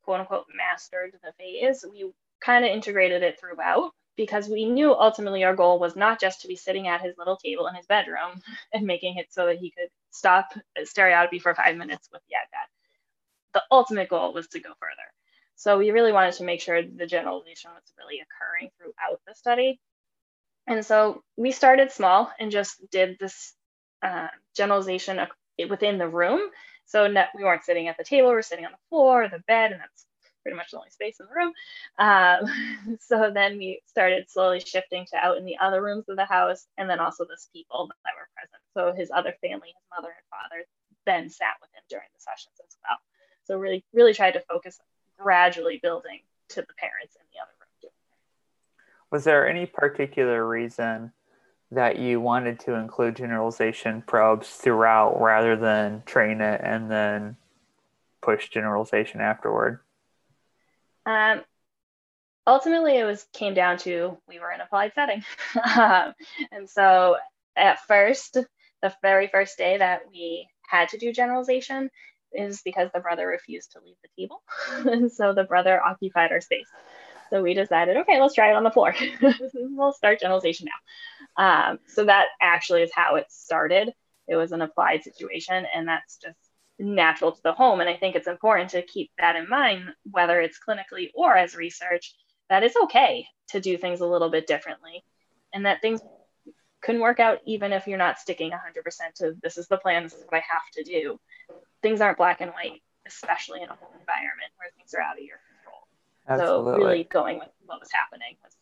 quote 0.04 0.20
unquote 0.20 0.46
mastered 0.56 1.14
the 1.24 1.32
phase. 1.34 1.86
We 1.90 2.12
kind 2.42 2.66
of 2.66 2.72
integrated 2.72 3.24
it 3.24 3.40
throughout 3.40 3.92
because 4.16 4.48
we 4.48 4.66
knew 4.66 4.94
ultimately 4.94 5.44
our 5.44 5.56
goal 5.56 5.80
was 5.80 5.96
not 5.96 6.20
just 6.20 6.42
to 6.42 6.48
be 6.48 6.56
sitting 6.56 6.88
at 6.88 7.02
his 7.02 7.16
little 7.18 7.38
table 7.38 7.68
in 7.68 7.76
his 7.76 7.88
bedroom 7.88 8.42
and 8.74 8.86
making 8.86 9.18
it 9.18 9.34
so 9.34 9.48
that 9.48 9.58
he 9.58 9.72
could 9.72 9.90
stop 10.12 10.54
stereotypy 10.84 11.40
for 11.40 11.56
five 11.56 11.76
minutes 11.76 12.10
with 12.12 12.22
the 12.28 12.36
iPad. 12.36 12.68
The 13.54 13.64
ultimate 13.72 14.10
goal 14.10 14.34
was 14.34 14.48
to 14.50 14.60
go 14.60 14.70
further. 14.80 15.14
So 15.56 15.78
we 15.78 15.92
really 15.92 16.12
wanted 16.12 16.34
to 16.36 16.44
make 16.44 16.62
sure 16.62 16.82
the 16.82 17.06
generalization 17.06 17.72
was 17.74 17.94
really 17.98 18.22
occurring 18.22 18.72
throughout 18.78 19.22
the 19.28 19.36
study. 19.36 19.80
And 20.68 20.86
so 20.86 21.24
we 21.36 21.52
started 21.52 21.92
small 21.92 22.32
and 22.40 22.52
just 22.52 22.78
did 22.90 23.18
this 23.20 23.54
uh, 24.02 24.28
generalization 24.56 25.20
within 25.70 25.98
the 25.98 26.08
room. 26.08 26.40
So 26.86 27.08
we 27.08 27.44
weren't 27.44 27.64
sitting 27.64 27.88
at 27.88 27.98
the 27.98 28.04
table, 28.04 28.30
we 28.30 28.36
we're 28.36 28.42
sitting 28.42 28.66
on 28.66 28.72
the 28.72 28.90
floor, 28.90 29.28
the 29.28 29.40
bed, 29.48 29.72
and 29.72 29.82
that's 29.82 30.06
pretty 30.44 30.58
much 30.58 30.72
the 30.72 30.78
only 30.78 30.90
space 30.90 31.20
in 31.20 31.26
the 31.26 31.34
room. 31.34 31.54
Um, 31.98 32.98
so 33.02 33.32
then 33.34 33.58
we 33.58 33.82
started 33.86 34.30
slowly 34.30 34.60
shifting 34.60 35.06
to 35.12 35.18
out 35.18 35.38
in 35.38 35.46
the 35.46 35.58
other 35.60 35.82
rooms 35.82 36.06
of 36.10 36.18
the 36.18 36.26
house, 36.26 36.68
and 36.78 36.90
then 36.90 37.00
also 37.00 37.24
the 37.24 37.38
people 37.54 37.90
that 38.04 38.14
were 38.16 38.28
present. 38.36 38.62
So 38.74 38.94
his 38.94 39.10
other 39.16 39.34
family, 39.42 39.70
his 39.70 39.88
mother 39.96 40.10
and 40.10 40.28
father, 40.30 40.66
then 41.06 41.30
sat 41.30 41.56
with 41.62 41.72
him 41.74 41.84
during 41.90 42.08
the 42.14 42.22
sessions 42.22 42.56
as 42.60 42.78
well. 42.84 42.98
So 43.46 43.58
really, 43.58 43.84
really 43.94 44.14
tried 44.14 44.32
to 44.32 44.42
focus 44.42 44.80
gradually 45.18 45.80
building 45.82 46.20
to 46.50 46.62
the 46.62 46.74
parents 46.78 47.16
in 47.16 47.26
the 47.32 47.42
other. 47.42 47.53
Was 49.14 49.26
there 49.26 49.48
any 49.48 49.68
particular 49.68 50.44
reason 50.44 51.12
that 51.70 52.00
you 52.00 52.20
wanted 52.20 52.60
to 52.62 52.74
include 52.74 53.16
generalization 53.16 54.02
probes 54.02 54.50
throughout 54.50 55.22
rather 55.22 55.56
than 55.56 56.02
train 56.08 56.42
it 56.42 56.62
and 56.64 56.90
then 56.90 57.38
push 58.24 58.50
generalization 58.50 59.22
afterward? 59.22 59.82
Um, 61.06 61.44
ultimately, 62.48 62.98
it 62.98 63.04
was 63.04 63.28
came 63.34 63.54
down 63.54 63.78
to 63.80 64.18
we 64.28 64.40
were 64.40 64.52
in 64.52 64.62
a 64.62 64.64
applied 64.64 64.94
setting, 64.96 65.24
um, 65.78 66.16
and 66.52 66.68
so 66.68 67.18
at 67.56 67.86
first, 67.86 68.40
the 68.82 68.94
very 69.04 69.28
first 69.28 69.60
day 69.60 69.78
that 69.78 70.10
we 70.12 70.48
had 70.68 70.90
to 70.90 70.98
do 70.98 71.14
generalization 71.14 71.92
is 72.32 72.64
because 72.66 72.90
the 72.96 73.00
brother 73.00 73.28
refused 73.28 73.74
to 73.74 73.80
leave 73.86 73.98
the 74.02 74.24
table, 74.24 74.42
and 74.92 75.12
so 75.12 75.36
the 75.36 75.44
brother 75.44 75.80
occupied 75.80 76.32
our 76.32 76.42
space. 76.42 76.66
So 77.30 77.42
we 77.42 77.54
decided, 77.54 77.98
okay, 77.98 78.22
let's 78.22 78.36
try 78.36 78.52
it 78.52 78.56
on 78.56 78.64
the 78.64 78.72
floor. 78.72 78.96
we'll 79.54 79.94
start 79.94 80.20
generalization 80.20 80.68
now. 80.68 81.72
Um, 81.72 81.80
so 81.88 82.06
that 82.06 82.28
actually 82.42 82.84
is 82.84 82.92
how 82.94 83.16
it 83.16 83.26
started. 83.30 83.92
It 84.28 84.36
was 84.36 84.52
an 84.52 84.62
applied 84.62 85.04
situation, 85.04 85.66
and 85.74 85.88
that's 85.88 86.18
just 86.18 86.38
natural 86.80 87.32
to 87.32 87.42
the 87.44 87.54
home. 87.54 87.80
And 87.80 87.90
I 87.90 87.96
think 87.96 88.16
it's 88.16 88.28
important 88.28 88.72
to 88.72 88.82
keep 88.82 89.12
that 89.18 89.36
in 89.36 89.50
mind, 89.50 89.90
whether 90.10 90.40
it's 90.42 90.60
clinically 90.68 91.10
or 91.14 91.36
as 91.36 91.56
research, 91.56 92.14
that 92.50 92.64
it's 92.64 92.76
okay 92.84 93.26
to 93.50 93.60
do 93.60 93.78
things 93.78 94.02
a 94.02 94.06
little 94.06 94.30
bit 94.30 94.48
differently 94.48 95.04
and 95.54 95.66
that 95.66 95.82
things 95.82 96.02
can 96.82 97.00
work 97.00 97.20
out 97.20 97.40
even 97.46 97.72
if 97.72 97.88
you're 97.88 97.98
not 97.98 98.20
sticking 98.20 98.52
100% 98.52 99.14
to 99.16 99.36
this 99.42 99.58
is 99.58 99.68
the 99.68 99.78
plan, 99.78 100.04
this 100.04 100.14
is 100.14 100.24
what 100.28 100.38
I 100.38 100.44
have 100.50 100.64
to 100.74 100.84
do. 100.84 101.20
Things 101.82 102.02
aren't 102.02 102.18
black 102.18 102.42
and 102.42 102.52
white, 102.52 102.82
especially 103.08 103.62
in 103.62 103.70
a 103.70 103.76
home 103.76 103.94
environment 104.00 104.52
where 104.58 104.70
things 104.76 104.94
are 104.94 105.02
out 105.02 105.18
of 105.18 105.24
your. 105.24 105.38
Absolutely. 106.28 106.72
So, 106.72 106.78
really 106.78 107.04
going 107.06 107.40
with 107.40 107.50
what 107.66 107.80
was 107.80 107.92
happening 107.92 108.36
was 108.44 108.56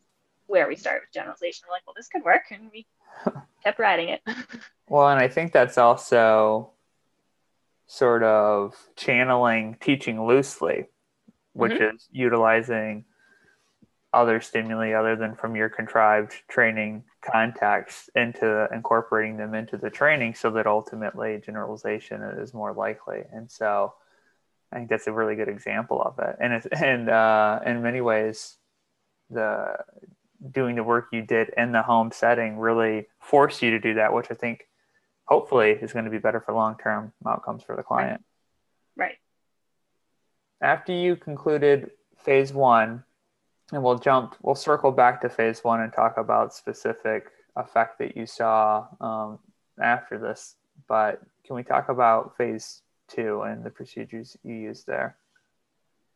where 0.48 0.68
we 0.68 0.76
started 0.76 1.02
with 1.02 1.14
generalization. 1.14 1.66
We're 1.68 1.76
like, 1.76 1.88
well, 1.88 1.94
this 1.96 2.08
could 2.08 2.24
work. 2.24 2.44
And 2.52 2.70
we 2.72 2.86
kept 3.64 3.80
writing 3.80 4.10
it. 4.10 4.22
well, 4.88 5.08
and 5.10 5.20
I 5.20 5.28
think 5.28 5.54
that's 5.54 5.78
also 5.78 6.72
sort 7.88 8.24
of 8.24 8.76
channeling 8.96 9.78
teaching 9.82 10.26
loosely, 10.26 10.88
which 11.54 11.74
mm-hmm. 11.74 11.96
is 11.96 12.08
utilizing 12.12 13.06
other 14.14 14.42
stimuli 14.42 14.92
other 14.92 15.16
than 15.16 15.36
from 15.36 15.56
your 15.56 15.70
contrived 15.70 16.34
training 16.50 17.04
context 17.22 18.10
into 18.16 18.68
incorporating 18.74 19.38
them 19.38 19.54
into 19.54 19.78
the 19.78 19.90
training 19.90 20.34
so 20.34 20.50
that 20.52 20.68
ultimately 20.68 21.42
generalization 21.44 22.22
is 22.22 22.54
more 22.54 22.74
likely. 22.74 23.24
And 23.32 23.50
so 23.50 23.94
I 24.72 24.78
think 24.78 24.90
that's 24.90 25.08
a 25.08 25.12
really 25.12 25.36
good 25.36 25.50
example 25.50 26.02
of 26.02 26.18
it. 26.20 26.38
And 26.40 26.54
it's, 26.54 26.66
and 26.68 27.10
uh, 27.10 27.60
in 27.66 27.82
many 27.82 28.02
ways, 28.02 28.56
the 29.30 29.76
doing 30.50 30.76
the 30.76 30.84
work 30.84 31.08
you 31.12 31.22
did 31.22 31.52
in 31.56 31.72
the 31.72 31.82
home 31.82 32.12
setting 32.12 32.58
really 32.58 33.08
forced 33.20 33.62
you 33.62 33.72
to 33.72 33.80
do 33.80 33.96
that, 33.96 34.14
which 34.14 34.28
I 34.32 34.34
think 34.34 34.68
hopefully 35.26 35.72
is 35.72 35.94
going 35.94 36.06
to 36.06 36.12
be 36.12 36.18
better 36.18 36.40
for 36.40 36.54
long-term 36.54 37.14
outcomes 37.28 37.64
for 37.64 37.76
the 37.76 37.84
client. 37.84 38.24
Right. 38.96 39.18
After 40.62 40.94
you 40.94 41.16
concluded 41.16 41.92
phase 42.18 42.54
one, 42.54 43.04
and 43.72 43.84
we'll 43.84 44.00
jump, 44.00 44.36
we'll 44.42 44.56
circle 44.56 44.92
back 44.92 45.22
to 45.22 45.30
phase 45.30 45.64
one 45.64 45.82
and 45.82 45.94
talk 45.94 46.18
about 46.18 46.54
specific 46.54 47.28
effect 47.56 48.00
that 48.00 48.18
you 48.18 48.26
saw 48.26 48.88
um, 49.00 49.40
after 49.82 50.18
this. 50.18 50.56
But 50.88 51.22
can 51.46 51.56
we 51.56 51.64
talk 51.64 51.90
about 51.90 52.36
phase 52.36 52.82
two 53.14 53.42
and 53.42 53.64
the 53.64 53.70
procedures 53.70 54.38
you 54.44 54.56
used 54.56 54.88
there? 54.88 55.18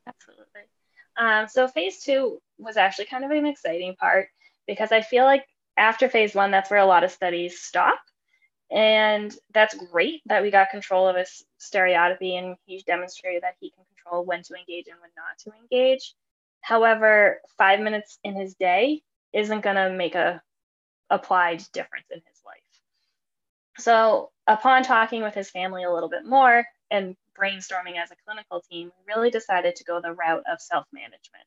Absolutely. 0.08 0.62
Um, 1.18 1.48
so 1.48 1.68
phase 1.68 2.04
two 2.04 2.42
was 2.58 2.78
actually 2.78 3.06
kind 3.06 3.24
of 3.24 3.32
an 3.32 3.46
exciting 3.46 3.96
part 3.96 4.30
because 4.68 4.92
I 4.92 5.02
feel 5.02 5.24
like 5.24 5.46
after 5.78 6.10
phase 6.10 6.36
one, 6.36 6.52
that's 6.52 6.70
where 6.70 6.80
a 6.80 6.86
lot 6.86 7.04
of 7.04 7.12
studies 7.12 7.60
stop. 7.60 8.00
And 8.72 9.36
that's 9.54 9.76
great 9.92 10.22
that 10.26 10.42
we 10.42 10.52
got 10.52 10.72
control 10.72 11.08
of 11.08 11.16
his 11.16 11.44
stereotypy 11.60 12.36
and 12.36 12.56
he 12.66 12.84
demonstrated 12.86 13.44
that 13.44 13.56
he 13.60 13.70
can 13.70 13.84
control 13.96 14.26
when 14.26 14.42
to 14.44 14.56
engage 14.56 14.88
and 14.88 14.98
when 15.00 15.12
not 15.16 15.38
to 15.40 15.52
engage. 15.62 16.14
However, 16.62 17.42
five 17.58 17.80
minutes 17.80 18.18
in 18.24 18.36
his 18.36 18.56
day 18.56 19.04
isn't 19.34 19.62
going 19.62 19.76
to 19.76 19.92
make 19.92 20.16
a 20.16 20.42
applied 21.10 21.64
difference 21.74 22.08
in 22.10 22.18
his 22.18 22.42
life. 22.46 22.56
So, 23.78 24.32
upon 24.48 24.84
talking 24.84 25.22
with 25.22 25.36
his 25.36 25.50
family 25.50 25.84
a 25.84 25.92
little 25.92 26.10
bit 26.10 26.26
more 26.26 26.66
and 26.92 27.16
brainstorming 27.38 27.98
as 28.02 28.12
a 28.12 28.16
clinical 28.26 28.62
team, 28.62 28.92
we 28.98 29.14
really 29.14 29.30
decided 29.30 29.76
to 29.76 29.84
go 29.84 30.00
the 30.02 30.14
route 30.14 30.44
of 30.52 30.62
self 30.62 30.86
management. 30.94 31.46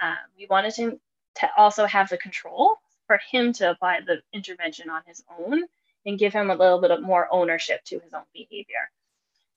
Um, 0.00 0.16
we 0.38 0.46
wanted 0.48 0.74
to, 0.74 1.00
to 1.36 1.50
also 1.56 1.86
have 1.86 2.08
the 2.08 2.18
control 2.18 2.76
for 3.06 3.18
him 3.30 3.52
to 3.54 3.70
apply 3.70 4.00
the 4.00 4.20
intervention 4.32 4.90
on 4.90 5.02
his 5.06 5.22
own 5.38 5.62
and 6.04 6.18
give 6.18 6.32
him 6.32 6.50
a 6.50 6.54
little 6.54 6.80
bit 6.80 6.90
of 6.90 7.02
more 7.02 7.28
ownership 7.30 7.82
to 7.84 7.98
his 7.98 8.12
own 8.12 8.24
behavior. 8.32 8.90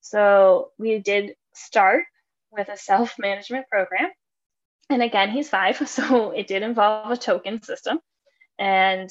So, 0.01 0.71
we 0.77 0.99
did 0.99 1.35
start 1.53 2.05
with 2.51 2.69
a 2.69 2.77
self 2.77 3.19
management 3.19 3.67
program 3.69 4.09
and 4.89 5.03
again, 5.03 5.29
he's 5.29 5.49
five, 5.49 5.77
so 5.87 6.31
it 6.31 6.47
did 6.47 6.63
involve 6.63 7.11
a 7.11 7.17
token 7.17 7.61
system. 7.61 7.99
And 8.57 9.09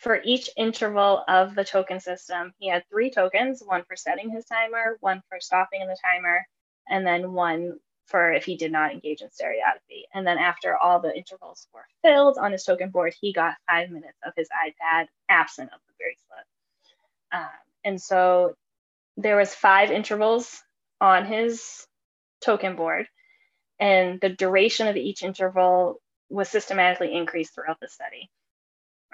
for 0.00 0.20
each 0.24 0.48
interval 0.56 1.22
of 1.28 1.54
the 1.54 1.64
token 1.64 2.00
system, 2.00 2.54
he 2.58 2.68
had 2.68 2.88
three 2.88 3.10
tokens 3.10 3.62
one 3.64 3.84
for 3.84 3.96
setting 3.96 4.30
his 4.30 4.46
timer, 4.46 4.96
one 5.00 5.22
for 5.28 5.38
stopping 5.40 5.86
the 5.86 5.96
timer, 6.02 6.46
and 6.88 7.06
then 7.06 7.32
one 7.32 7.78
for 8.06 8.32
if 8.32 8.44
he 8.44 8.56
did 8.56 8.72
not 8.72 8.92
engage 8.92 9.20
in 9.20 9.30
stereotypy. 9.30 10.06
And 10.14 10.26
then 10.26 10.38
after 10.38 10.74
all 10.74 11.00
the 11.00 11.14
intervals 11.14 11.68
were 11.74 11.84
filled 12.02 12.38
on 12.38 12.52
his 12.52 12.64
token 12.64 12.88
board, 12.88 13.14
he 13.20 13.32
got 13.32 13.56
five 13.70 13.90
minutes 13.90 14.18
of 14.26 14.32
his 14.36 14.48
iPad 14.48 15.06
absent 15.28 15.70
of 15.72 15.80
the 15.86 15.94
bracelet. 15.98 16.46
Um, 17.32 17.60
and 17.84 18.02
so 18.02 18.54
there 19.18 19.36
was 19.36 19.54
five 19.54 19.90
intervals 19.90 20.62
on 21.00 21.26
his 21.26 21.86
token 22.40 22.74
board 22.74 23.06
and 23.78 24.20
the 24.20 24.30
duration 24.30 24.88
of 24.88 24.96
each 24.96 25.22
interval 25.22 26.00
was 26.30 26.48
systematically 26.48 27.14
increased 27.14 27.54
throughout 27.54 27.80
the 27.80 27.88
study. 27.88 28.30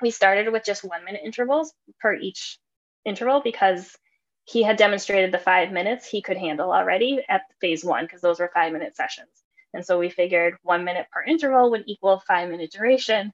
We 0.03 0.11
started 0.11 0.53
with 0.53 0.65
just 0.65 0.85
one 0.85 1.05
minute 1.05 1.23
intervals 1.25 1.73
per 2.01 2.15
each 2.15 2.59
interval 3.05 3.41
because 3.43 3.97
he 4.45 4.63
had 4.63 4.77
demonstrated 4.77 5.33
the 5.33 5.39
five 5.39 5.73
minutes 5.73 6.07
he 6.07 6.23
could 6.23 6.37
handle 6.37 6.73
already 6.73 7.25
at 7.29 7.43
phase 7.61 7.85
one 7.85 8.05
because 8.05 8.21
those 8.21 8.39
were 8.39 8.51
five 8.53 8.73
minute 8.73 8.97
sessions. 8.97 9.31
And 9.75 9.85
so 9.85 9.99
we 9.99 10.09
figured 10.09 10.57
one 10.63 10.85
minute 10.85 11.07
per 11.11 11.23
interval 11.23 11.71
would 11.71 11.85
equal 11.87 12.23
five 12.27 12.49
minute 12.49 12.71
duration 12.71 13.33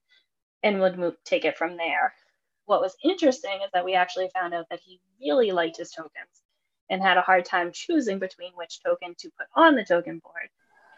and 0.62 0.80
would 0.80 0.98
move, 0.98 1.14
take 1.24 1.44
it 1.44 1.58
from 1.58 1.76
there. 1.76 2.14
What 2.64 2.80
was 2.80 2.96
interesting 3.04 3.60
is 3.64 3.70
that 3.74 3.84
we 3.84 3.94
actually 3.94 4.30
found 4.32 4.54
out 4.54 4.66
that 4.70 4.80
he 4.80 5.00
really 5.20 5.52
liked 5.52 5.76
his 5.76 5.90
tokens 5.90 6.42
and 6.88 7.02
had 7.02 7.16
a 7.16 7.22
hard 7.22 7.44
time 7.44 7.72
choosing 7.72 8.18
between 8.18 8.52
which 8.54 8.82
token 8.82 9.14
to 9.18 9.30
put 9.38 9.46
on 9.54 9.74
the 9.74 9.84
token 9.84 10.20
board 10.22 10.48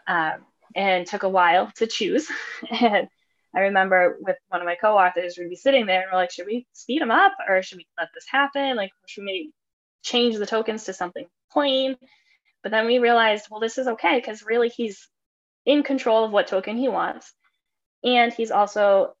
um, 0.07 0.45
and 0.75 1.05
took 1.05 1.23
a 1.23 1.29
while 1.29 1.71
to 1.75 1.87
choose. 1.87 2.29
and 2.81 3.07
I 3.55 3.61
remember 3.61 4.17
with 4.19 4.35
one 4.49 4.61
of 4.61 4.65
my 4.65 4.75
co-authors, 4.75 5.37
we'd 5.37 5.49
be 5.49 5.55
sitting 5.55 5.85
there 5.85 6.01
and 6.01 6.09
we're 6.11 6.17
like, 6.17 6.31
should 6.31 6.45
we 6.45 6.67
speed 6.73 7.01
them 7.01 7.11
up 7.11 7.33
or 7.47 7.61
should 7.61 7.77
we 7.77 7.87
let 7.97 8.09
this 8.13 8.25
happen? 8.29 8.75
Like, 8.75 8.91
should 9.07 9.23
we 9.23 9.51
change 10.03 10.37
the 10.37 10.45
tokens 10.45 10.83
to 10.85 10.93
something 10.93 11.25
plain? 11.51 11.95
But 12.63 12.71
then 12.71 12.85
we 12.85 12.99
realized, 12.99 13.47
well, 13.49 13.59
this 13.61 13.77
is 13.77 13.87
okay 13.87 14.17
because 14.17 14.43
really 14.43 14.69
he's 14.69 15.07
in 15.65 15.83
control 15.83 16.25
of 16.25 16.31
what 16.31 16.47
token 16.47 16.77
he 16.77 16.89
wants. 16.89 17.33
And 18.03 18.33
he's 18.33 18.51
also 18.51 19.13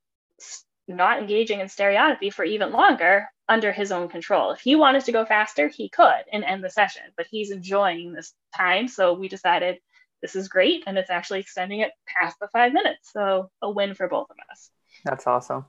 not 0.87 1.19
engaging 1.19 1.61
in 1.61 1.69
stereotypy 1.69 2.29
for 2.29 2.43
even 2.43 2.71
longer 2.71 3.27
under 3.47 3.71
his 3.71 3.91
own 3.91 4.09
control. 4.09 4.51
If 4.51 4.59
he 4.59 4.75
wanted 4.75 5.05
to 5.05 5.11
go 5.11 5.25
faster, 5.25 5.67
he 5.67 5.89
could 5.89 6.23
and 6.31 6.43
end 6.43 6.63
the 6.63 6.69
session, 6.69 7.03
but 7.15 7.27
he's 7.29 7.51
enjoying 7.51 8.13
this 8.13 8.33
time. 8.55 8.87
So 8.87 9.13
we 9.13 9.27
decided 9.27 9.79
this 10.21 10.35
is 10.35 10.47
great 10.47 10.83
and 10.87 10.97
it's 10.97 11.09
actually 11.09 11.39
extending 11.39 11.81
it 11.81 11.91
past 12.07 12.37
the 12.39 12.47
five 12.47 12.73
minutes. 12.73 13.11
So 13.11 13.49
a 13.61 13.69
win 13.69 13.93
for 13.93 14.07
both 14.07 14.29
of 14.29 14.37
us. 14.51 14.71
That's 15.03 15.27
awesome. 15.27 15.65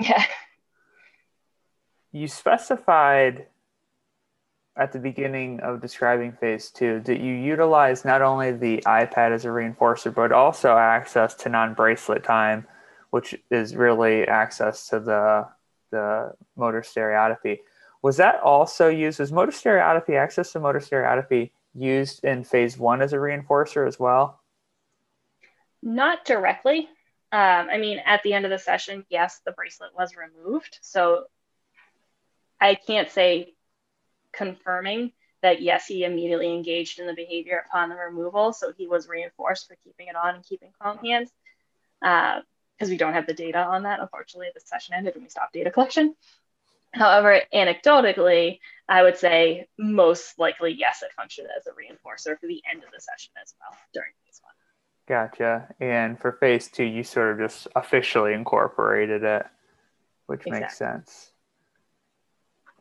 Yeah. 0.00 0.24
You 2.12 2.26
specified 2.26 3.46
at 4.76 4.92
the 4.92 4.98
beginning 4.98 5.60
of 5.60 5.80
describing 5.80 6.32
phase 6.32 6.70
two 6.70 7.00
that 7.04 7.20
you 7.20 7.34
utilize 7.34 8.04
not 8.04 8.22
only 8.22 8.52
the 8.52 8.78
ipad 8.86 9.32
as 9.32 9.44
a 9.44 9.48
reinforcer 9.48 10.14
but 10.14 10.32
also 10.32 10.76
access 10.76 11.34
to 11.34 11.48
non-bracelet 11.48 12.24
time 12.24 12.66
which 13.10 13.34
is 13.50 13.76
really 13.76 14.26
access 14.26 14.88
to 14.88 15.00
the 15.00 15.46
the 15.90 16.32
motor 16.56 16.82
stereotypy 16.82 17.58
was 18.02 18.16
that 18.16 18.40
also 18.40 18.88
used 18.88 19.20
as 19.20 19.32
motor 19.32 19.52
stereotypy 19.52 20.16
access 20.16 20.52
to 20.52 20.60
motor 20.60 20.80
stereotypy 20.80 21.52
used 21.74 22.24
in 22.24 22.44
phase 22.44 22.78
one 22.78 23.02
as 23.02 23.12
a 23.12 23.16
reinforcer 23.16 23.86
as 23.86 23.98
well? 23.98 24.40
Not 25.82 26.24
directly. 26.24 26.88
Um, 27.32 27.68
I 27.70 27.78
mean, 27.78 28.00
at 28.04 28.22
the 28.22 28.32
end 28.32 28.44
of 28.44 28.50
the 28.50 28.58
session, 28.58 29.04
yes, 29.08 29.40
the 29.44 29.52
bracelet 29.52 29.90
was 29.96 30.14
removed. 30.16 30.78
So 30.82 31.24
I 32.60 32.74
can't 32.74 33.08
say 33.08 33.54
confirming 34.32 35.12
that 35.42 35.62
yes, 35.62 35.86
he 35.86 36.04
immediately 36.04 36.52
engaged 36.52 36.98
in 36.98 37.06
the 37.06 37.14
behavior 37.14 37.64
upon 37.66 37.88
the 37.88 37.94
removal. 37.94 38.52
So 38.52 38.72
he 38.76 38.86
was 38.86 39.08
reinforced 39.08 39.68
for 39.68 39.76
keeping 39.82 40.08
it 40.08 40.16
on 40.16 40.34
and 40.34 40.44
keeping 40.44 40.70
calm 40.80 40.98
hands. 40.98 41.30
Because 42.00 42.88
uh, 42.88 42.90
we 42.90 42.96
don't 42.96 43.14
have 43.14 43.26
the 43.26 43.34
data 43.34 43.58
on 43.58 43.84
that. 43.84 44.00
Unfortunately, 44.00 44.48
the 44.52 44.60
session 44.60 44.94
ended 44.94 45.14
and 45.14 45.22
we 45.22 45.30
stopped 45.30 45.54
data 45.54 45.70
collection. 45.70 46.14
However, 46.92 47.40
anecdotally, 47.54 48.58
I 48.88 49.02
would 49.02 49.16
say 49.16 49.68
most 49.78 50.38
likely, 50.38 50.72
yes, 50.72 51.02
it 51.02 51.12
functioned 51.16 51.48
as 51.56 51.66
a 51.66 51.70
reinforcer 51.70 52.38
for 52.38 52.46
the 52.46 52.60
end 52.70 52.82
of 52.82 52.90
the 52.92 53.00
session 53.00 53.32
as 53.40 53.54
well 53.60 53.78
during 53.94 54.10
phase 54.24 54.40
one. 54.42 54.54
Gotcha. 55.06 55.68
And 55.80 56.18
for 56.18 56.32
phase 56.32 56.68
two, 56.68 56.84
you 56.84 57.04
sort 57.04 57.32
of 57.32 57.48
just 57.48 57.68
officially 57.76 58.32
incorporated 58.32 59.22
it, 59.22 59.46
which 60.26 60.40
exactly. 60.40 60.60
makes 60.60 60.76
sense. 60.76 61.32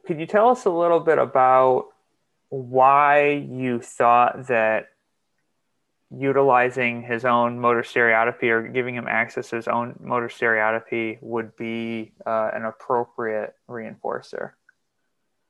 Could 0.08 0.20
you 0.20 0.26
tell 0.26 0.50
us 0.50 0.66
a 0.66 0.72
little 0.72 1.00
bit 1.00 1.20
about 1.20 1.90
why 2.50 3.30
you 3.30 3.80
thought 3.80 4.48
that 4.48 4.88
utilizing 6.12 7.04
his 7.04 7.24
own 7.26 7.60
motor 7.60 7.84
stereotypy 7.84 8.50
or 8.50 8.68
giving 8.68 8.96
him 8.96 9.08
access 9.08 9.50
to 9.50 9.58
his 9.58 9.68
own 9.68 9.96
motor 10.00 10.30
stereotypy 10.30 11.20
would 11.22 11.56
be 11.56 12.14
uh, 12.26 12.50
an 12.54 12.66
appropriate 12.66 13.54
reinforcer? 13.70 14.52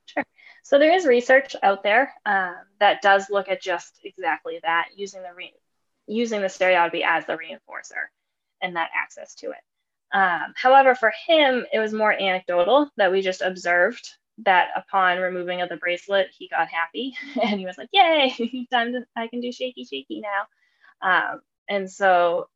Sure. 0.06 0.24
So 0.62 0.78
there 0.78 0.94
is 0.94 1.06
research 1.06 1.56
out 1.62 1.82
there 1.82 2.12
um, 2.26 2.56
that 2.78 3.00
does 3.00 3.30
look 3.30 3.48
at 3.48 3.62
just 3.62 3.98
exactly 4.04 4.60
that, 4.62 4.88
using 4.96 5.22
the 5.22 5.32
re- 5.34 5.54
using 6.06 6.42
the 6.42 6.48
stereotypy 6.48 7.02
as 7.04 7.24
the 7.26 7.34
reinforcer 7.34 8.08
and 8.60 8.76
that 8.76 8.90
access 8.94 9.34
to 9.36 9.50
it. 9.50 9.62
Um, 10.12 10.52
however, 10.56 10.94
for 10.94 11.12
him, 11.28 11.64
it 11.72 11.78
was 11.78 11.92
more 11.92 12.12
anecdotal 12.12 12.90
that 12.96 13.12
we 13.12 13.22
just 13.22 13.42
observed 13.42 14.08
that 14.44 14.68
upon 14.76 15.18
removing 15.18 15.60
of 15.60 15.68
the 15.68 15.76
bracelet, 15.76 16.28
he 16.36 16.48
got 16.48 16.68
happy 16.68 17.14
and 17.42 17.58
he 17.58 17.66
was 17.66 17.78
like, 17.78 17.88
"Yay, 17.92 18.34
to, 18.72 19.06
I 19.16 19.26
can 19.28 19.40
do 19.40 19.52
shaky 19.52 19.84
shaky 19.84 20.20
now." 20.20 20.46
Um, 21.02 21.40
and 21.68 21.90
so 21.90 22.48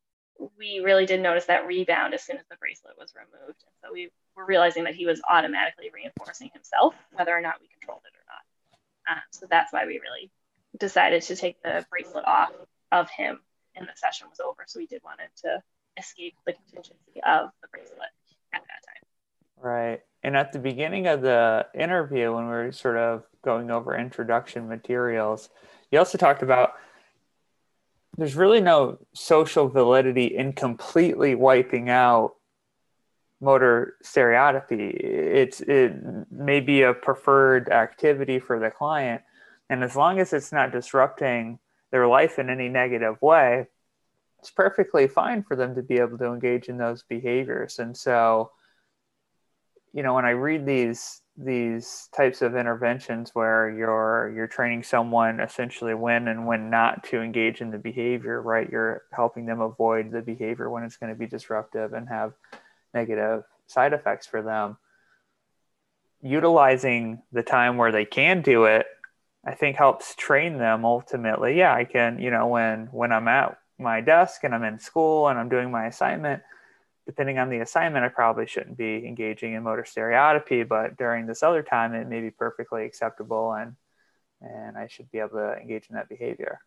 we 0.57 0.79
really 0.79 1.05
did 1.05 1.21
notice 1.21 1.45
that 1.45 1.65
rebound 1.65 2.13
as 2.13 2.23
soon 2.23 2.37
as 2.37 2.45
the 2.49 2.57
bracelet 2.57 2.95
was 2.99 3.13
removed. 3.15 3.63
And 3.65 3.75
so 3.81 3.93
we 3.93 4.11
were 4.35 4.45
realizing 4.45 4.83
that 4.83 4.95
he 4.95 5.05
was 5.05 5.21
automatically 5.29 5.89
reinforcing 5.93 6.49
himself, 6.53 6.93
whether 7.13 7.35
or 7.35 7.41
not 7.41 7.55
we 7.61 7.67
controlled 7.67 8.01
it 8.05 8.13
or 8.15 8.25
not. 8.27 9.17
Um, 9.17 9.23
so 9.31 9.47
that's 9.49 9.71
why 9.71 9.85
we 9.85 9.99
really 9.99 10.29
decided 10.77 11.21
to 11.23 11.35
take 11.35 11.61
the 11.63 11.85
bracelet 11.89 12.25
off 12.25 12.51
of 12.91 13.09
him 13.09 13.39
and 13.75 13.87
the 13.87 13.95
session 13.95 14.27
was 14.29 14.39
over. 14.39 14.63
So 14.67 14.79
we 14.79 14.87
did 14.87 15.01
want 15.03 15.19
to 15.43 15.61
escape 15.97 16.35
the 16.45 16.53
contingency 16.53 17.21
of 17.25 17.49
the 17.61 17.67
bracelet 17.69 18.09
at 18.53 18.61
that 18.61 18.81
time. 18.85 19.63
Right. 19.63 20.01
And 20.25 20.35
at 20.35 20.53
the 20.53 20.57
beginning 20.57 21.05
of 21.05 21.21
the 21.21 21.67
interview, 21.75 22.33
when 22.33 22.45
we 22.45 22.51
were 22.51 22.71
sort 22.71 22.97
of 22.97 23.25
going 23.43 23.69
over 23.69 23.95
introduction 23.95 24.67
materials, 24.67 25.51
you 25.91 25.99
also 25.99 26.17
talked 26.17 26.41
about 26.41 26.73
there's 28.17 28.35
really 28.35 28.59
no 28.59 28.97
social 29.13 29.69
validity 29.69 30.25
in 30.35 30.53
completely 30.53 31.35
wiping 31.35 31.91
out 31.91 32.31
motor 33.39 33.97
stereotypy. 34.01 34.97
It's 34.97 35.61
it 35.61 35.93
may 36.31 36.59
be 36.59 36.81
a 36.81 36.95
preferred 36.95 37.69
activity 37.69 38.39
for 38.39 38.57
the 38.57 38.71
client, 38.71 39.21
and 39.69 39.83
as 39.83 39.95
long 39.95 40.17
as 40.17 40.33
it's 40.33 40.51
not 40.51 40.71
disrupting 40.71 41.59
their 41.91 42.07
life 42.07 42.39
in 42.39 42.49
any 42.49 42.67
negative 42.67 43.21
way, 43.21 43.67
it's 44.39 44.49
perfectly 44.49 45.07
fine 45.07 45.43
for 45.43 45.55
them 45.55 45.75
to 45.75 45.83
be 45.83 45.99
able 45.99 46.17
to 46.17 46.33
engage 46.33 46.67
in 46.67 46.79
those 46.79 47.03
behaviors. 47.03 47.77
And 47.77 47.95
so, 47.95 48.53
you 49.95 50.03
know, 50.03 50.13
when 50.13 50.25
I 50.25 50.31
read 50.31 50.65
these 50.65 51.21
these 51.37 52.09
types 52.15 52.41
of 52.41 52.55
interventions 52.55 53.31
where 53.33 53.69
you're 53.69 54.31
you're 54.35 54.47
training 54.47 54.83
someone 54.83 55.39
essentially 55.39 55.93
when 55.93 56.27
and 56.29 56.45
when 56.45 56.69
not 56.69 57.03
to 57.03 57.21
engage 57.21 57.59
in 57.59 57.71
the 57.71 57.77
behavior 57.77 58.41
right 58.41 58.69
you're 58.71 59.01
helping 59.11 59.45
them 59.45 59.59
avoid 59.59 60.11
the 60.11 60.21
behavior 60.21 60.69
when 60.69 60.83
it's 60.83 60.95
going 60.95 61.11
to 61.11 61.19
be 61.19 61.27
disruptive 61.27 61.91
and 61.91 62.07
have 62.07 62.31
negative 62.93 63.43
side 63.67 63.91
effects 63.91 64.25
for 64.25 64.41
them. 64.41 64.77
Utilizing 66.21 67.21
the 67.33 67.43
time 67.43 67.75
where 67.75 67.91
they 67.91 68.05
can 68.05 68.41
do 68.41 68.65
it 68.65 68.85
i 69.45 69.53
think 69.53 69.75
helps 69.75 70.15
train 70.15 70.57
them 70.57 70.85
ultimately. 70.85 71.57
Yeah 71.57 71.73
i 71.73 71.83
can 71.83 72.19
you 72.19 72.31
know 72.31 72.47
when 72.47 72.87
when 72.91 73.11
i'm 73.11 73.27
at 73.27 73.57
my 73.77 73.99
desk 73.99 74.43
and 74.43 74.55
i'm 74.55 74.63
in 74.63 74.79
school 74.79 75.27
and 75.27 75.37
i'm 75.37 75.49
doing 75.49 75.69
my 75.69 75.87
assignment 75.87 76.41
depending 77.05 77.37
on 77.37 77.49
the 77.49 77.59
assignment, 77.59 78.05
I 78.05 78.09
probably 78.09 78.47
shouldn't 78.47 78.77
be 78.77 79.05
engaging 79.05 79.53
in 79.53 79.63
motor 79.63 79.85
stereotypy, 79.85 80.63
but 80.63 80.97
during 80.97 81.25
this 81.25 81.43
other 81.43 81.63
time, 81.63 81.93
it 81.93 82.07
may 82.07 82.21
be 82.21 82.31
perfectly 82.31 82.85
acceptable 82.85 83.53
and 83.53 83.75
and 84.41 84.77
I 84.77 84.87
should 84.87 85.09
be 85.11 85.19
able 85.19 85.37
to 85.37 85.55
engage 85.55 85.87
in 85.89 85.95
that 85.95 86.09
behavior. 86.09 86.59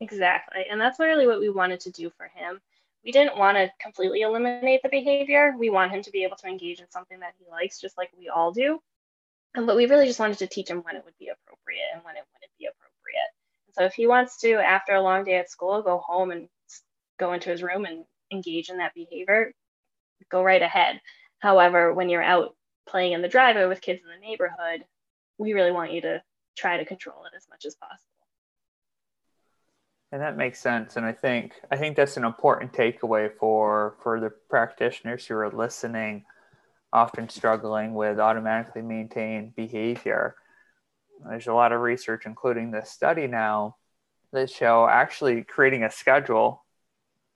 Exactly. 0.00 0.64
And 0.70 0.80
that's 0.80 0.98
really 0.98 1.26
what 1.26 1.40
we 1.40 1.50
wanted 1.50 1.80
to 1.80 1.90
do 1.90 2.10
for 2.16 2.26
him. 2.34 2.60
We 3.04 3.12
didn't 3.12 3.38
want 3.38 3.56
to 3.56 3.70
completely 3.80 4.22
eliminate 4.22 4.82
the 4.82 4.88
behavior. 4.88 5.54
We 5.56 5.70
want 5.70 5.92
him 5.92 6.02
to 6.02 6.10
be 6.10 6.24
able 6.24 6.36
to 6.36 6.46
engage 6.46 6.80
in 6.80 6.90
something 6.90 7.20
that 7.20 7.34
he 7.38 7.44
likes, 7.50 7.80
just 7.80 7.96
like 7.96 8.10
we 8.18 8.28
all 8.28 8.52
do. 8.52 8.80
And, 9.54 9.66
but 9.66 9.76
we 9.76 9.86
really 9.86 10.06
just 10.06 10.18
wanted 10.18 10.38
to 10.38 10.46
teach 10.46 10.68
him 10.68 10.82
when 10.82 10.96
it 10.96 11.04
would 11.04 11.18
be 11.18 11.28
appropriate 11.28 11.88
and 11.94 12.02
when 12.04 12.16
it 12.16 12.24
wouldn't 12.32 12.52
be 12.58 12.66
appropriate. 12.66 13.30
And 13.66 13.74
so 13.74 13.84
if 13.84 13.94
he 13.94 14.06
wants 14.06 14.38
to, 14.40 14.54
after 14.54 14.94
a 14.94 15.02
long 15.02 15.24
day 15.24 15.36
at 15.36 15.50
school, 15.50 15.82
go 15.82 15.98
home 15.98 16.30
and 16.30 16.48
go 17.18 17.32
into 17.32 17.50
his 17.50 17.62
room 17.62 17.84
and 17.84 18.04
engage 18.32 18.70
in 18.70 18.78
that 18.78 18.94
behavior, 18.94 19.52
go 20.30 20.42
right 20.42 20.62
ahead. 20.62 21.00
However, 21.38 21.92
when 21.92 22.08
you're 22.08 22.22
out 22.22 22.54
playing 22.86 23.12
in 23.12 23.22
the 23.22 23.28
driveway 23.28 23.66
with 23.66 23.80
kids 23.80 24.02
in 24.02 24.08
the 24.08 24.26
neighborhood, 24.26 24.84
we 25.38 25.52
really 25.52 25.72
want 25.72 25.92
you 25.92 26.00
to 26.02 26.22
try 26.56 26.78
to 26.78 26.84
control 26.84 27.24
it 27.24 27.36
as 27.36 27.46
much 27.48 27.64
as 27.64 27.76
possible. 27.76 28.04
And 30.10 30.22
that 30.22 30.36
makes 30.36 30.58
sense. 30.58 30.96
And 30.96 31.04
I 31.04 31.12
think 31.12 31.54
I 31.70 31.76
think 31.76 31.96
that's 31.96 32.16
an 32.16 32.24
important 32.24 32.72
takeaway 32.72 33.30
for 33.38 33.96
for 34.02 34.20
the 34.20 34.30
practitioners 34.30 35.26
who 35.26 35.36
are 35.36 35.50
listening, 35.50 36.24
often 36.92 37.28
struggling 37.28 37.94
with 37.94 38.18
automatically 38.18 38.82
maintained 38.82 39.54
behavior. 39.54 40.34
There's 41.28 41.46
a 41.46 41.52
lot 41.52 41.72
of 41.72 41.82
research, 41.82 42.22
including 42.24 42.70
this 42.70 42.90
study 42.90 43.26
now, 43.26 43.76
that 44.32 44.50
show 44.50 44.88
actually 44.88 45.44
creating 45.44 45.84
a 45.84 45.90
schedule 45.90 46.64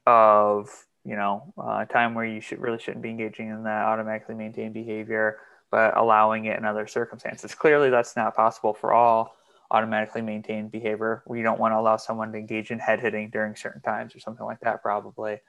of 0.07 0.69
you 1.05 1.17
know 1.17 1.53
uh, 1.59 1.85
time 1.85 2.15
where 2.15 2.25
you 2.25 2.41
should 2.41 2.61
really 2.61 2.79
shouldn't 2.79 3.03
be 3.03 3.11
engaging 3.11 3.49
in 3.49 3.65
that 3.65 3.85
automatically 3.85 4.35
maintained 4.35 4.75
behavior 4.75 5.39
but 5.73 5.97
allowing 5.97 6.45
it 6.45 6.59
in 6.59 6.67
other 6.67 6.87
circumstances. 6.87 7.55
Clearly 7.55 7.89
that's 7.89 8.15
not 8.15 8.37
possible 8.37 8.75
for 8.75 8.93
all 8.93 9.35
automatically 9.71 10.21
maintained 10.21 10.71
behavior. 10.71 11.23
We 11.27 11.43
don't 11.43 11.59
want 11.59 11.73
to 11.73 11.79
allow 11.79 11.97
someone 11.97 12.31
to 12.33 12.39
engage 12.39 12.71
in 12.71 12.79
head 12.79 13.01
hitting 13.01 13.31
during 13.31 13.57
certain 13.57 13.81
times 13.81 14.15
or 14.15 14.21
something 14.21 14.45
like 14.45 14.61
that 14.61 14.83
probably. 14.83 15.41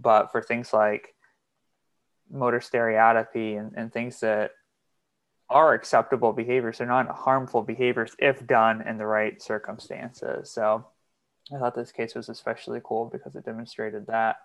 But 0.00 0.32
for 0.32 0.42
things 0.42 0.72
like 0.72 1.14
motor 2.28 2.60
stereotypy 2.60 3.54
and, 3.54 3.72
and 3.76 3.92
things 3.92 4.18
that 4.20 4.50
are 5.48 5.72
acceptable 5.72 6.34
behaviors 6.34 6.76
they're 6.76 6.86
not 6.86 7.08
harmful 7.08 7.62
behaviors 7.62 8.14
if 8.18 8.46
done 8.46 8.82
in 8.82 8.98
the 8.98 9.06
right 9.06 9.40
circumstances. 9.40 10.50
So 10.50 10.86
I 11.54 11.58
thought 11.58 11.74
this 11.74 11.92
case 11.92 12.14
was 12.14 12.28
especially 12.28 12.80
cool 12.84 13.08
because 13.10 13.34
it 13.34 13.44
demonstrated 13.44 14.06
that. 14.06 14.36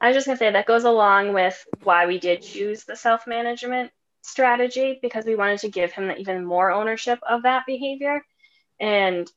I 0.00 0.08
was 0.08 0.16
just 0.16 0.26
going 0.26 0.36
to 0.36 0.38
say 0.38 0.50
that 0.50 0.66
goes 0.66 0.84
along 0.84 1.32
with 1.32 1.66
why 1.82 2.06
we 2.06 2.18
did 2.18 2.42
choose 2.42 2.84
the 2.84 2.96
self 2.96 3.26
management 3.26 3.90
strategy 4.22 4.98
because 5.00 5.24
we 5.24 5.36
wanted 5.36 5.60
to 5.60 5.70
give 5.70 5.92
him 5.92 6.10
even 6.18 6.44
more 6.44 6.70
ownership 6.70 7.18
of 7.26 7.44
that 7.44 7.64
behavior. 7.66 8.22
And 8.78 9.30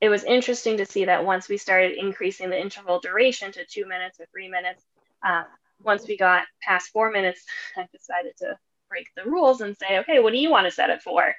it 0.00 0.08
was 0.08 0.24
interesting 0.24 0.78
to 0.78 0.86
see 0.86 1.06
that 1.06 1.24
once 1.24 1.48
we 1.48 1.58
started 1.58 1.98
increasing 1.98 2.50
the 2.50 2.60
interval 2.60 3.00
duration 3.00 3.52
to 3.52 3.66
two 3.66 3.86
minutes 3.86 4.18
or 4.20 4.26
three 4.32 4.48
minutes, 4.48 4.82
uh, 5.22 5.44
once 5.82 6.06
we 6.06 6.16
got 6.16 6.44
past 6.62 6.90
four 6.90 7.10
minutes, 7.10 7.44
I 7.76 7.86
decided 7.92 8.32
to 8.38 8.58
break 8.88 9.08
the 9.16 9.28
rules 9.28 9.60
and 9.60 9.76
say, 9.76 9.98
okay, 9.98 10.20
what 10.20 10.32
do 10.32 10.38
you 10.38 10.50
want 10.50 10.66
to 10.66 10.70
set 10.70 10.90
it 10.90 11.02
for? 11.02 11.34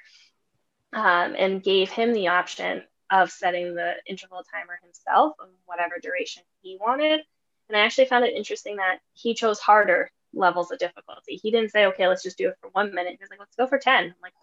Um, 0.92 1.34
and 1.36 1.62
gave 1.62 1.90
him 1.90 2.12
the 2.12 2.28
option 2.28 2.82
of 3.10 3.30
setting 3.30 3.74
the 3.74 3.94
interval 4.06 4.42
timer 4.52 4.78
himself 4.82 5.34
of 5.40 5.48
whatever 5.66 5.96
duration 6.00 6.42
he 6.60 6.78
wanted. 6.80 7.20
And 7.68 7.76
I 7.76 7.80
actually 7.80 8.06
found 8.06 8.24
it 8.24 8.34
interesting 8.34 8.76
that 8.76 8.98
he 9.12 9.34
chose 9.34 9.58
harder 9.58 10.10
levels 10.32 10.70
of 10.70 10.78
difficulty. 10.78 11.36
He 11.36 11.50
didn't 11.50 11.70
say, 11.70 11.86
okay, 11.86 12.08
let's 12.08 12.22
just 12.22 12.38
do 12.38 12.48
it 12.48 12.56
for 12.60 12.70
one 12.72 12.94
minute. 12.94 13.12
He 13.12 13.18
was 13.20 13.30
like, 13.30 13.38
let's 13.38 13.56
go 13.56 13.66
for 13.66 13.78
10. 13.78 14.04
I'm 14.04 14.14
like, 14.22 14.34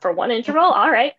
for 0.00 0.12
one 0.12 0.30
interval? 0.30 0.64
All 0.64 0.90
right. 0.90 1.14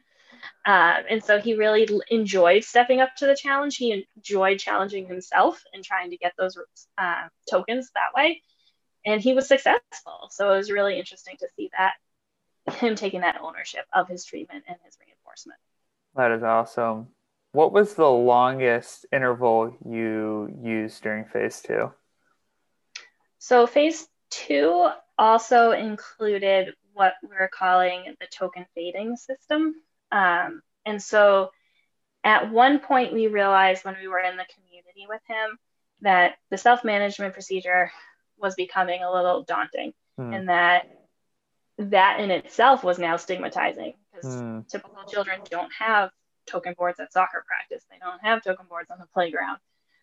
Um, 0.66 1.04
and 1.10 1.24
so 1.24 1.40
he 1.40 1.56
really 1.56 1.88
enjoyed 2.10 2.64
stepping 2.64 3.00
up 3.00 3.16
to 3.18 3.26
the 3.26 3.36
challenge. 3.36 3.78
He 3.78 4.06
enjoyed 4.18 4.60
challenging 4.60 5.08
himself 5.08 5.64
and 5.74 5.84
trying 5.84 6.12
to 6.12 6.18
get 6.18 6.34
those 6.38 6.58
uh, 6.98 7.28
tokens 7.50 7.92
that 7.96 8.14
way. 8.16 8.42
And 9.06 9.22
he 9.22 9.34
was 9.34 9.48
successful. 9.48 10.30
So 10.32 10.54
it 10.54 10.58
was 10.58 10.72
really 10.72 10.98
interesting 10.98 11.36
to 11.40 11.48
see 11.56 11.70
that 11.78 11.94
him 12.76 12.96
taking 12.96 13.22
that 13.22 13.40
ownership 13.42 13.86
of 13.94 14.08
his 14.08 14.26
treatment 14.26 14.64
and 14.68 14.78
his 14.86 14.98
reinforcement. 15.06 15.60
That 16.16 16.32
is 16.32 16.44
awesome. 16.44 17.08
What 17.54 17.72
was 17.72 17.94
the 17.94 18.10
longest 18.10 19.06
interval 19.12 19.76
you 19.88 20.58
used 20.62 21.02
during 21.04 21.26
phase 21.26 21.62
two? 21.62 21.92
So, 23.40 23.68
phase 23.68 24.08
two 24.30 24.90
also 25.18 25.72
included 25.72 26.74
what 26.94 27.14
we're 27.24 27.50
calling 27.50 28.16
the 28.20 28.28
token 28.28 28.66
fading 28.74 29.18
system. 29.18 29.76
Um, 30.12 30.62
and 30.86 31.02
so, 31.02 31.52
at 32.24 32.52
one 32.52 32.80
point, 32.80 33.14
we 33.14 33.28
realized 33.28 33.86
when 33.86 33.98
we 34.02 34.08
were 34.08 34.20
in 34.20 34.38
the 34.38 34.46
community 34.56 35.06
with 35.08 35.22
him 35.28 35.58
that 36.02 36.36
the 36.50 36.58
self 36.58 36.84
management 36.84 37.34
procedure 37.34 37.92
was 38.38 38.56
becoming 38.56 39.04
a 39.04 39.12
little 39.12 39.44
daunting 39.44 39.94
hmm. 40.18 40.34
and 40.34 40.50
that 40.50 40.90
that 41.78 42.20
in 42.20 42.30
itself 42.30 42.84
was 42.84 43.00
now 43.00 43.18
stigmatizing 43.18 43.94
because 44.14 44.36
mm. 44.36 44.68
typical 44.68 45.04
children 45.04 45.42
don't 45.50 45.72
have 45.74 46.12
token 46.46 46.76
boards 46.78 47.00
at 47.00 47.14
soccer 47.14 47.44
practice. 47.48 47.84
They 47.90 47.98
don't 48.00 48.20
have 48.22 48.44
token 48.44 48.66
boards 48.70 48.92
on 48.92 49.00
the 49.00 49.08
playground. 49.14 49.60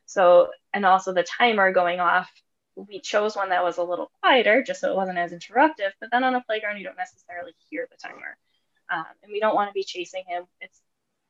So, 0.07 0.49
and 0.73 0.85
also 0.85 1.13
the 1.13 1.23
timer 1.23 1.73
going 1.73 2.01
off, 2.01 2.31
we 2.75 3.01
chose 3.01 3.37
one 3.37 3.51
that 3.51 3.63
was 3.63 3.79
a 3.79 3.83
little 3.83 4.11
quieter 4.21 4.63
just 4.63 4.81
so 4.81 4.91
it 4.91 4.97
wasn't 4.97 5.19
as 5.19 5.33
interruptive. 5.33 5.93
But 6.01 6.11
then 6.11 6.25
on 6.25 6.35
a 6.35 6.43
playground, 6.43 6.79
you 6.79 6.85
don't 6.85 6.97
necessarily 6.97 7.53
hear 7.69 7.87
the 7.91 7.97
timer. 7.97 8.37
Um, 8.91 9.05
and 9.23 9.33
we 9.33 9.41
don't 9.41 9.55
want 9.55 9.71
to 9.71 9.75
be 9.75 9.85
chasing 9.85 10.25
him. 10.27 10.45
It's 10.61 10.81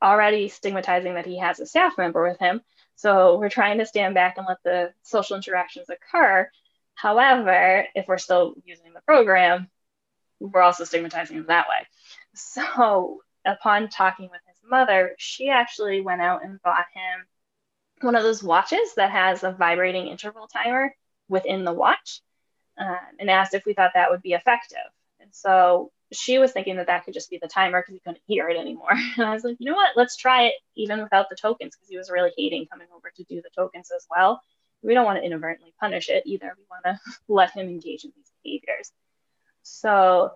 already 0.02 0.48
stigmatizing 0.48 1.14
that 1.14 1.26
he 1.26 1.38
has 1.38 1.60
a 1.60 1.66
staff 1.66 1.98
member 1.98 2.26
with 2.26 2.38
him. 2.38 2.62
So 2.96 3.38
we're 3.38 3.50
trying 3.50 3.78
to 3.78 3.86
stand 3.86 4.14
back 4.14 4.38
and 4.38 4.46
let 4.48 4.62
the 4.64 4.92
social 5.02 5.36
interactions 5.36 5.88
occur. 5.90 6.50
However, 6.94 7.86
if 7.94 8.08
we're 8.08 8.18
still 8.18 8.54
using 8.64 8.92
the 8.92 9.00
program, 9.02 9.68
we're 10.38 10.62
also 10.62 10.84
stigmatizing 10.84 11.36
him 11.36 11.46
that 11.48 11.66
way. 11.68 11.86
So 12.34 13.20
upon 13.44 13.88
talking 13.88 14.28
with 14.30 14.40
his 14.46 14.58
mother, 14.68 15.14
she 15.18 15.48
actually 15.48 16.00
went 16.00 16.20
out 16.20 16.44
and 16.44 16.62
bought 16.62 16.86
him 16.94 17.26
one 18.02 18.16
of 18.16 18.22
those 18.22 18.42
watches 18.42 18.94
that 18.96 19.10
has 19.10 19.44
a 19.44 19.52
vibrating 19.52 20.06
interval 20.06 20.46
timer 20.46 20.94
within 21.28 21.64
the 21.64 21.72
watch 21.72 22.22
um, 22.78 22.96
and 23.18 23.30
asked 23.30 23.54
if 23.54 23.64
we 23.66 23.74
thought 23.74 23.92
that 23.94 24.10
would 24.10 24.22
be 24.22 24.32
effective. 24.32 24.78
And 25.20 25.34
so 25.34 25.92
she 26.12 26.38
was 26.38 26.52
thinking 26.52 26.76
that 26.76 26.86
that 26.88 27.04
could 27.04 27.14
just 27.14 27.30
be 27.30 27.38
the 27.38 27.48
timer 27.48 27.80
because 27.80 27.94
he 27.94 28.00
couldn't 28.00 28.22
hear 28.26 28.48
it 28.48 28.56
anymore. 28.58 28.90
And 29.16 29.26
I 29.26 29.32
was 29.32 29.44
like, 29.44 29.56
you 29.58 29.66
know 29.66 29.76
what? 29.76 29.96
Let's 29.96 30.16
try 30.16 30.44
it 30.44 30.54
even 30.76 31.02
without 31.02 31.28
the 31.28 31.36
tokens 31.36 31.76
because 31.76 31.88
he 31.88 31.98
was 31.98 32.10
really 32.10 32.32
hating 32.36 32.66
coming 32.66 32.88
over 32.94 33.12
to 33.14 33.24
do 33.24 33.36
the 33.42 33.50
tokens 33.54 33.90
as 33.94 34.06
well. 34.10 34.42
We 34.82 34.94
don't 34.94 35.04
want 35.04 35.18
to 35.18 35.24
inadvertently 35.24 35.74
punish 35.78 36.08
it 36.08 36.22
either. 36.26 36.54
We 36.56 36.64
want 36.70 36.84
to 36.84 37.12
let 37.28 37.52
him 37.52 37.68
engage 37.68 38.04
in 38.04 38.12
these 38.16 38.32
behaviors. 38.42 38.92
So 39.62 40.32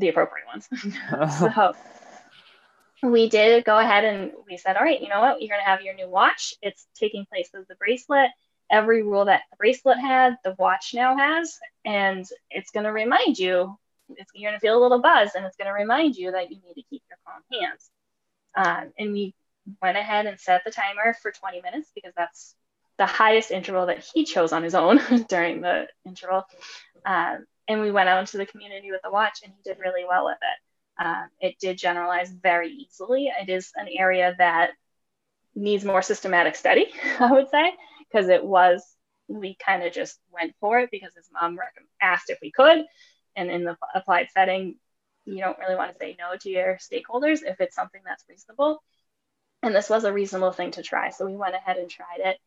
the 0.00 0.08
appropriate 0.08 0.46
ones. 0.46 0.68
so 3.00 3.08
we 3.08 3.28
did 3.28 3.64
go 3.64 3.78
ahead 3.78 4.04
and 4.04 4.32
we 4.48 4.56
said, 4.56 4.76
all 4.76 4.84
right, 4.84 5.00
you 5.00 5.08
know 5.08 5.20
what? 5.20 5.40
You're 5.40 5.48
going 5.48 5.64
to 5.64 5.70
have 5.70 5.82
your 5.82 5.94
new 5.94 6.08
watch. 6.08 6.54
It's 6.62 6.86
taking 6.94 7.26
place 7.26 7.48
as 7.58 7.66
the 7.66 7.76
bracelet. 7.76 8.30
Every 8.70 9.02
rule 9.02 9.24
that 9.24 9.42
the 9.50 9.56
bracelet 9.56 9.98
had, 9.98 10.36
the 10.44 10.54
watch 10.58 10.92
now 10.94 11.16
has. 11.16 11.58
And 11.84 12.26
it's 12.50 12.70
going 12.70 12.84
to 12.84 12.92
remind 12.92 13.38
you 13.38 13.76
it's, 14.16 14.30
you're 14.34 14.50
going 14.50 14.58
to 14.58 14.60
feel 14.60 14.78
a 14.78 14.82
little 14.82 15.00
buzz 15.00 15.30
and 15.34 15.44
it's 15.44 15.56
going 15.56 15.66
to 15.66 15.72
remind 15.72 16.16
you 16.16 16.32
that 16.32 16.50
you 16.50 16.56
need 16.56 16.74
to 16.74 16.88
keep 16.88 17.02
your 17.08 17.18
calm 17.26 17.60
hands. 17.60 17.90
Um, 18.56 18.92
and 18.98 19.12
we 19.12 19.34
went 19.80 19.96
ahead 19.96 20.26
and 20.26 20.38
set 20.38 20.62
the 20.64 20.70
timer 20.70 21.14
for 21.22 21.30
20 21.30 21.62
minutes 21.62 21.90
because 21.94 22.12
that's 22.16 22.54
the 22.98 23.06
highest 23.06 23.50
interval 23.50 23.86
that 23.86 24.04
he 24.12 24.24
chose 24.24 24.52
on 24.52 24.62
his 24.62 24.74
own 24.74 25.00
during 25.28 25.60
the 25.62 25.86
interval. 26.04 26.44
Um, 27.04 27.46
and 27.70 27.80
we 27.80 27.92
went 27.92 28.08
out 28.08 28.18
into 28.18 28.36
the 28.36 28.46
community 28.46 28.90
with 28.90 29.00
the 29.02 29.10
watch 29.12 29.42
and 29.44 29.52
he 29.52 29.62
did 29.62 29.78
really 29.78 30.04
well 30.04 30.24
with 30.24 30.38
it. 30.42 31.04
Um, 31.04 31.28
it 31.40 31.54
did 31.60 31.78
generalize 31.78 32.28
very 32.28 32.68
easily. 32.68 33.26
It 33.40 33.48
is 33.48 33.70
an 33.76 33.86
area 33.96 34.34
that 34.38 34.70
needs 35.54 35.84
more 35.84 36.02
systematic 36.02 36.56
study, 36.56 36.86
I 37.20 37.30
would 37.30 37.48
say, 37.48 37.72
because 38.10 38.28
it 38.28 38.44
was, 38.44 38.82
we 39.28 39.56
kind 39.64 39.84
of 39.84 39.92
just 39.92 40.18
went 40.32 40.52
for 40.58 40.80
it 40.80 40.90
because 40.90 41.14
his 41.14 41.28
mom 41.32 41.58
asked 42.02 42.28
if 42.28 42.38
we 42.42 42.50
could. 42.50 42.84
And 43.36 43.48
in 43.52 43.62
the 43.62 43.76
applied 43.94 44.30
setting, 44.34 44.74
you 45.24 45.38
don't 45.38 45.58
really 45.60 45.76
want 45.76 45.92
to 45.92 45.98
say 45.98 46.16
no 46.18 46.36
to 46.36 46.50
your 46.50 46.76
stakeholders 46.78 47.38
if 47.44 47.60
it's 47.60 47.76
something 47.76 48.00
that's 48.04 48.24
reasonable. 48.28 48.82
And 49.62 49.72
this 49.72 49.88
was 49.88 50.02
a 50.02 50.12
reasonable 50.12 50.50
thing 50.50 50.72
to 50.72 50.82
try. 50.82 51.10
So 51.10 51.24
we 51.24 51.36
went 51.36 51.54
ahead 51.54 51.76
and 51.76 51.88
tried 51.88 52.18
it, 52.18 52.38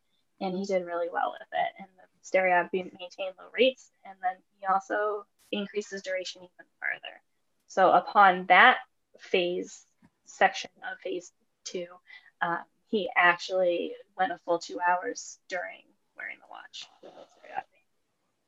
and 0.42 0.54
he 0.54 0.66
did 0.66 0.84
really 0.84 1.08
well 1.10 1.32
with 1.32 1.48
it. 1.50 1.72
And 1.78 1.88
the 2.24 2.26
stereo 2.26 2.68
maintained 2.72 3.34
low 3.38 3.50
rates, 3.52 3.90
and 4.04 4.14
then 4.22 4.36
he 4.58 4.66
also 4.66 5.26
increases 5.52 6.02
duration 6.02 6.42
even 6.42 6.66
further. 6.80 7.20
So 7.66 7.92
upon 7.92 8.46
that 8.46 8.78
phase 9.18 9.86
section 10.24 10.70
of 10.90 10.98
phase 11.00 11.32
two, 11.64 11.86
uh, 12.40 12.58
he 12.88 13.08
actually 13.16 13.92
went 14.16 14.32
a 14.32 14.38
full 14.44 14.58
two 14.58 14.78
hours 14.80 15.38
during 15.48 15.82
wearing 16.16 16.36
the 16.38 16.46
watch. 16.50 16.88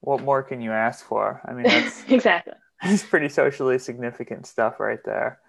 What 0.00 0.22
more 0.22 0.42
can 0.42 0.60
you 0.60 0.72
ask 0.72 1.04
for? 1.04 1.40
I 1.44 1.52
mean, 1.52 1.64
that's 1.64 2.04
exactly. 2.08 2.54
It's 2.82 3.02
pretty 3.02 3.28
socially 3.28 3.78
significant 3.78 4.46
stuff 4.46 4.78
right 4.78 5.00
there. 5.04 5.40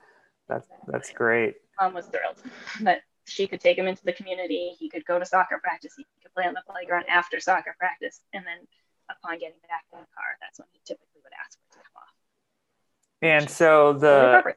That's 0.47 0.67
that's 0.87 1.11
great. 1.11 1.55
Mom 1.79 1.93
was 1.93 2.07
thrilled 2.07 2.37
that 2.81 3.01
she 3.27 3.47
could 3.47 3.61
take 3.61 3.77
him 3.77 3.87
into 3.87 4.03
the 4.03 4.13
community. 4.13 4.75
He 4.79 4.89
could 4.89 5.05
go 5.05 5.19
to 5.19 5.25
soccer 5.25 5.59
practice. 5.61 5.93
He 5.97 6.05
could 6.21 6.33
play 6.33 6.45
on 6.45 6.53
the 6.53 6.63
playground 6.69 7.05
after 7.09 7.39
soccer 7.39 7.75
practice, 7.77 8.21
and 8.33 8.45
then 8.45 8.67
upon 9.09 9.39
getting 9.39 9.59
back 9.67 9.83
in 9.93 9.99
the 9.99 10.05
car, 10.15 10.37
that's 10.41 10.59
when 10.59 10.67
he 10.71 10.79
typically 10.85 11.21
would 11.23 11.33
ask 11.45 11.57
for 11.57 11.65
it 11.67 11.73
to 11.73 11.79
come 11.79 12.01
off. 12.01 12.13
And 13.21 13.49
so 13.49 13.93
the 13.93 14.55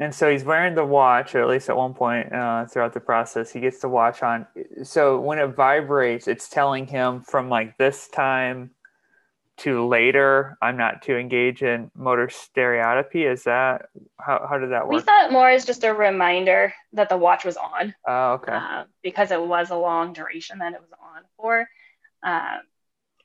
and 0.00 0.14
so 0.14 0.30
he's 0.30 0.44
wearing 0.44 0.74
the 0.74 0.84
watch, 0.84 1.34
or 1.34 1.42
at 1.42 1.48
least 1.48 1.68
at 1.70 1.76
one 1.76 1.94
point 1.94 2.32
uh, 2.32 2.66
throughout 2.66 2.92
the 2.92 3.00
process, 3.00 3.52
he 3.52 3.60
gets 3.60 3.80
the 3.80 3.88
watch 3.88 4.22
on. 4.22 4.46
So 4.82 5.20
when 5.20 5.38
it 5.38 5.54
vibrates, 5.54 6.26
it's 6.26 6.48
telling 6.48 6.86
him 6.86 7.20
from 7.20 7.48
like 7.48 7.78
this 7.78 8.08
time 8.08 8.70
to 9.58 9.86
later, 9.86 10.56
I'm 10.60 10.76
not 10.76 11.02
to 11.02 11.16
engage 11.16 11.62
in 11.62 11.90
motor 11.94 12.28
stereotypy. 12.28 13.24
Is 13.24 13.44
that 13.44 13.86
how, 14.18 14.46
how 14.48 14.58
did 14.58 14.72
that 14.72 14.88
work? 14.88 14.92
We 14.92 15.00
saw 15.00 15.26
it 15.26 15.32
more 15.32 15.48
as 15.48 15.64
just 15.64 15.84
a 15.84 15.94
reminder 15.94 16.74
that 16.92 17.08
the 17.08 17.16
watch 17.16 17.44
was 17.44 17.56
on. 17.56 17.94
Oh, 18.06 18.32
okay. 18.32 18.52
Uh, 18.52 18.84
because 19.02 19.30
it 19.30 19.40
was 19.40 19.70
a 19.70 19.76
long 19.76 20.12
duration 20.12 20.58
that 20.58 20.72
it 20.72 20.80
was 20.80 20.90
on 20.92 21.22
for. 21.36 21.68
Uh, 22.22 22.58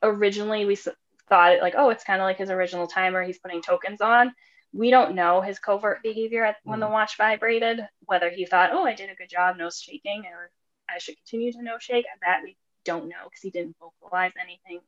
originally, 0.03 0.65
we 0.65 0.75
thought 0.75 1.61
like, 1.61 1.75
oh, 1.77 1.89
it's 1.89 2.03
kind 2.03 2.21
of 2.21 2.25
like 2.25 2.38
his 2.38 2.49
original 2.49 2.88
timer. 2.88 3.23
He's 3.23 3.39
putting 3.39 3.61
tokens 3.61 4.01
on 4.01 4.34
we 4.73 4.91
don't 4.91 5.15
know 5.15 5.41
his 5.41 5.59
covert 5.59 6.03
behavior 6.03 6.43
at, 6.45 6.57
when 6.63 6.80
the 6.80 6.86
mm. 6.86 6.91
watch 6.91 7.17
vibrated, 7.17 7.82
whether 8.05 8.30
he 8.30 8.45
thought, 8.45 8.71
oh, 8.71 8.86
I 8.86 8.93
did 8.93 9.09
a 9.09 9.15
good 9.15 9.30
job, 9.30 9.57
no 9.57 9.69
shaking, 9.69 10.23
or 10.32 10.51
I 10.89 10.99
should 10.99 11.15
continue 11.17 11.51
to 11.53 11.63
no 11.63 11.77
shake. 11.80 12.05
That 12.21 12.41
we 12.43 12.55
don't 12.86 13.09
know 13.09 13.25
because 13.25 13.41
he 13.41 13.49
didn't 13.49 13.77
vocalize 13.80 14.34
anything 14.39 14.82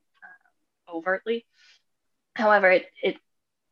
overtly. 0.88 1.45
However, 2.34 2.71
it, 2.71 2.86
it 3.01 3.17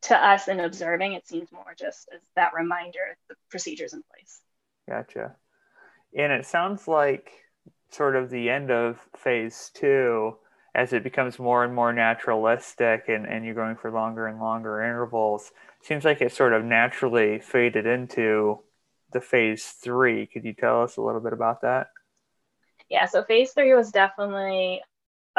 to 0.03 0.15
us 0.15 0.47
in 0.47 0.59
observing, 0.59 1.13
it 1.13 1.27
seems 1.27 1.51
more 1.51 1.75
just 1.77 2.09
as 2.13 2.21
that 2.35 2.53
reminder, 2.53 3.17
the 3.27 3.35
procedures 3.49 3.93
in 3.93 4.03
place. 4.11 4.41
Gotcha. 4.87 5.35
And 6.17 6.31
it 6.31 6.45
sounds 6.45 6.87
like 6.87 7.31
sort 7.91 8.15
of 8.15 8.29
the 8.29 8.49
end 8.49 8.71
of 8.71 8.99
phase 9.15 9.71
two 9.73 10.35
as 10.75 10.93
it 10.93 11.03
becomes 11.03 11.39
more 11.39 11.63
and 11.63 11.73
more 11.73 11.91
naturalistic 11.91 13.05
and, 13.07 13.25
and 13.25 13.43
you're 13.43 13.55
going 13.55 13.75
for 13.75 13.91
longer 13.91 14.27
and 14.27 14.39
longer 14.39 14.83
intervals, 14.83 15.51
seems 15.81 16.05
like 16.05 16.21
it 16.21 16.31
sort 16.31 16.53
of 16.53 16.63
naturally 16.63 17.39
faded 17.39 17.85
into 17.85 18.59
the 19.11 19.19
phase 19.19 19.65
three. 19.65 20.27
Could 20.27 20.45
you 20.45 20.53
tell 20.53 20.83
us 20.83 20.97
a 20.97 21.01
little 21.01 21.21
bit 21.21 21.33
about 21.33 21.61
that? 21.61 21.87
Yeah, 22.87 23.05
so 23.05 23.23
phase 23.23 23.51
three 23.51 23.73
was 23.73 23.91
definitely 23.91 24.81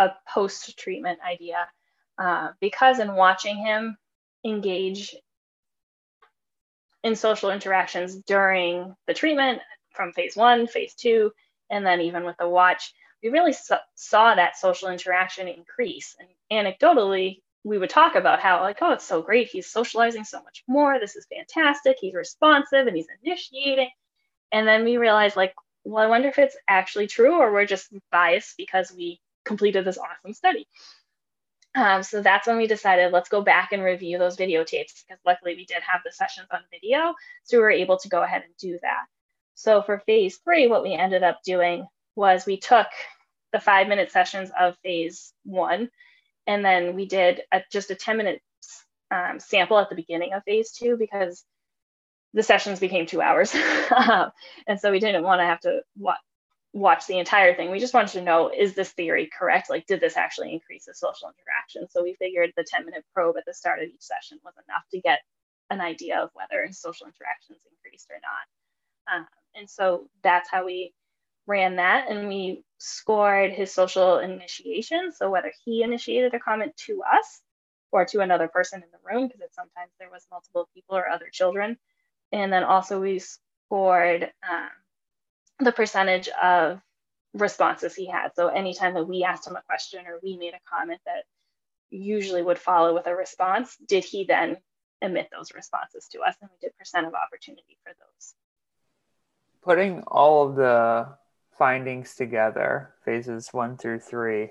a 0.00 0.16
post 0.26 0.78
treatment 0.78 1.18
idea 1.20 1.68
uh, 2.18 2.48
because 2.60 2.98
in 2.98 3.14
watching 3.14 3.56
him 3.56 3.96
engage 4.44 5.14
in 7.04 7.14
social 7.14 7.50
interactions 7.50 8.16
during 8.16 8.94
the 9.06 9.14
treatment 9.14 9.60
from 9.90 10.12
phase 10.12 10.36
one, 10.36 10.66
phase 10.66 10.94
two, 10.94 11.32
and 11.70 11.84
then 11.84 12.00
even 12.00 12.24
with 12.24 12.36
the 12.38 12.48
watch, 12.48 12.92
we 13.22 13.28
really 13.28 13.54
saw 13.94 14.34
that 14.34 14.56
social 14.56 14.88
interaction 14.88 15.48
increase. 15.48 16.16
And 16.18 16.66
anecdotally, 16.66 17.42
we 17.64 17.76
would 17.76 17.90
talk 17.90 18.14
about 18.14 18.40
how, 18.40 18.60
like, 18.60 18.78
oh, 18.80 18.92
it's 18.92 19.06
so 19.06 19.20
great. 19.20 19.48
He's 19.48 19.66
socializing 19.66 20.24
so 20.24 20.42
much 20.42 20.64
more. 20.66 20.98
This 20.98 21.16
is 21.16 21.26
fantastic. 21.26 21.98
He's 22.00 22.14
responsive 22.14 22.86
and 22.86 22.96
he's 22.96 23.08
initiating. 23.22 23.90
And 24.52 24.66
then 24.66 24.84
we 24.84 24.96
realized, 24.96 25.36
like, 25.36 25.54
well, 25.84 26.02
I 26.02 26.08
wonder 26.08 26.28
if 26.28 26.38
it's 26.38 26.56
actually 26.68 27.06
true 27.06 27.34
or 27.34 27.52
we're 27.52 27.66
just 27.66 27.92
biased 28.10 28.56
because 28.56 28.92
we 28.92 29.20
completed 29.44 29.84
this 29.84 29.98
awesome 29.98 30.34
study. 30.34 30.66
Um, 31.74 32.02
so 32.02 32.20
that's 32.20 32.48
when 32.48 32.56
we 32.56 32.66
decided 32.66 33.12
let's 33.12 33.28
go 33.28 33.42
back 33.42 33.70
and 33.72 33.82
review 33.82 34.18
those 34.18 34.36
videotapes 34.36 35.04
because 35.06 35.20
luckily 35.24 35.54
we 35.54 35.64
did 35.64 35.82
have 35.86 36.00
the 36.04 36.12
sessions 36.12 36.48
on 36.52 36.60
video. 36.70 37.14
So 37.44 37.58
we 37.58 37.62
were 37.62 37.70
able 37.70 37.98
to 37.98 38.08
go 38.08 38.22
ahead 38.22 38.42
and 38.44 38.56
do 38.58 38.78
that. 38.82 39.04
So 39.54 39.82
for 39.82 40.00
phase 40.00 40.38
three, 40.38 40.66
what 40.66 40.82
we 40.82 40.94
ended 40.94 41.22
up 41.22 41.42
doing 41.44 41.86
was 42.16 42.44
we 42.44 42.58
took 42.58 42.88
the 43.52 43.60
five 43.60 43.88
minute 43.88 44.10
sessions 44.10 44.50
of 44.58 44.76
phase 44.82 45.32
one, 45.44 45.90
and 46.46 46.64
then 46.64 46.94
we 46.96 47.06
did 47.06 47.42
a, 47.52 47.62
just 47.70 47.90
a 47.90 47.94
10 47.94 48.16
minute 48.16 48.42
um, 49.10 49.38
sample 49.38 49.78
at 49.78 49.88
the 49.90 49.96
beginning 49.96 50.32
of 50.32 50.42
phase 50.44 50.72
two 50.72 50.96
because 50.96 51.44
the 52.32 52.42
sessions 52.42 52.80
became 52.80 53.06
two 53.06 53.20
hours. 53.20 53.54
and 54.66 54.80
so 54.80 54.90
we 54.90 55.00
didn't 55.00 55.24
want 55.24 55.40
to 55.40 55.44
have 55.46 55.60
to 55.60 55.80
watch 56.72 57.06
the 57.06 57.18
entire 57.18 57.54
thing. 57.54 57.70
We 57.70 57.80
just 57.80 57.94
wanted 57.94 58.12
to 58.12 58.22
know 58.22 58.50
is 58.56 58.74
this 58.74 58.90
theory 58.90 59.28
correct? 59.36 59.70
Like, 59.70 59.86
did 59.86 60.00
this 60.00 60.16
actually 60.16 60.52
increase 60.52 60.84
the 60.86 60.94
social 60.94 61.28
interaction? 61.28 61.88
So 61.90 62.02
we 62.02 62.14
figured 62.14 62.52
the 62.56 62.64
10 62.64 62.84
minute 62.84 63.04
probe 63.14 63.36
at 63.36 63.44
the 63.46 63.54
start 63.54 63.80
of 63.82 63.88
each 63.88 64.02
session 64.02 64.38
was 64.44 64.54
enough 64.68 64.84
to 64.92 65.00
get 65.00 65.20
an 65.70 65.80
idea 65.80 66.20
of 66.20 66.30
whether 66.34 66.66
social 66.72 67.06
interactions 67.06 67.60
increased 67.70 68.10
or 68.10 68.20
not. 68.22 69.16
Um, 69.16 69.26
and 69.54 69.68
so 69.68 70.08
that's 70.22 70.50
how 70.50 70.64
we 70.64 70.92
ran 71.46 71.76
that 71.76 72.08
and 72.08 72.28
we 72.28 72.62
scored 72.78 73.52
his 73.52 73.72
social 73.72 74.18
initiation. 74.18 75.12
So 75.12 75.30
whether 75.30 75.52
he 75.64 75.82
initiated 75.82 76.34
a 76.34 76.38
comment 76.38 76.76
to 76.86 77.02
us 77.02 77.42
or 77.92 78.04
to 78.06 78.20
another 78.20 78.46
person 78.46 78.82
in 78.82 78.88
the 78.92 78.98
room, 79.02 79.28
because 79.28 79.52
sometimes 79.52 79.90
there 79.98 80.10
was 80.10 80.26
multiple 80.30 80.68
people 80.74 80.96
or 80.96 81.08
other 81.08 81.28
children. 81.32 81.76
And 82.32 82.52
then 82.52 82.62
also 82.62 83.00
we 83.00 83.18
scored 83.18 84.30
um, 84.48 84.70
the 85.60 85.72
percentage 85.72 86.28
of 86.42 86.80
responses 87.34 87.94
he 87.94 88.06
had. 88.06 88.30
So 88.34 88.48
anytime 88.48 88.94
that 88.94 89.06
we 89.06 89.24
asked 89.24 89.46
him 89.46 89.56
a 89.56 89.62
question 89.62 90.06
or 90.06 90.18
we 90.22 90.36
made 90.36 90.54
a 90.54 90.60
comment 90.68 91.00
that 91.06 91.24
usually 91.90 92.42
would 92.42 92.58
follow 92.58 92.94
with 92.94 93.06
a 93.06 93.14
response, 93.14 93.76
did 93.86 94.04
he 94.04 94.24
then 94.24 94.56
emit 95.02 95.28
those 95.32 95.52
responses 95.54 96.08
to 96.12 96.20
us? 96.20 96.34
And 96.40 96.50
we 96.50 96.58
did 96.60 96.76
percent 96.76 97.06
of 97.06 97.14
opportunity 97.14 97.78
for 97.84 97.92
those. 97.92 98.34
Putting 99.62 100.02
all 100.06 100.48
of 100.48 100.56
the 100.56 101.08
findings 101.58 102.14
together, 102.14 102.94
phases 103.04 103.48
one 103.52 103.76
through 103.76 104.00
three. 104.00 104.50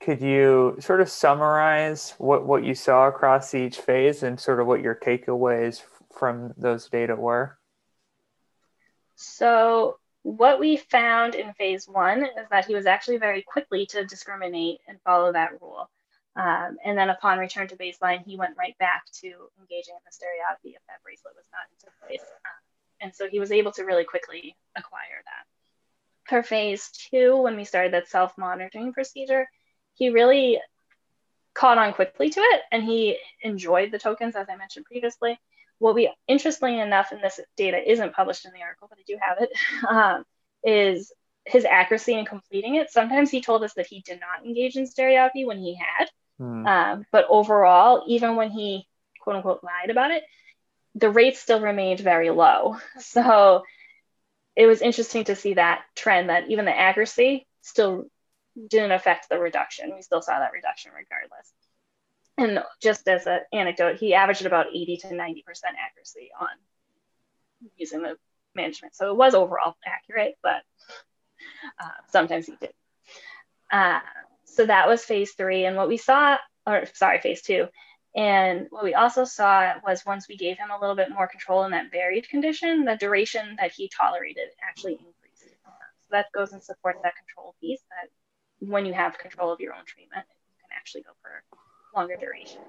Could 0.00 0.20
you 0.20 0.76
sort 0.78 1.00
of 1.00 1.08
summarize 1.08 2.14
what, 2.18 2.46
what 2.46 2.64
you 2.64 2.74
saw 2.74 3.08
across 3.08 3.52
each 3.54 3.78
phase 3.78 4.22
and 4.22 4.38
sort 4.38 4.60
of 4.60 4.68
what 4.68 4.80
your 4.80 4.94
takeaways 4.94 5.82
from 6.16 6.54
those 6.56 6.88
data 6.88 7.16
were? 7.16 7.58
So, 9.16 9.98
what 10.36 10.60
we 10.60 10.76
found 10.76 11.34
in 11.34 11.52
phase 11.54 11.88
one 11.88 12.24
is 12.24 12.48
that 12.50 12.66
he 12.66 12.74
was 12.74 12.86
actually 12.86 13.18
very 13.18 13.42
quickly 13.42 13.86
to 13.86 14.04
discriminate 14.04 14.80
and 14.88 15.00
follow 15.02 15.32
that 15.32 15.60
rule. 15.60 15.88
Um, 16.36 16.76
and 16.84 16.96
then 16.96 17.10
upon 17.10 17.38
return 17.38 17.66
to 17.68 17.76
baseline, 17.76 18.24
he 18.24 18.36
went 18.36 18.56
right 18.56 18.76
back 18.78 19.04
to 19.20 19.26
engaging 19.58 19.94
in 19.94 20.04
the 20.06 20.12
stereotypy 20.12 20.76
if 20.76 20.82
that 20.86 21.02
bracelet 21.02 21.34
was 21.36 21.46
not 21.52 21.66
into 21.72 21.92
place. 22.06 22.20
Um, 22.20 22.60
and 23.00 23.14
so 23.14 23.28
he 23.28 23.40
was 23.40 23.50
able 23.50 23.72
to 23.72 23.84
really 23.84 24.04
quickly 24.04 24.56
acquire 24.76 25.22
that 25.24 25.46
for 26.28 26.42
phase 26.42 26.90
two, 26.90 27.36
when 27.36 27.56
we 27.56 27.64
started 27.64 27.94
that 27.94 28.08
self 28.08 28.36
monitoring 28.36 28.92
procedure, 28.92 29.48
he 29.94 30.10
really 30.10 30.60
caught 31.54 31.78
on 31.78 31.92
quickly 31.92 32.30
to 32.30 32.40
it 32.40 32.62
and 32.70 32.84
he 32.84 33.18
enjoyed 33.42 33.90
the 33.90 33.98
tokens, 33.98 34.36
as 34.36 34.46
I 34.48 34.56
mentioned 34.56 34.84
previously. 34.84 35.40
What 35.78 35.94
we, 35.94 36.12
interestingly 36.26 36.80
enough, 36.80 37.12
and 37.12 37.22
this 37.22 37.40
data 37.56 37.78
isn't 37.90 38.14
published 38.14 38.44
in 38.44 38.52
the 38.52 38.62
article, 38.62 38.88
but 38.88 38.98
I 38.98 39.02
do 39.06 39.16
have 39.20 39.38
it, 39.40 39.50
um, 39.88 40.24
is 40.64 41.12
his 41.44 41.64
accuracy 41.64 42.14
in 42.14 42.24
completing 42.24 42.76
it. 42.76 42.90
Sometimes 42.90 43.30
he 43.30 43.40
told 43.40 43.62
us 43.62 43.74
that 43.74 43.86
he 43.86 44.00
did 44.00 44.20
not 44.20 44.44
engage 44.44 44.76
in 44.76 44.86
stereotypy 44.86 45.44
when 45.44 45.58
he 45.58 45.74
had. 45.76 46.08
Hmm. 46.38 46.66
Um, 46.66 47.06
but 47.10 47.26
overall, 47.28 48.04
even 48.06 48.36
when 48.36 48.50
he 48.50 48.86
quote 49.20 49.36
unquote 49.36 49.64
lied 49.64 49.90
about 49.90 50.10
it, 50.10 50.24
the 50.94 51.10
rates 51.10 51.38
still 51.38 51.60
remained 51.60 52.00
very 52.00 52.30
low. 52.30 52.76
So 53.00 53.62
it 54.56 54.66
was 54.66 54.82
interesting 54.82 55.24
to 55.24 55.36
see 55.36 55.54
that 55.54 55.82
trend 55.94 56.30
that 56.30 56.50
even 56.50 56.64
the 56.64 56.76
accuracy 56.76 57.46
still 57.62 58.06
didn't 58.68 58.92
affect 58.92 59.28
the 59.28 59.38
reduction. 59.38 59.94
We 59.94 60.02
still 60.02 60.20
saw 60.22 60.40
that 60.40 60.52
reduction 60.52 60.90
regardless. 60.92 61.52
And 62.38 62.62
just 62.80 63.08
as 63.08 63.26
an 63.26 63.40
anecdote, 63.52 63.96
he 63.96 64.14
averaged 64.14 64.46
about 64.46 64.68
80 64.68 64.96
to 64.98 65.06
90% 65.08 65.42
accuracy 65.76 66.30
on 66.40 66.48
using 67.76 68.02
the 68.02 68.16
management. 68.54 68.94
So 68.94 69.10
it 69.10 69.16
was 69.16 69.34
overall 69.34 69.76
accurate, 69.84 70.36
but 70.40 70.62
uh, 71.80 71.98
sometimes 72.10 72.46
he 72.46 72.54
did. 72.60 72.72
Uh, 73.72 73.98
so 74.44 74.66
that 74.66 74.86
was 74.88 75.04
phase 75.04 75.32
three. 75.32 75.64
And 75.64 75.76
what 75.76 75.88
we 75.88 75.96
saw, 75.96 76.36
or 76.64 76.86
sorry, 76.94 77.20
phase 77.20 77.42
two. 77.42 77.66
And 78.14 78.68
what 78.70 78.84
we 78.84 78.94
also 78.94 79.24
saw 79.24 79.74
was 79.84 80.06
once 80.06 80.28
we 80.28 80.36
gave 80.36 80.58
him 80.58 80.70
a 80.70 80.80
little 80.80 80.96
bit 80.96 81.10
more 81.10 81.26
control 81.26 81.64
in 81.64 81.72
that 81.72 81.90
buried 81.90 82.28
condition, 82.28 82.84
the 82.84 82.96
duration 82.96 83.56
that 83.60 83.72
he 83.72 83.88
tolerated 83.88 84.48
actually 84.62 84.92
increased. 84.92 85.42
So 85.42 86.08
that 86.12 86.26
goes 86.32 86.52
and 86.52 86.62
supports 86.62 87.00
that 87.02 87.14
control 87.16 87.54
piece 87.60 87.82
that 87.90 88.10
when 88.60 88.86
you 88.86 88.94
have 88.94 89.18
control 89.18 89.52
of 89.52 89.60
your 89.60 89.74
own 89.74 89.84
treatment, 89.84 90.24
you 90.28 90.56
can 90.60 90.70
actually 90.76 91.02
go 91.02 91.10
for 91.20 91.42
longer 91.98 92.16
durations. 92.16 92.64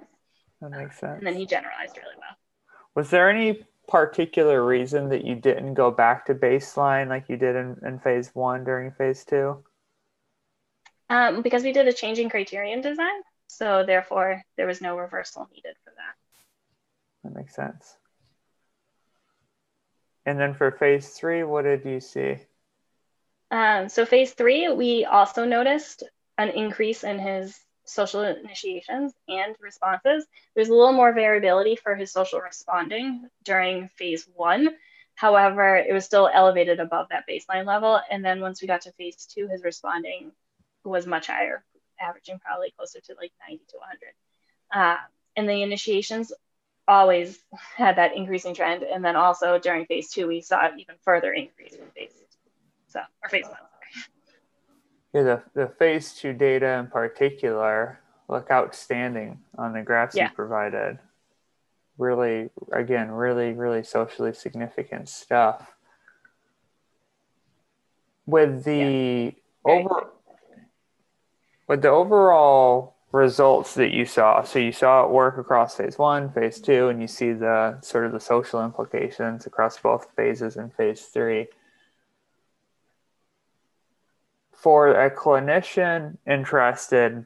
That 0.59 0.71
makes 0.71 0.99
sense. 0.99 1.19
And 1.19 1.27
then 1.27 1.35
he 1.35 1.45
generalized 1.45 1.95
really 1.97 2.15
well. 2.17 2.35
Was 2.95 3.09
there 3.11 3.29
any 3.29 3.63
particular 3.87 4.65
reason 4.65 5.09
that 5.09 5.23
you 5.23 5.35
didn't 5.35 5.75
go 5.75 5.91
back 5.91 6.25
to 6.25 6.35
baseline 6.35 7.07
like 7.07 7.29
you 7.29 7.37
did 7.37 7.55
in, 7.55 7.77
in 7.85 7.99
phase 7.99 8.31
one 8.33 8.63
during 8.63 8.91
phase 8.91 9.23
two? 9.23 9.63
Um, 11.09 11.41
because 11.41 11.63
we 11.63 11.71
did 11.71 11.87
a 11.87 11.93
changing 11.93 12.29
criterion 12.29 12.81
design. 12.81 13.21
So 13.47 13.83
therefore, 13.85 14.43
there 14.57 14.67
was 14.67 14.81
no 14.81 14.97
reversal 14.97 15.47
needed 15.53 15.75
for 15.83 15.91
that. 15.95 16.15
That 17.23 17.35
makes 17.35 17.55
sense. 17.55 17.97
And 20.25 20.39
then 20.39 20.53
for 20.53 20.71
phase 20.71 21.09
three, 21.09 21.43
what 21.43 21.63
did 21.63 21.85
you 21.85 21.99
see? 21.99 22.37
Um, 23.51 23.89
so 23.89 24.05
phase 24.05 24.33
three, 24.33 24.69
we 24.69 25.05
also 25.05 25.45
noticed 25.45 26.03
an 26.37 26.49
increase 26.49 27.03
in 27.03 27.17
his 27.17 27.59
social 27.89 28.21
initiations 28.23 29.13
and 29.27 29.55
responses. 29.59 30.25
There's 30.55 30.69
a 30.69 30.73
little 30.73 30.93
more 30.93 31.13
variability 31.13 31.75
for 31.75 31.95
his 31.95 32.11
social 32.11 32.39
responding 32.39 33.29
during 33.43 33.89
phase 33.89 34.27
one. 34.35 34.69
However, 35.15 35.75
it 35.75 35.93
was 35.93 36.05
still 36.05 36.29
elevated 36.33 36.79
above 36.79 37.07
that 37.09 37.25
baseline 37.29 37.65
level. 37.65 37.99
And 38.09 38.23
then 38.23 38.41
once 38.41 38.61
we 38.61 38.67
got 38.67 38.81
to 38.81 38.91
phase 38.93 39.25
two, 39.25 39.47
his 39.47 39.63
responding 39.63 40.31
was 40.83 41.05
much 41.05 41.27
higher, 41.27 41.63
averaging 41.99 42.39
probably 42.39 42.71
closer 42.77 42.99
to 43.01 43.15
like 43.19 43.33
90 43.47 43.63
to 43.69 43.77
100. 43.77 44.93
Uh, 44.93 44.97
and 45.35 45.49
the 45.49 45.61
initiations 45.61 46.31
always 46.87 47.37
had 47.75 47.97
that 47.97 48.15
increasing 48.15 48.55
trend. 48.55 48.83
And 48.83 49.03
then 49.03 49.15
also 49.15 49.59
during 49.59 49.85
phase 49.85 50.09
two, 50.09 50.27
we 50.27 50.41
saw 50.41 50.69
even 50.77 50.95
further 51.03 51.31
increase 51.31 51.73
in 51.73 51.85
phase 51.95 52.13
so 52.89 53.01
or 53.23 53.29
phase 53.29 53.45
one. 53.45 53.57
Yeah, 55.13 55.23
the, 55.23 55.43
the 55.55 55.67
phase 55.67 56.13
two 56.13 56.33
data 56.33 56.77
in 56.79 56.87
particular 56.87 57.99
look 58.27 58.51
outstanding 58.51 59.39
on 59.57 59.73
the 59.73 59.81
graphs 59.81 60.15
yeah. 60.15 60.29
you 60.29 60.35
provided. 60.35 60.99
Really, 61.97 62.49
again, 62.71 63.11
really, 63.11 63.53
really 63.53 63.83
socially 63.83 64.33
significant 64.33 65.09
stuff. 65.09 65.73
With 68.25 68.63
the 68.63 69.33
yeah. 69.65 69.71
over, 69.71 70.11
with 71.67 71.81
the 71.81 71.89
overall 71.89 72.95
results 73.11 73.73
that 73.73 73.91
you 73.91 74.05
saw, 74.05 74.43
so 74.43 74.59
you 74.59 74.71
saw 74.71 75.03
it 75.03 75.09
work 75.09 75.39
across 75.39 75.75
phase 75.75 75.97
one, 75.97 76.31
phase 76.31 76.61
two, 76.61 76.87
and 76.89 77.01
you 77.01 77.07
see 77.07 77.33
the 77.33 77.81
sort 77.81 78.05
of 78.05 78.11
the 78.11 78.19
social 78.19 78.63
implications 78.63 79.47
across 79.47 79.79
both 79.79 80.07
phases 80.15 80.55
and 80.55 80.71
phase 80.75 81.01
three 81.01 81.47
for 84.61 84.89
a 84.89 85.09
clinician 85.09 86.17
interested 86.27 87.25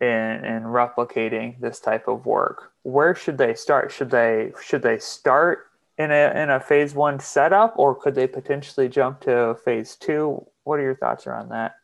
in, 0.00 0.44
in 0.44 0.62
replicating 0.64 1.58
this 1.60 1.80
type 1.80 2.08
of 2.08 2.26
work, 2.26 2.72
where 2.82 3.14
should 3.14 3.38
they 3.38 3.54
start? 3.54 3.90
Should 3.90 4.10
they 4.10 4.52
should 4.62 4.82
they 4.82 4.98
start 4.98 5.66
in 5.96 6.10
a 6.10 6.42
in 6.42 6.50
a 6.50 6.60
phase 6.60 6.94
one 6.94 7.20
setup, 7.20 7.74
or 7.76 7.94
could 7.94 8.14
they 8.14 8.26
potentially 8.26 8.88
jump 8.88 9.20
to 9.22 9.56
phase 9.64 9.96
two? 9.96 10.44
What 10.64 10.78
are 10.78 10.82
your 10.82 10.96
thoughts 10.96 11.26
around 11.26 11.50
that? 11.50 11.76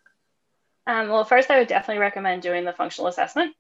Um, 0.87 1.09
well, 1.09 1.25
first, 1.25 1.51
I 1.51 1.59
would 1.59 1.69
definitely 1.69 2.01
recommend 2.01 2.43
doing 2.43 2.65
the 2.65 2.73
functional 2.73 3.09
assessment 3.09 3.55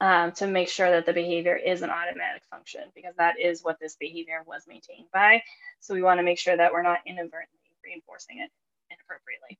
um, 0.00 0.32
to 0.32 0.46
make 0.46 0.68
sure 0.68 0.90
that 0.90 1.06
the 1.06 1.12
behavior 1.12 1.56
is 1.56 1.82
an 1.82 1.90
automatic 1.90 2.42
function 2.50 2.82
because 2.94 3.14
that 3.16 3.38
is 3.38 3.62
what 3.62 3.78
this 3.80 3.96
behavior 3.96 4.42
was 4.46 4.64
maintained 4.66 5.06
by. 5.12 5.42
So 5.80 5.94
we 5.94 6.02
want 6.02 6.18
to 6.18 6.24
make 6.24 6.38
sure 6.38 6.56
that 6.56 6.72
we're 6.72 6.82
not 6.82 6.98
inadvertently 7.06 7.58
reinforcing 7.84 8.38
it 8.38 8.50
inappropriately. 8.90 9.58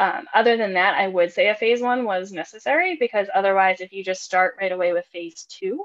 Um, 0.00 0.24
other 0.32 0.56
than 0.56 0.72
that, 0.74 0.94
I 0.94 1.08
would 1.08 1.30
say 1.30 1.50
a 1.50 1.54
phase 1.54 1.82
one 1.82 2.04
was 2.04 2.32
necessary 2.32 2.96
because 2.98 3.28
otherwise, 3.34 3.82
if 3.82 3.92
you 3.92 4.02
just 4.02 4.22
start 4.22 4.56
right 4.58 4.72
away 4.72 4.94
with 4.94 5.04
phase 5.12 5.44
two, 5.44 5.84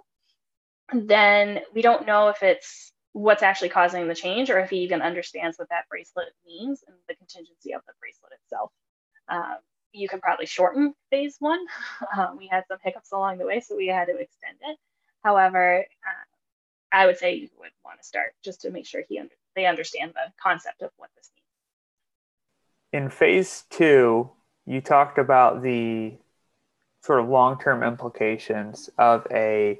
then 0.94 1.60
we 1.74 1.82
don't 1.82 2.08
know 2.08 2.30
if 2.30 2.42
it's 2.42 2.94
what's 3.12 3.44
actually 3.44 3.70
causing 3.70 4.08
the 4.08 4.16
change 4.16 4.50
or 4.50 4.60
if 4.60 4.70
he 4.70 4.78
even 4.78 5.02
understands 5.02 5.60
what 5.60 5.68
that 5.68 5.90
bracelet 5.90 6.30
means 6.46 6.82
and 6.88 6.96
the 7.10 7.16
contingency 7.16 7.74
of 7.74 7.82
the 7.88 7.94
bracelet 8.00 8.32
itself. 8.42 8.72
Um, 9.28 9.58
you 9.92 10.08
can 10.08 10.22
probably 10.22 10.46
shorten 10.46 10.94
phase 11.12 11.36
one. 11.40 11.60
Uh, 12.18 12.30
we 12.38 12.48
had 12.48 12.64
some 12.70 12.78
hiccups 12.82 13.12
along 13.12 13.38
the 13.38 13.46
way, 13.46 13.60
so 13.60 13.76
we 13.76 13.88
had 13.88 14.06
to 14.06 14.16
extend 14.16 14.58
it. 14.62 14.78
However, 15.24 15.80
uh, 15.80 16.26
I 16.92 17.06
would 17.08 17.18
say 17.18 17.36
you 17.36 17.50
would 17.60 17.72
want 17.84 18.00
to 18.00 18.08
start 18.08 18.34
just 18.46 18.62
to 18.62 18.70
make 18.70 18.86
sure 18.86 19.04
he 19.10 19.20
under- 19.20 19.36
they 19.56 19.66
understand 19.66 20.14
the 20.14 20.32
concept 20.42 20.82
of 20.82 20.92
what 20.98 21.10
this 21.18 21.30
means 21.36 21.45
in 22.96 23.10
phase 23.10 23.66
two, 23.70 24.32
you 24.66 24.80
talked 24.80 25.18
about 25.18 25.62
the 25.62 26.18
sort 27.02 27.20
of 27.20 27.28
long 27.28 27.60
term 27.60 27.84
implications 27.84 28.90
of 28.98 29.28
a 29.32 29.78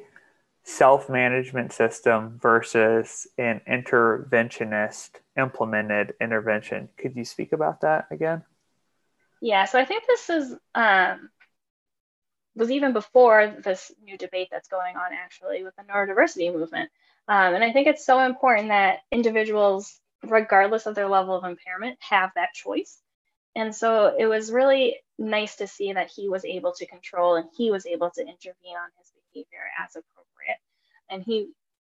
self 0.64 1.10
management 1.10 1.72
system 1.72 2.38
versus 2.42 3.26
an 3.38 3.62
interventionist 3.70 5.12
implemented 5.38 6.14
intervention. 6.20 6.90
Could 6.98 7.16
you 7.16 7.24
speak 7.24 7.54
about 7.54 7.82
that 7.82 8.08
again? 8.12 8.44
Yeah, 9.42 9.64
so 9.64 9.80
I 9.80 9.86
think 9.86 10.04
this 10.06 10.30
is 10.30 10.54
um, 10.76 11.30
was 12.54 12.70
even 12.70 12.92
before 12.92 13.56
this 13.64 13.94
new 14.04 14.18
debate 14.18 14.50
that's 14.52 14.68
going 14.68 14.98
on 14.98 15.14
actually 15.14 15.64
with 15.64 15.74
the 15.78 15.84
neurodiversity 15.84 16.54
movement. 16.54 16.90
Um, 17.30 17.56
and 17.56 17.64
I 17.64 17.72
think 17.72 17.88
it's 17.88 18.06
so 18.06 18.20
important 18.20 18.68
that 18.68 19.00
individuals, 19.10 20.02
regardless 20.22 20.86
of 20.86 20.96
their 20.96 21.08
level 21.08 21.34
of 21.34 21.46
impairment, 21.46 21.98
have 22.02 22.32
that 22.36 22.54
choice 22.54 23.00
and 23.56 23.74
so 23.74 24.14
it 24.18 24.26
was 24.26 24.52
really 24.52 24.98
nice 25.18 25.56
to 25.58 25.68
see 25.68 25.94
that 25.94 26.12
he 26.14 26.28
was 26.28 26.44
able 26.44 26.74
to 26.74 26.86
control 26.86 27.36
and 27.36 27.48
he 27.58 27.72
was 27.72 27.86
able 27.86 28.10
to 28.12 28.22
intervene 28.22 28.76
on 28.76 28.90
his 29.00 29.12
behavior 29.34 29.64
as 29.82 29.96
appropriate. 29.96 30.60
And 31.10 31.24
he 31.24 31.52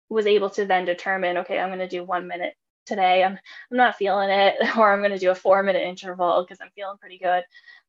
was 0.07 0.25
able 0.25 0.49
to 0.51 0.65
then 0.65 0.85
determine, 0.85 1.37
okay, 1.39 1.59
I'm 1.59 1.69
going 1.69 1.79
to 1.79 1.87
do 1.87 2.03
one 2.03 2.27
minute 2.27 2.55
today. 2.85 3.23
I'm, 3.23 3.33
I'm 3.71 3.77
not 3.77 3.97
feeling 3.97 4.29
it, 4.29 4.55
or 4.77 4.91
I'm 4.91 4.99
going 4.99 5.11
to 5.11 5.19
do 5.19 5.31
a 5.31 5.35
four 5.35 5.61
minute 5.61 5.83
interval 5.83 6.43
because 6.43 6.61
I'm 6.61 6.71
feeling 6.75 6.97
pretty 6.97 7.17
good. 7.17 7.43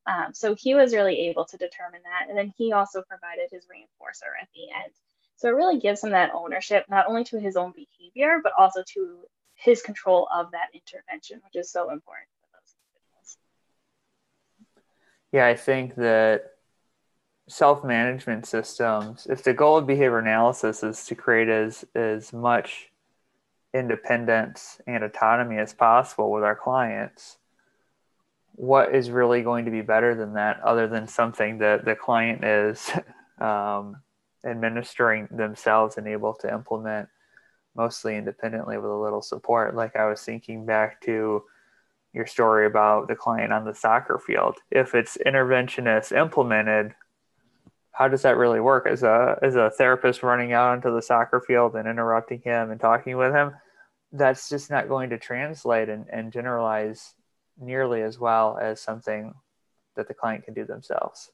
Um, 0.06 0.32
so 0.32 0.54
he 0.54 0.74
was 0.74 0.92
really 0.92 1.28
able 1.28 1.44
to 1.44 1.56
determine 1.56 2.00
that. 2.02 2.28
And 2.28 2.36
then 2.36 2.52
he 2.56 2.72
also 2.72 3.02
provided 3.02 3.50
his 3.52 3.66
reinforcer 3.66 4.32
at 4.40 4.48
the 4.54 4.62
end. 4.82 4.92
So 5.36 5.48
it 5.48 5.54
really 5.54 5.78
gives 5.78 6.02
him 6.02 6.10
that 6.10 6.34
ownership, 6.34 6.86
not 6.88 7.06
only 7.08 7.24
to 7.24 7.38
his 7.38 7.56
own 7.56 7.72
behavior, 7.72 8.40
but 8.42 8.52
also 8.58 8.82
to 8.94 9.20
his 9.54 9.80
control 9.80 10.28
of 10.34 10.50
that 10.50 10.68
intervention, 10.74 11.40
which 11.44 11.56
is 11.56 11.70
so 11.70 11.90
important. 11.90 12.26
Yeah, 15.32 15.46
I 15.46 15.54
think 15.54 15.94
that 15.96 16.52
self 17.48 17.84
management 17.84 18.46
systems, 18.46 19.26
if 19.28 19.42
the 19.42 19.54
goal 19.54 19.76
of 19.76 19.86
behavior 19.86 20.18
analysis 20.18 20.82
is 20.82 21.04
to 21.06 21.14
create 21.14 21.48
as, 21.48 21.84
as 21.94 22.32
much 22.32 22.90
independence 23.72 24.80
and 24.86 25.04
autonomy 25.04 25.58
as 25.58 25.72
possible 25.72 26.30
with 26.30 26.42
our 26.42 26.56
clients, 26.56 27.38
what 28.54 28.94
is 28.94 29.10
really 29.10 29.42
going 29.42 29.64
to 29.64 29.70
be 29.70 29.80
better 29.80 30.14
than 30.14 30.34
that 30.34 30.60
other 30.60 30.86
than 30.86 31.06
something 31.06 31.58
that 31.58 31.84
the 31.84 31.94
client 31.94 32.44
is 32.44 32.90
um, 33.40 33.96
administering 34.44 35.28
themselves 35.30 35.96
and 35.96 36.06
able 36.06 36.34
to 36.34 36.52
implement 36.52 37.08
mostly 37.76 38.16
independently 38.16 38.76
with 38.76 38.90
a 38.90 38.94
little 38.94 39.22
support? 39.22 39.74
Like 39.74 39.96
I 39.96 40.06
was 40.06 40.22
thinking 40.22 40.66
back 40.66 41.00
to 41.02 41.44
your 42.12 42.26
story 42.26 42.66
about 42.66 43.08
the 43.08 43.14
client 43.14 43.52
on 43.52 43.64
the 43.64 43.74
soccer 43.74 44.18
field. 44.18 44.56
If 44.70 44.94
it's 44.94 45.16
interventionist 45.24 46.16
implemented, 46.16 46.94
how 47.92 48.08
does 48.08 48.22
that 48.22 48.36
really 48.36 48.60
work 48.60 48.86
as 48.86 49.02
a 49.02 49.38
as 49.42 49.56
a 49.56 49.70
therapist 49.70 50.22
running 50.22 50.52
out 50.52 50.70
onto 50.70 50.94
the 50.94 51.02
soccer 51.02 51.40
field 51.40 51.76
and 51.76 51.88
interrupting 51.88 52.40
him 52.42 52.70
and 52.70 52.80
talking 52.80 53.16
with 53.16 53.32
him? 53.32 53.54
That's 54.12 54.48
just 54.48 54.70
not 54.70 54.88
going 54.88 55.10
to 55.10 55.18
translate 55.18 55.88
and, 55.88 56.06
and 56.10 56.32
generalize 56.32 57.14
nearly 57.60 58.02
as 58.02 58.18
well 58.18 58.58
as 58.60 58.80
something 58.80 59.34
that 59.96 60.08
the 60.08 60.14
client 60.14 60.44
can 60.44 60.54
do 60.54 60.64
themselves. 60.64 61.30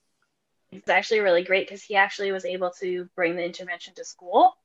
It's 0.72 0.88
actually 0.88 1.20
really 1.20 1.44
great 1.44 1.66
because 1.66 1.82
he 1.82 1.94
actually 1.94 2.32
was 2.32 2.44
able 2.44 2.70
to 2.80 3.08
bring 3.14 3.36
the 3.36 3.44
intervention 3.44 3.94
to 3.94 4.04
school 4.04 4.56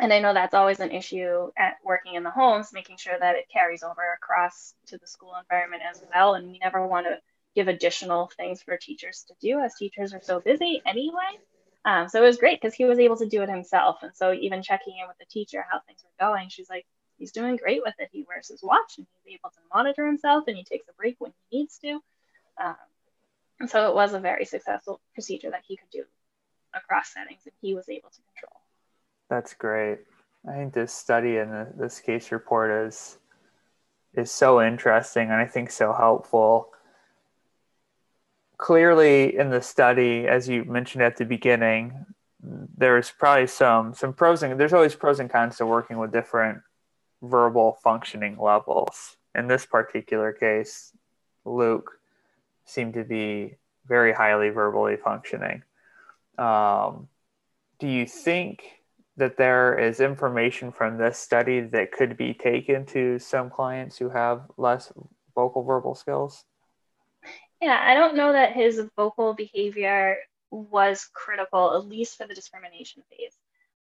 And 0.00 0.12
I 0.12 0.18
know 0.18 0.34
that's 0.34 0.54
always 0.54 0.80
an 0.80 0.90
issue 0.90 1.50
at 1.56 1.76
working 1.84 2.14
in 2.14 2.24
the 2.24 2.30
homes, 2.30 2.72
making 2.72 2.96
sure 2.96 3.16
that 3.18 3.36
it 3.36 3.48
carries 3.52 3.82
over 3.82 4.02
across 4.14 4.74
to 4.86 4.98
the 4.98 5.06
school 5.06 5.34
environment 5.40 5.82
as 5.88 6.02
well. 6.12 6.34
And 6.34 6.50
we 6.50 6.58
never 6.58 6.84
want 6.86 7.06
to 7.06 7.20
give 7.54 7.68
additional 7.68 8.30
things 8.36 8.62
for 8.62 8.76
teachers 8.76 9.24
to 9.28 9.34
do 9.40 9.60
as 9.60 9.74
teachers 9.76 10.12
are 10.12 10.20
so 10.20 10.40
busy 10.40 10.82
anyway. 10.84 11.38
Um, 11.84 12.08
so 12.08 12.22
it 12.22 12.26
was 12.26 12.38
great 12.38 12.60
because 12.60 12.74
he 12.74 12.86
was 12.86 12.98
able 12.98 13.16
to 13.18 13.28
do 13.28 13.42
it 13.42 13.48
himself. 13.48 13.98
And 14.02 14.14
so 14.16 14.32
even 14.32 14.62
checking 14.62 14.98
in 14.98 15.06
with 15.06 15.18
the 15.18 15.26
teacher 15.26 15.64
how 15.70 15.80
things 15.86 16.02
were 16.02 16.26
going, 16.26 16.48
she's 16.48 16.68
like, 16.68 16.86
he's 17.18 17.30
doing 17.30 17.56
great 17.56 17.82
with 17.84 17.94
it. 17.98 18.08
He 18.10 18.24
wears 18.26 18.48
his 18.48 18.62
watch 18.62 18.94
and 18.98 19.06
he's 19.22 19.34
able 19.34 19.50
to 19.50 19.60
monitor 19.72 20.06
himself 20.06 20.44
and 20.48 20.56
he 20.56 20.64
takes 20.64 20.88
a 20.88 20.92
break 20.94 21.16
when 21.18 21.32
he 21.50 21.58
needs 21.58 21.78
to. 21.78 22.00
Um, 22.62 22.76
and 23.60 23.70
so 23.70 23.88
it 23.88 23.94
was 23.94 24.14
a 24.14 24.20
very 24.20 24.44
successful 24.44 25.00
procedure 25.12 25.50
that 25.50 25.62
he 25.66 25.76
could 25.76 25.90
do 25.92 26.04
across 26.74 27.12
settings 27.12 27.42
and 27.44 27.54
he 27.60 27.74
was 27.74 27.88
able 27.88 28.10
to 28.10 28.20
control. 28.32 28.63
That's 29.34 29.54
great. 29.54 29.98
I 30.48 30.52
think 30.52 30.74
this 30.74 30.92
study 30.92 31.38
and 31.38 31.76
this 31.76 31.98
case 31.98 32.30
report 32.30 32.86
is 32.86 33.18
is 34.14 34.30
so 34.30 34.62
interesting 34.62 35.24
and 35.24 35.40
I 35.40 35.46
think 35.46 35.72
so 35.72 35.92
helpful. 35.92 36.68
Clearly, 38.56 39.36
in 39.36 39.50
the 39.50 39.60
study, 39.60 40.28
as 40.28 40.48
you 40.48 40.62
mentioned 40.62 41.02
at 41.02 41.16
the 41.16 41.24
beginning, 41.24 42.06
there's 42.40 43.10
probably 43.10 43.48
some 43.48 43.92
some 43.92 44.12
pros 44.12 44.44
and 44.44 44.60
there's 44.60 44.72
always 44.72 44.94
pros 44.94 45.18
and 45.18 45.28
cons 45.28 45.56
to 45.56 45.66
working 45.66 45.98
with 45.98 46.12
different 46.12 46.60
verbal 47.20 47.78
functioning 47.82 48.36
levels. 48.38 49.16
In 49.34 49.48
this 49.48 49.66
particular 49.66 50.32
case, 50.32 50.92
Luke 51.44 51.98
seemed 52.66 52.94
to 52.94 53.02
be 53.02 53.56
very 53.84 54.12
highly 54.12 54.50
verbally 54.50 54.96
functioning. 54.96 55.64
Um, 56.38 57.08
do 57.80 57.88
you 57.88 58.06
think 58.06 58.83
that 59.16 59.36
there 59.36 59.78
is 59.78 60.00
information 60.00 60.72
from 60.72 60.98
this 60.98 61.18
study 61.18 61.60
that 61.60 61.92
could 61.92 62.16
be 62.16 62.34
taken 62.34 62.84
to 62.86 63.18
some 63.18 63.48
clients 63.48 63.96
who 63.98 64.08
have 64.08 64.42
less 64.56 64.92
vocal 65.34 65.62
verbal 65.62 65.94
skills? 65.94 66.44
Yeah, 67.60 67.80
I 67.80 67.94
don't 67.94 68.16
know 68.16 68.32
that 68.32 68.52
his 68.52 68.82
vocal 68.96 69.34
behavior 69.34 70.16
was 70.50 71.08
critical, 71.12 71.74
at 71.74 71.86
least 71.86 72.18
for 72.18 72.26
the 72.26 72.34
discrimination 72.34 73.02
phase. 73.10 73.36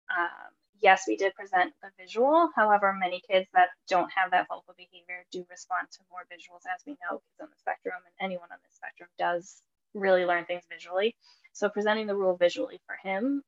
Um, 0.10 0.52
yes, 0.82 1.04
we 1.08 1.18
did 1.18 1.36
present 1.36 1.74
the 1.82 1.90
visual. 2.00 2.50
However, 2.56 2.94
many 2.94 3.22
kids 3.30 3.48
that 3.54 3.70
don't 3.90 4.12
have 4.16 4.32
that 4.32 4.48
vocal 4.48 4.74
behavior 4.78 5.26
do 5.32 5.46
respond 5.50 5.88
to 5.92 6.00
more 6.10 6.26
visuals, 6.32 6.64
as 6.74 6.82
we 6.86 6.94
know, 6.94 7.18
kids 7.18 7.42
on 7.42 7.50
the 7.50 7.60
spectrum 7.60 7.96
and 8.06 8.26
anyone 8.26 8.50
on 8.52 8.58
the 8.64 8.76
spectrum 8.76 9.10
does 9.18 9.62
really 9.94 10.26
learn 10.26 10.46
things 10.46 10.64
visually. 10.72 11.16
So 11.54 11.70
presenting 11.70 12.08
the 12.08 12.16
rule 12.16 12.38
visually 12.38 12.80
for 12.86 12.96
him 13.02 13.44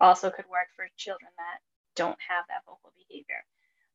also 0.00 0.30
could 0.30 0.46
work 0.50 0.68
for 0.76 0.86
children 0.96 1.30
that 1.36 1.60
don't 1.96 2.18
have 2.28 2.44
that 2.48 2.64
vocal 2.66 2.92
behavior. 2.96 3.44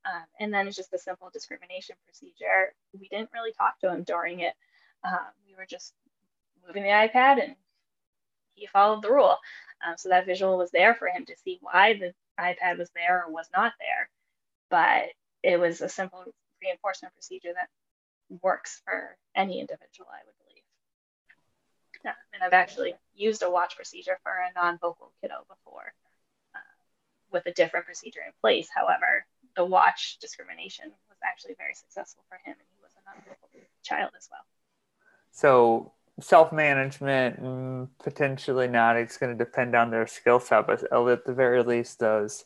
Um, 0.06 0.24
and 0.40 0.54
then 0.54 0.68
it's 0.68 0.78
just 0.78 0.94
a 0.94 1.00
simple 1.00 1.30
discrimination 1.34 1.96
procedure. 2.06 2.74
We 2.98 3.10
didn't 3.10 3.32
really 3.34 3.52
talk 3.54 3.80
to 3.82 3.92
him 3.92 4.04
during 4.04 4.40
it. 4.42 4.54
Um, 5.04 5.28
we 5.48 5.56
were 5.56 5.66
just 5.70 5.94
moving 6.66 6.84
the 6.84 6.90
iPad 6.90 7.44
and 7.44 7.56
he 8.56 8.68
followed 8.68 9.04
the 9.04 9.12
rule. 9.12 9.38
Um, 9.86 9.96
so 9.98 10.10
that 10.10 10.26
visual 10.26 10.58
was 10.58 10.72
there 10.72 10.96
for 10.96 11.08
him 11.08 11.26
to 11.26 11.36
see 11.44 11.60
why 11.62 11.94
the 11.94 12.14
iPad 12.40 12.78
was 12.78 12.90
there 12.96 13.26
or 13.26 13.32
was 13.32 13.48
not 13.56 13.74
there. 13.80 14.10
But 14.70 15.10
it 15.44 15.60
was 15.60 15.82
a 15.82 15.90
simple 15.90 16.24
reinforcement 16.62 17.14
procedure 17.14 17.54
that 17.54 17.70
works 18.42 18.82
for 18.86 19.18
any 19.36 19.60
individual, 19.60 20.08
I 20.12 20.26
would 20.26 20.36
believe. 20.40 20.47
And 22.06 22.44
I've 22.44 22.54
actually 22.54 22.94
used 23.16 23.44
a 23.44 23.50
watch 23.50 23.76
procedure 23.76 24.20
for 24.24 24.32
a 24.32 24.52
non-vocal 24.56 25.12
kiddo 25.22 25.46
before 25.48 25.94
uh, 26.56 26.60
with 27.32 27.46
a 27.46 27.52
different 27.52 27.86
procedure 27.86 28.22
in 28.26 28.34
place. 28.42 28.70
However, 28.74 29.26
the 29.56 29.66
watch 29.66 30.18
discrimination 30.20 30.92
was 31.10 31.18
actually 31.24 31.56
very 31.58 31.74
successful 31.74 32.24
for 32.30 32.36
him, 32.36 32.56
and 32.58 32.68
he 32.76 32.82
was 32.82 32.92
a 32.94 33.04
non-vocal 33.10 33.50
child 33.84 34.12
as 34.18 34.30
well. 34.32 34.46
So 35.32 35.94
self-management 36.20 37.42
mm, 37.42 37.88
potentially 38.04 38.68
not 38.68 38.96
it's 38.98 39.18
going 39.18 39.36
to 39.36 39.44
depend 39.44 39.76
on 39.76 39.92
their 39.92 40.08
skill 40.08 40.40
set 40.40 40.66
but 40.66 40.84
at 40.92 41.26
the 41.26 41.34
very 41.34 41.62
least 41.62 42.00
those 42.00 42.46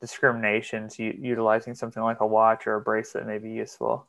discriminations 0.00 0.98
u- 0.98 1.18
utilizing 1.20 1.74
something 1.74 2.02
like 2.02 2.20
a 2.20 2.26
watch 2.26 2.66
or 2.66 2.76
a 2.76 2.80
bracelet 2.80 3.26
may 3.26 3.38
be 3.38 3.50
useful 3.50 4.06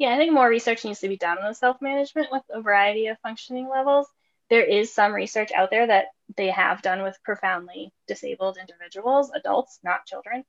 yeah 0.00 0.12
i 0.12 0.16
think 0.16 0.32
more 0.32 0.48
research 0.48 0.84
needs 0.84 0.98
to 0.98 1.08
be 1.08 1.16
done 1.16 1.38
on 1.38 1.54
self-management 1.54 2.28
with 2.32 2.42
a 2.50 2.60
variety 2.60 3.06
of 3.06 3.18
functioning 3.20 3.68
levels 3.68 4.06
there 4.48 4.64
is 4.64 4.92
some 4.92 5.12
research 5.12 5.52
out 5.52 5.70
there 5.70 5.86
that 5.86 6.06
they 6.36 6.48
have 6.48 6.82
done 6.82 7.02
with 7.02 7.22
profoundly 7.22 7.92
disabled 8.08 8.58
individuals 8.60 9.30
adults 9.34 9.78
not 9.84 10.06
children 10.06 10.44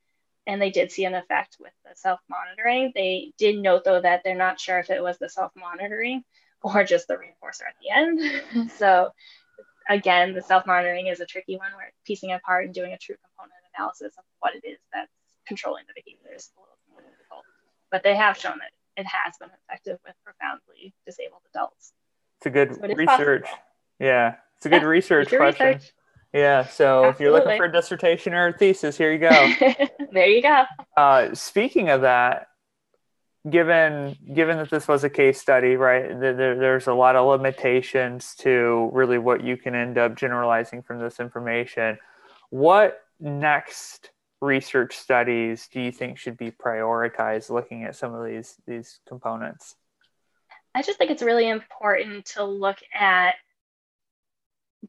and 0.48 0.60
they 0.60 0.72
did 0.72 0.92
see 0.92 1.06
an 1.06 1.14
effect 1.14 1.58
with 1.60 1.74
the 1.86 1.92
self-monitoring 1.96 2.92
they 2.96 3.32
did 3.38 3.60
note 3.60 3.84
though 3.84 4.02
that 4.02 4.22
they're 4.24 4.36
not 4.36 4.60
sure 4.60 4.80
if 4.80 4.90
it 4.90 5.04
was 5.04 5.20
the 5.20 5.30
self-monitoring 5.30 6.24
or 6.64 6.84
just 6.84 7.08
the 7.08 7.16
reinforcer 7.16 7.68
at 7.68 7.76
the 7.82 7.90
end. 7.90 8.20
Mm-hmm. 8.20 8.68
so 8.78 9.10
again, 9.90 10.34
the 10.34 10.42
self-monitoring 10.42 11.08
is 11.08 11.20
a 11.20 11.26
tricky 11.26 11.58
one 11.58 11.72
where 11.76 11.92
piecing 12.06 12.32
apart 12.32 12.66
and 12.66 12.74
doing 12.74 12.94
a 12.94 12.98
true 12.98 13.16
component 13.16 13.60
analysis 13.76 14.14
of 14.18 14.24
what 14.40 14.56
it 14.56 14.68
is 14.68 14.80
that's 14.94 15.12
controlling 15.48 15.84
the 15.88 16.02
behavior 16.02 16.36
is 16.36 16.52
a 16.56 16.62
little 16.62 16.78
more 16.92 17.02
difficult. 17.02 17.44
But 17.90 18.04
they 18.04 18.16
have 18.16 18.38
shown 18.38 18.60
that 18.60 18.72
it 19.02 19.08
has 19.08 19.34
been 19.40 19.50
effective 19.64 19.98
with 20.06 20.16
profoundly 20.24 20.94
disabled 21.06 21.42
adults. 21.54 21.94
It's 22.38 22.46
a 22.46 22.50
good 22.50 22.76
so 22.76 22.82
research. 22.82 23.44
Possible. 23.44 23.64
Yeah, 24.00 24.36
it's 24.58 24.66
a 24.66 24.70
good 24.70 24.84
yeah, 24.84 24.88
research 24.88 25.30
question. 25.30 25.68
Research. 25.68 25.94
Yeah, 26.34 26.66
so 26.66 27.06
Absolutely. 27.06 27.10
if 27.10 27.20
you're 27.20 27.32
looking 27.32 27.58
for 27.58 27.66
a 27.66 27.72
dissertation 27.72 28.34
or 28.34 28.48
a 28.48 28.54
thesis, 28.54 28.98
here 28.98 29.12
you 29.12 29.20
go. 29.20 29.30
there 30.12 30.28
you 30.28 30.42
go. 30.42 30.64
Uh, 30.96 31.34
speaking 31.34 31.90
of 31.90 32.02
that, 32.02 32.48
given 33.50 34.16
given 34.34 34.58
that 34.58 34.70
this 34.70 34.88
was 34.88 35.04
a 35.04 35.10
case 35.10 35.42
study, 35.42 35.76
right? 35.76 36.08
There, 36.20 36.56
there's 36.56 36.88
a 36.88 36.94
lot 36.94 37.16
of 37.16 37.28
limitations 37.28 38.36
to 38.40 38.90
really 38.94 39.18
what 39.18 39.44
you 39.44 39.58
can 39.58 39.76
end 39.76 39.98
up 39.98 40.16
generalizing 40.16 40.84
from 40.84 41.00
this 41.00 41.20
information. 41.20 41.98
What 42.50 43.02
next 43.20 44.12
research 44.42 44.98
studies 44.98 45.70
do 45.72 45.80
you 45.80 45.92
think 45.92 46.18
should 46.18 46.38
be 46.38 46.52
prioritized 46.52 47.50
looking 47.50 47.84
at 47.84 47.96
some 47.96 48.14
of 48.14 48.26
these 48.26 48.56
these 48.68 49.00
components? 49.08 49.76
I 50.74 50.82
just 50.82 50.98
think 50.98 51.12
it's 51.12 51.24
really 51.24 51.50
important 51.50 52.26
to 52.28 52.44
look 52.44 52.78
at 52.94 53.36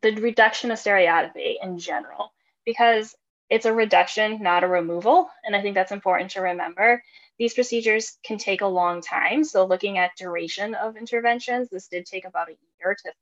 the 0.00 0.12
reduction 0.12 0.70
of 0.70 0.78
stereotypy 0.78 1.58
in 1.62 1.78
general 1.78 2.32
because 2.64 3.14
it's 3.50 3.66
a 3.66 3.72
reduction, 3.72 4.42
not 4.42 4.64
a 4.64 4.68
removal. 4.68 5.28
And 5.44 5.54
I 5.54 5.60
think 5.60 5.74
that's 5.74 5.92
important 5.92 6.30
to 6.30 6.40
remember. 6.40 7.02
These 7.38 7.52
procedures 7.52 8.16
can 8.24 8.38
take 8.38 8.62
a 8.62 8.66
long 8.66 9.02
time. 9.02 9.44
So, 9.44 9.66
looking 9.66 9.98
at 9.98 10.16
duration 10.16 10.74
of 10.74 10.96
interventions, 10.96 11.68
this 11.68 11.88
did 11.88 12.06
take 12.06 12.24
about 12.24 12.48
a 12.48 12.56
year 12.78 12.96
to 13.04 13.12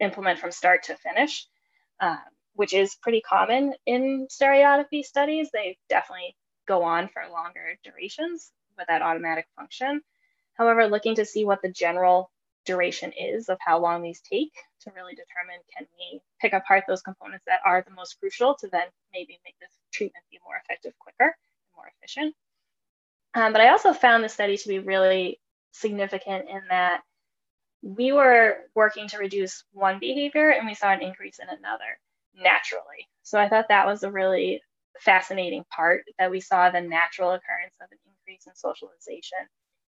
implement 0.00 0.38
from 0.38 0.52
start 0.52 0.84
to 0.84 0.96
finish, 0.96 1.46
um, 2.00 2.18
which 2.54 2.72
is 2.72 2.96
pretty 2.96 3.20
common 3.20 3.74
in 3.86 4.26
stereotypy 4.30 5.02
studies. 5.02 5.50
They 5.52 5.78
definitely 5.88 6.36
go 6.66 6.84
on 6.84 7.08
for 7.08 7.22
longer 7.30 7.78
durations 7.84 8.50
with 8.76 8.86
that 8.88 9.02
automatic 9.02 9.46
function. 9.56 10.00
However, 10.54 10.86
looking 10.86 11.16
to 11.16 11.24
see 11.24 11.44
what 11.44 11.62
the 11.62 11.70
general 11.70 12.30
duration 12.64 13.12
is 13.12 13.48
of 13.48 13.58
how 13.60 13.78
long 13.78 14.02
these 14.02 14.20
take 14.20 14.52
to 14.80 14.90
really 14.96 15.14
determine 15.14 15.60
can 15.76 15.86
we 15.98 16.20
pick 16.40 16.52
apart 16.52 16.84
those 16.88 17.02
components 17.02 17.44
that 17.46 17.60
are 17.64 17.82
the 17.82 17.94
most 17.94 18.18
crucial 18.18 18.54
to 18.54 18.68
then 18.68 18.86
maybe 19.12 19.38
make 19.44 19.58
this 19.60 19.72
treatment 19.92 20.24
be 20.30 20.38
more 20.44 20.56
effective 20.56 20.92
quicker 20.98 21.24
and 21.26 21.76
more 21.76 21.90
efficient. 21.98 22.34
Um, 23.34 23.52
but 23.52 23.60
I 23.60 23.70
also 23.70 23.92
found 23.92 24.24
the 24.24 24.28
study 24.28 24.56
to 24.56 24.68
be 24.68 24.78
really 24.78 25.40
significant 25.72 26.48
in 26.48 26.62
that 26.70 27.02
we 27.82 28.12
were 28.12 28.56
working 28.74 29.08
to 29.08 29.18
reduce 29.18 29.64
one 29.72 29.98
behavior 29.98 30.50
and 30.50 30.66
we 30.66 30.74
saw 30.74 30.90
an 30.90 31.02
increase 31.02 31.38
in 31.38 31.48
another 31.48 31.98
naturally. 32.36 33.08
So 33.22 33.38
I 33.38 33.48
thought 33.48 33.68
that 33.68 33.86
was 33.86 34.02
a 34.02 34.10
really 34.10 34.62
fascinating 35.00 35.64
part 35.74 36.04
that 36.18 36.30
we 36.30 36.40
saw 36.40 36.70
the 36.70 36.80
natural 36.80 37.30
occurrence 37.32 37.74
of 37.80 37.88
an 37.90 37.98
increase 38.06 38.46
in 38.46 38.54
socialization. 38.54 39.38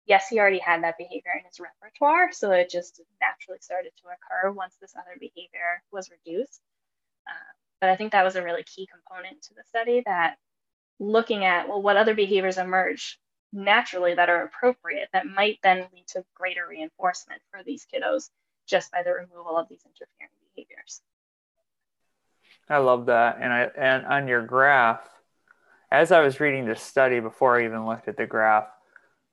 Yes, 0.06 0.28
he 0.30 0.40
already 0.40 0.60
had 0.60 0.84
that 0.84 0.98
behavior 0.98 1.32
in 1.38 1.46
his 1.46 1.60
repertoire, 1.60 2.32
so 2.32 2.52
it 2.52 2.70
just 2.70 3.02
naturally 3.20 3.60
started 3.60 3.92
to 3.98 4.10
occur 4.10 4.52
once 4.52 4.76
this 4.80 4.94
other 4.96 5.18
behavior 5.20 5.82
was 5.92 6.12
reduced. 6.12 6.62
Uh, 7.28 7.54
but 7.82 7.90
I 7.90 7.96
think 7.96 8.12
that 8.12 8.24
was 8.24 8.36
a 8.36 8.44
really 8.44 8.64
key 8.64 8.88
component 8.92 9.42
to 9.44 9.54
the 9.56 9.64
study 9.68 10.04
that 10.06 10.38
looking 11.00 11.44
at, 11.44 11.68
well, 11.68 11.82
what 11.82 11.98
other 11.98 12.14
behaviors 12.14 12.58
emerge 12.58 13.20
naturally 13.52 14.14
that 14.16 14.30
are 14.30 14.44
appropriate 14.44 15.10
that 15.14 15.26
might 15.26 15.60
then 15.64 15.88
lead 15.94 16.08
to 16.08 16.24
greater 16.36 16.68
reinforcement 16.68 17.42
for 17.50 17.64
these 17.64 17.88
kiddos 17.92 18.30
just 18.68 18.92
by 18.92 19.04
the 19.04 19.12
removal 19.12 19.58
of 19.58 19.68
these 19.70 19.84
interfering. 19.86 20.45
I 22.70 22.78
love 22.78 23.08
that. 23.08 23.38
And 23.40 23.54
I 23.54 23.70
and 23.78 24.06
on 24.06 24.28
your 24.28 24.46
graph, 24.46 25.08
as 25.92 26.12
I 26.12 26.22
was 26.22 26.40
reading 26.40 26.66
the 26.66 26.76
study 26.76 27.20
before 27.20 27.60
I 27.60 27.66
even 27.66 27.86
looked 27.86 28.08
at 28.08 28.18
the 28.18 28.26
graph, 28.26 28.68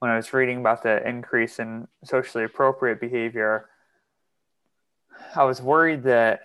when 0.00 0.10
I 0.10 0.16
was 0.16 0.32
reading 0.32 0.58
about 0.58 0.82
the 0.82 1.06
increase 1.06 1.58
in 1.58 1.88
socially 2.04 2.44
appropriate 2.44 3.00
behavior, 3.00 3.68
I 5.34 5.44
was 5.44 5.62
worried 5.62 6.02
that 6.04 6.40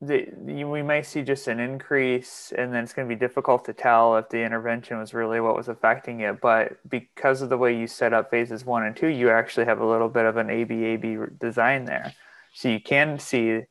the, 0.00 0.28
we 0.36 0.82
may 0.82 1.02
see 1.02 1.22
just 1.22 1.48
an 1.48 1.60
increase 1.60 2.52
and 2.56 2.72
then 2.72 2.84
it's 2.84 2.92
going 2.92 3.08
to 3.08 3.14
be 3.14 3.18
difficult 3.18 3.64
to 3.64 3.72
tell 3.72 4.16
if 4.16 4.28
the 4.28 4.42
intervention 4.42 4.98
was 4.98 5.14
really 5.14 5.40
what 5.40 5.56
was 5.56 5.68
affecting 5.68 6.20
it 6.20 6.40
but 6.40 6.78
because 6.88 7.42
of 7.42 7.48
the 7.48 7.56
way 7.56 7.76
you 7.76 7.86
set 7.86 8.12
up 8.12 8.30
phases 8.30 8.64
one 8.64 8.84
and 8.84 8.96
two 8.96 9.06
you 9.06 9.30
actually 9.30 9.64
have 9.64 9.80
a 9.80 9.86
little 9.86 10.08
bit 10.08 10.24
of 10.24 10.36
an 10.36 10.48
ABAB 10.48 11.38
design 11.38 11.84
there 11.84 12.12
so 12.52 12.68
you 12.68 12.80
can 12.80 13.18
see 13.18 13.62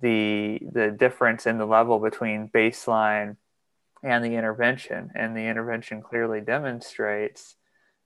the 0.00 0.60
the 0.72 0.90
difference 0.90 1.46
in 1.46 1.58
the 1.58 1.66
level 1.66 1.98
between 1.98 2.48
baseline 2.48 3.36
and 4.02 4.24
the 4.24 4.34
intervention 4.34 5.10
and 5.14 5.36
the 5.36 5.46
intervention 5.46 6.02
clearly 6.02 6.40
demonstrates 6.40 7.56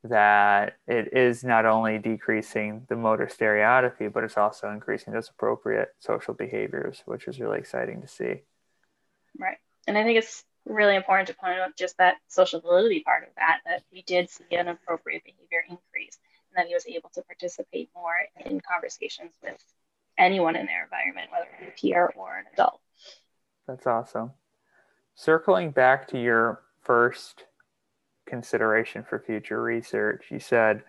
that 0.04 0.74
it 0.86 1.16
is 1.16 1.42
not 1.42 1.64
only 1.64 1.98
decreasing 1.98 2.84
the 2.88 2.96
motor 2.96 3.28
stereotypy, 3.28 4.08
but 4.08 4.22
it's 4.22 4.36
also 4.36 4.70
increasing 4.70 5.14
those 5.14 5.30
appropriate 5.30 5.88
social 5.98 6.34
behaviors, 6.34 7.02
which 7.06 7.26
is 7.26 7.40
really 7.40 7.58
exciting 7.58 8.02
to 8.02 8.08
see. 8.08 8.42
Right. 9.38 9.56
And 9.86 9.96
I 9.96 10.04
think 10.04 10.18
it's 10.18 10.44
really 10.66 10.94
important 10.94 11.28
to 11.28 11.34
point 11.34 11.58
out 11.58 11.76
just 11.76 11.96
that 11.98 12.16
social 12.28 12.60
validity 12.60 13.00
part 13.00 13.22
of 13.22 13.30
that, 13.36 13.60
that 13.64 13.82
we 13.92 14.02
did 14.02 14.28
see 14.28 14.44
an 14.56 14.68
appropriate 14.68 15.24
behavior 15.24 15.64
increase 15.68 16.18
and 16.50 16.56
that 16.56 16.68
he 16.68 16.74
was 16.74 16.86
able 16.86 17.10
to 17.14 17.22
participate 17.22 17.88
more 17.94 18.16
in 18.44 18.60
conversations 18.60 19.32
with 19.42 19.62
anyone 20.18 20.56
in 20.56 20.66
their 20.66 20.84
environment, 20.84 21.30
whether 21.30 21.46
it 21.46 21.60
be 21.60 21.88
a 21.88 21.92
peer 21.92 22.12
or 22.16 22.38
an 22.38 22.44
adult. 22.52 22.80
That's 23.66 23.86
awesome. 23.86 24.32
Circling 25.14 25.70
back 25.70 26.08
to 26.08 26.20
your 26.20 26.60
first 26.82 27.44
consideration 28.26 29.04
for 29.08 29.18
future 29.18 29.62
research. 29.62 30.26
You 30.30 30.38
said, 30.38 30.82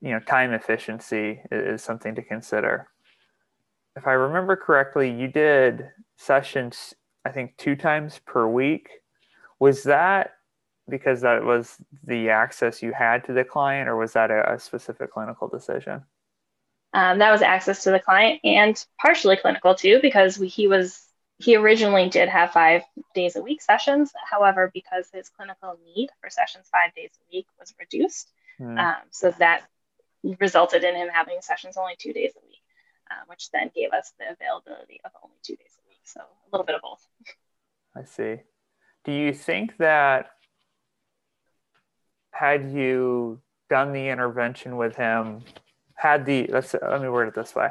you 0.00 0.10
know, 0.10 0.20
time 0.20 0.52
efficiency 0.52 1.40
is 1.50 1.82
something 1.82 2.14
to 2.14 2.22
consider. 2.22 2.88
If 3.96 4.06
I 4.06 4.12
remember 4.12 4.56
correctly, 4.56 5.10
you 5.10 5.28
did 5.28 5.88
sessions, 6.16 6.94
I 7.24 7.30
think, 7.30 7.56
two 7.56 7.76
times 7.76 8.20
per 8.26 8.46
week. 8.46 8.90
Was 9.60 9.84
that 9.84 10.32
because 10.88 11.22
that 11.22 11.44
was 11.44 11.76
the 12.02 12.28
access 12.28 12.82
you 12.82 12.92
had 12.92 13.24
to 13.24 13.32
the 13.32 13.44
client, 13.44 13.88
or 13.88 13.96
was 13.96 14.12
that 14.12 14.30
a, 14.30 14.54
a 14.54 14.58
specific 14.58 15.12
clinical 15.12 15.48
decision? 15.48 16.02
Um, 16.94 17.18
that 17.18 17.32
was 17.32 17.42
access 17.42 17.82
to 17.84 17.90
the 17.90 17.98
client 17.98 18.40
and 18.44 18.82
partially 19.00 19.36
clinical 19.36 19.74
too, 19.74 19.98
because 20.00 20.38
we, 20.38 20.46
he 20.46 20.68
was 20.68 21.00
he 21.38 21.56
originally 21.56 22.08
did 22.08 22.28
have 22.28 22.52
five 22.52 22.82
days 23.14 23.34
a 23.34 23.42
week 23.42 23.60
sessions. 23.60 24.12
However, 24.30 24.70
because 24.72 25.10
his 25.12 25.28
clinical 25.28 25.76
need 25.84 26.10
for 26.20 26.30
sessions 26.30 26.68
five 26.70 26.94
days 26.94 27.10
a 27.16 27.36
week 27.36 27.46
was 27.58 27.74
reduced, 27.80 28.30
mm. 28.60 28.78
um, 28.78 29.02
so 29.10 29.32
that 29.40 29.64
resulted 30.38 30.84
in 30.84 30.94
him 30.94 31.08
having 31.12 31.38
sessions 31.40 31.76
only 31.76 31.96
two 31.98 32.12
days 32.12 32.32
a 32.36 32.46
week, 32.46 32.62
uh, 33.10 33.24
which 33.26 33.50
then 33.50 33.72
gave 33.74 33.92
us 33.92 34.12
the 34.18 34.26
availability 34.30 35.00
of 35.04 35.10
only 35.22 35.36
two 35.42 35.56
days 35.56 35.76
a 35.84 35.88
week. 35.88 36.00
So 36.04 36.20
a 36.20 36.48
little 36.52 36.64
bit 36.64 36.76
of 36.76 36.82
both. 36.82 37.04
I 37.96 38.04
see. 38.04 38.42
Do 39.04 39.12
you 39.12 39.32
think 39.32 39.76
that 39.78 40.30
had 42.30 42.70
you 42.72 43.40
done 43.68 43.92
the 43.92 44.08
intervention 44.08 44.76
with 44.76 44.96
him, 44.96 45.42
had 45.94 46.26
the 46.26 46.46
let's 46.48 46.74
let 46.74 47.00
me 47.00 47.08
word 47.08 47.28
it 47.28 47.34
this 47.34 47.54
way. 47.54 47.70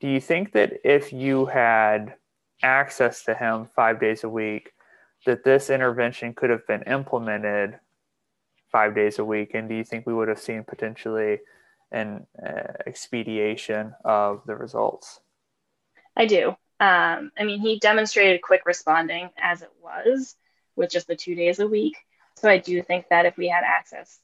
Do 0.00 0.08
you 0.08 0.20
think 0.20 0.52
that 0.52 0.74
if 0.84 1.12
you 1.12 1.46
had 1.46 2.14
access 2.62 3.24
to 3.24 3.34
him 3.34 3.66
five 3.74 4.00
days 4.00 4.24
a 4.24 4.28
week, 4.28 4.72
that 5.26 5.44
this 5.44 5.70
intervention 5.70 6.34
could 6.34 6.50
have 6.50 6.66
been 6.66 6.82
implemented 6.82 7.78
five 8.70 8.94
days 8.94 9.18
a 9.18 9.24
week? 9.24 9.52
And 9.54 9.68
do 9.68 9.74
you 9.74 9.84
think 9.84 10.06
we 10.06 10.14
would 10.14 10.28
have 10.28 10.38
seen 10.38 10.64
potentially 10.64 11.40
an 11.90 12.26
uh, 12.40 12.72
expediation 12.86 13.94
of 14.04 14.42
the 14.46 14.54
results? 14.54 15.20
I 16.16 16.26
do. 16.26 16.50
Um, 16.80 17.32
I 17.36 17.44
mean, 17.44 17.60
he 17.60 17.80
demonstrated 17.80 18.42
quick 18.42 18.62
responding 18.64 19.30
as 19.40 19.62
it 19.62 19.70
was 19.82 20.36
with 20.76 20.90
just 20.90 21.08
the 21.08 21.16
two 21.16 21.34
days 21.34 21.58
a 21.58 21.66
week. 21.66 21.96
So 22.36 22.48
I 22.48 22.58
do 22.58 22.82
think 22.82 23.06
that 23.10 23.26
if 23.26 23.36
we 23.36 23.48
had 23.48 23.64
access 23.64 24.20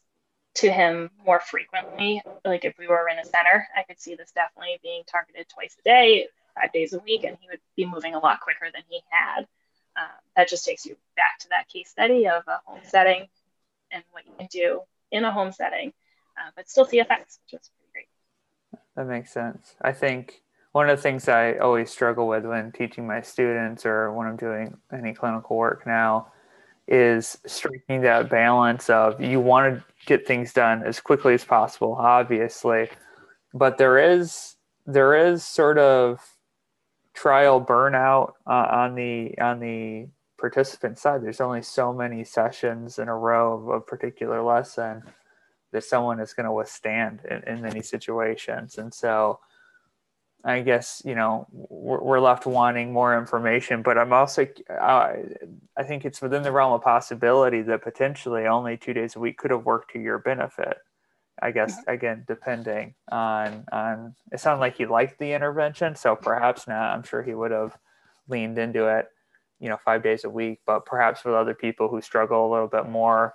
to 0.54 0.70
him 0.70 1.10
more 1.24 1.40
frequently, 1.40 2.22
like 2.44 2.64
if 2.64 2.78
we 2.78 2.86
were 2.86 3.08
in 3.08 3.18
a 3.18 3.24
center, 3.24 3.66
I 3.76 3.82
could 3.82 4.00
see 4.00 4.14
this 4.14 4.30
definitely 4.32 4.78
being 4.82 5.02
targeted 5.10 5.48
twice 5.48 5.76
a 5.78 5.82
day, 5.82 6.28
five 6.54 6.72
days 6.72 6.92
a 6.92 6.98
week, 7.00 7.24
and 7.24 7.36
he 7.40 7.48
would 7.48 7.60
be 7.76 7.86
moving 7.86 8.14
a 8.14 8.18
lot 8.18 8.40
quicker 8.40 8.66
than 8.72 8.82
he 8.88 9.00
had. 9.10 9.46
Um, 9.96 10.10
that 10.36 10.48
just 10.48 10.64
takes 10.64 10.86
you 10.86 10.96
back 11.16 11.38
to 11.40 11.48
that 11.50 11.68
case 11.68 11.90
study 11.90 12.26
of 12.26 12.42
a 12.48 12.60
home 12.64 12.80
setting 12.82 13.26
and 13.90 14.02
what 14.10 14.26
you 14.26 14.32
can 14.38 14.48
do 14.50 14.80
in 15.10 15.24
a 15.24 15.32
home 15.32 15.52
setting, 15.52 15.92
uh, 16.36 16.50
but 16.56 16.68
still 16.68 16.84
see 16.84 17.00
effects, 17.00 17.38
which 17.44 17.60
is 17.60 17.70
pretty 17.92 17.92
great. 17.92 18.80
That 18.96 19.06
makes 19.06 19.32
sense. 19.32 19.74
I 19.80 19.92
think 19.92 20.42
one 20.72 20.88
of 20.88 20.96
the 20.96 21.02
things 21.02 21.28
I 21.28 21.54
always 21.54 21.90
struggle 21.90 22.26
with 22.26 22.44
when 22.44 22.72
teaching 22.72 23.06
my 23.06 23.20
students 23.20 23.86
or 23.86 24.12
when 24.12 24.26
I'm 24.26 24.36
doing 24.36 24.76
any 24.92 25.14
clinical 25.14 25.56
work 25.56 25.86
now 25.86 26.32
is 26.86 27.38
striking 27.46 28.02
that 28.02 28.28
balance 28.28 28.90
of 28.90 29.20
you 29.20 29.40
want 29.40 29.74
to 29.74 29.84
get 30.06 30.26
things 30.26 30.52
done 30.52 30.82
as 30.82 31.00
quickly 31.00 31.34
as 31.34 31.44
possible, 31.44 31.94
obviously, 31.98 32.90
but 33.54 33.78
there 33.78 33.98
is 33.98 34.56
there 34.86 35.14
is 35.14 35.42
sort 35.44 35.78
of 35.78 36.20
trial 37.14 37.64
burnout 37.64 38.32
uh, 38.46 38.68
on 38.70 38.94
the 38.94 39.36
on 39.38 39.60
the 39.60 40.06
participant 40.38 40.98
side. 40.98 41.22
There's 41.22 41.40
only 41.40 41.62
so 41.62 41.92
many 41.92 42.22
sessions 42.24 42.98
in 42.98 43.08
a 43.08 43.16
row 43.16 43.54
of 43.54 43.68
a 43.68 43.80
particular 43.80 44.42
lesson 44.42 45.02
that 45.72 45.84
someone 45.84 46.20
is 46.20 46.34
going 46.34 46.44
to 46.44 46.52
withstand 46.52 47.20
in, 47.30 47.42
in 47.44 47.62
many 47.62 47.82
situations, 47.82 48.78
and 48.78 48.92
so. 48.92 49.40
I 50.44 50.60
guess 50.60 51.00
you 51.04 51.14
know 51.14 51.46
we're, 51.50 52.02
we're 52.02 52.20
left 52.20 52.44
wanting 52.44 52.92
more 52.92 53.18
information, 53.18 53.82
but 53.82 53.96
I'm 53.96 54.12
also 54.12 54.46
uh, 54.68 55.12
I 55.76 55.82
think 55.84 56.04
it's 56.04 56.20
within 56.20 56.42
the 56.42 56.52
realm 56.52 56.74
of 56.74 56.82
possibility 56.82 57.62
that 57.62 57.82
potentially 57.82 58.46
only 58.46 58.76
two 58.76 58.92
days 58.92 59.16
a 59.16 59.20
week 59.20 59.38
could 59.38 59.50
have 59.50 59.64
worked 59.64 59.92
to 59.92 59.98
your 59.98 60.18
benefit. 60.18 60.76
I 61.40 61.50
guess 61.50 61.76
again, 61.88 62.24
depending 62.28 62.94
on 63.10 63.64
on 63.72 64.14
it 64.32 64.40
sounded 64.40 64.60
like 64.60 64.76
he 64.76 64.86
liked 64.86 65.18
the 65.18 65.32
intervention, 65.32 65.96
so 65.96 66.14
perhaps 66.14 66.68
not. 66.68 66.94
I'm 66.94 67.02
sure 67.02 67.22
he 67.22 67.34
would 67.34 67.50
have 67.50 67.76
leaned 68.28 68.58
into 68.58 68.86
it, 68.86 69.08
you 69.60 69.70
know, 69.70 69.78
five 69.82 70.02
days 70.02 70.24
a 70.24 70.30
week. 70.30 70.60
But 70.66 70.84
perhaps 70.84 71.24
with 71.24 71.34
other 71.34 71.54
people 71.54 71.88
who 71.88 72.02
struggle 72.02 72.46
a 72.46 72.52
little 72.52 72.68
bit 72.68 72.86
more, 72.86 73.34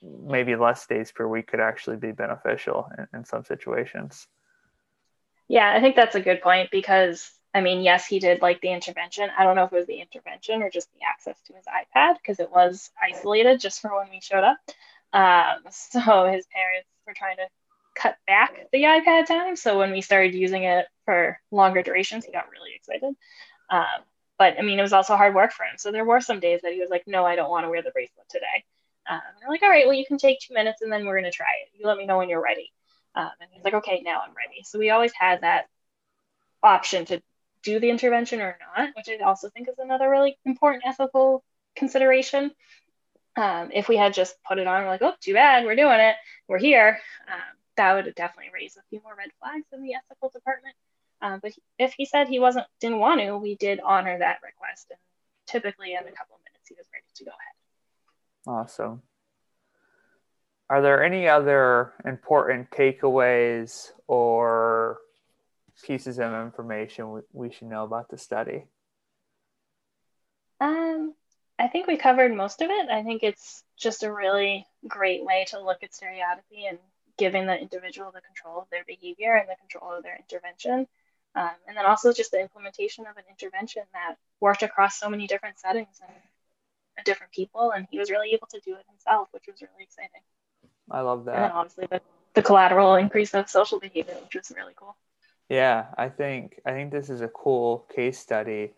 maybe 0.00 0.54
less 0.54 0.86
days 0.86 1.10
per 1.12 1.26
week 1.26 1.48
could 1.48 1.60
actually 1.60 1.96
be 1.96 2.12
beneficial 2.12 2.88
in, 2.96 3.06
in 3.18 3.24
some 3.24 3.44
situations. 3.44 4.28
Yeah, 5.52 5.70
I 5.70 5.82
think 5.82 5.96
that's 5.96 6.14
a 6.14 6.20
good 6.20 6.40
point 6.40 6.70
because 6.70 7.30
I 7.52 7.60
mean, 7.60 7.82
yes, 7.82 8.06
he 8.06 8.18
did 8.18 8.40
like 8.40 8.62
the 8.62 8.72
intervention. 8.72 9.28
I 9.36 9.44
don't 9.44 9.54
know 9.54 9.64
if 9.64 9.72
it 9.74 9.76
was 9.76 9.86
the 9.86 10.00
intervention 10.00 10.62
or 10.62 10.70
just 10.70 10.88
the 10.94 11.00
access 11.06 11.38
to 11.42 11.52
his 11.52 11.66
iPad 11.66 12.14
because 12.16 12.40
it 12.40 12.50
was 12.50 12.90
isolated 13.02 13.60
just 13.60 13.82
for 13.82 13.94
when 13.94 14.08
we 14.08 14.22
showed 14.22 14.44
up. 14.44 14.56
Um, 15.12 15.62
so 15.70 16.00
his 16.00 16.46
parents 16.46 16.88
were 17.06 17.12
trying 17.12 17.36
to 17.36 17.46
cut 17.94 18.16
back 18.26 18.54
the 18.72 18.84
iPad 18.84 19.26
time. 19.26 19.54
So 19.56 19.76
when 19.76 19.92
we 19.92 20.00
started 20.00 20.34
using 20.34 20.62
it 20.64 20.86
for 21.04 21.38
longer 21.50 21.82
durations, 21.82 22.24
he 22.24 22.32
got 22.32 22.50
really 22.50 22.70
excited. 22.74 23.14
Um, 23.68 24.04
but 24.38 24.58
I 24.58 24.62
mean, 24.62 24.78
it 24.78 24.82
was 24.82 24.94
also 24.94 25.16
hard 25.16 25.34
work 25.34 25.52
for 25.52 25.64
him. 25.64 25.76
So 25.76 25.92
there 25.92 26.06
were 26.06 26.22
some 26.22 26.40
days 26.40 26.62
that 26.62 26.72
he 26.72 26.80
was 26.80 26.88
like, 26.88 27.04
no, 27.06 27.26
I 27.26 27.36
don't 27.36 27.50
want 27.50 27.66
to 27.66 27.68
wear 27.68 27.82
the 27.82 27.90
bracelet 27.90 28.26
today. 28.30 28.64
Um, 29.06 29.20
we're 29.42 29.52
like, 29.52 29.62
all 29.62 29.68
right, 29.68 29.84
well, 29.84 29.94
you 29.94 30.06
can 30.06 30.16
take 30.16 30.40
two 30.40 30.54
minutes 30.54 30.80
and 30.80 30.90
then 30.90 31.04
we're 31.04 31.20
going 31.20 31.30
to 31.30 31.36
try 31.36 31.52
it. 31.62 31.78
You 31.78 31.86
let 31.86 31.98
me 31.98 32.06
know 32.06 32.16
when 32.16 32.30
you're 32.30 32.42
ready. 32.42 32.72
Um, 33.14 33.30
and 33.40 33.50
he's 33.52 33.64
like, 33.64 33.74
okay, 33.74 34.02
now 34.04 34.20
I'm 34.26 34.34
ready. 34.34 34.62
So 34.64 34.78
we 34.78 34.90
always 34.90 35.12
had 35.12 35.42
that 35.42 35.66
option 36.62 37.04
to 37.06 37.22
do 37.62 37.78
the 37.78 37.90
intervention 37.90 38.40
or 38.40 38.58
not, 38.76 38.90
which 38.96 39.08
I 39.08 39.22
also 39.24 39.48
think 39.50 39.68
is 39.68 39.78
another 39.78 40.08
really 40.08 40.38
important 40.44 40.84
ethical 40.86 41.44
consideration. 41.76 42.52
Um, 43.36 43.70
if 43.72 43.88
we 43.88 43.96
had 43.96 44.12
just 44.12 44.36
put 44.46 44.58
it 44.58 44.66
on, 44.66 44.86
like, 44.86 45.02
oh, 45.02 45.14
too 45.20 45.34
bad, 45.34 45.64
we're 45.64 45.76
doing 45.76 46.00
it, 46.00 46.16
we're 46.48 46.58
here, 46.58 46.98
um, 47.28 47.40
that 47.76 47.94
would 47.94 48.14
definitely 48.14 48.50
raise 48.52 48.76
a 48.76 48.82
few 48.90 49.00
more 49.02 49.14
red 49.16 49.30
flags 49.40 49.66
in 49.72 49.82
the 49.82 49.94
ethical 49.94 50.28
department. 50.28 50.74
Um, 51.22 51.40
but 51.42 51.52
if 51.78 51.94
he 51.94 52.04
said 52.04 52.28
he 52.28 52.40
wasn't 52.40 52.66
didn't 52.80 52.98
want 52.98 53.20
to, 53.20 53.38
we 53.38 53.54
did 53.54 53.80
honor 53.80 54.18
that 54.18 54.40
request, 54.42 54.88
and 54.90 54.98
typically 55.46 55.92
in 55.92 56.00
a 56.00 56.12
couple 56.12 56.36
of 56.36 56.42
minutes 56.44 56.68
he 56.68 56.74
was 56.76 56.86
ready 56.92 57.06
to 57.14 57.24
go 57.24 57.30
ahead. 57.30 58.58
Awesome. 58.60 59.02
Are 60.72 60.80
there 60.80 61.04
any 61.04 61.28
other 61.28 61.92
important 62.02 62.70
takeaways 62.70 63.90
or 64.06 65.00
pieces 65.84 66.18
of 66.18 66.32
information 66.32 67.22
we, 67.30 67.52
should 67.52 67.68
know 67.68 67.84
about 67.84 68.08
the 68.08 68.16
study? 68.16 68.64
Um, 70.62 71.12
I 71.58 71.68
think 71.68 71.86
we 71.86 71.98
covered 71.98 72.34
most 72.34 72.62
of 72.62 72.70
it. 72.70 72.88
I 72.88 73.02
think 73.02 73.22
it's 73.22 73.62
just 73.78 74.02
a 74.02 74.10
really 74.10 74.64
great 74.88 75.22
way 75.22 75.44
to 75.48 75.60
look 75.60 75.82
at 75.82 75.94
stereotypy 75.94 76.64
and 76.66 76.78
giving 77.18 77.44
the 77.44 77.60
individual 77.60 78.10
the 78.10 78.22
control 78.22 78.62
of 78.62 78.70
their 78.70 78.84
behavior 78.86 79.34
and 79.36 79.50
the 79.50 79.56
control 79.56 79.92
of 79.92 80.02
their 80.02 80.16
intervention. 80.16 80.86
Um, 81.34 81.50
and 81.68 81.76
then 81.76 81.84
also 81.84 82.14
just 82.14 82.30
the 82.30 82.40
implementation 82.40 83.04
of 83.04 83.18
an 83.18 83.24
intervention 83.28 83.82
that 83.92 84.14
worked 84.40 84.62
across 84.62 84.98
so 84.98 85.10
many 85.10 85.26
different 85.26 85.58
settings 85.58 86.00
and 86.00 87.04
different 87.04 87.34
people. 87.34 87.72
And 87.72 87.86
he 87.90 87.98
was 87.98 88.10
really 88.10 88.30
able 88.32 88.46
to 88.46 88.60
do 88.64 88.72
it 88.76 88.86
himself, 88.88 89.28
which 89.32 89.44
was 89.46 89.60
really 89.60 89.84
exciting. 89.84 90.22
I 90.90 91.00
love 91.00 91.24
that. 91.26 91.36
And 91.36 91.52
obviously 91.52 91.86
the, 91.90 92.00
the 92.34 92.42
collateral 92.42 92.94
increase 92.96 93.34
of 93.34 93.48
social 93.48 93.78
behavior, 93.78 94.14
which 94.22 94.34
was 94.34 94.52
really 94.56 94.72
cool. 94.76 94.96
Yeah, 95.48 95.86
I 95.98 96.08
think 96.08 96.60
I 96.64 96.72
think 96.72 96.92
this 96.92 97.10
is 97.10 97.20
a 97.20 97.28
cool 97.28 97.86
case 97.94 98.18
study 98.18 98.72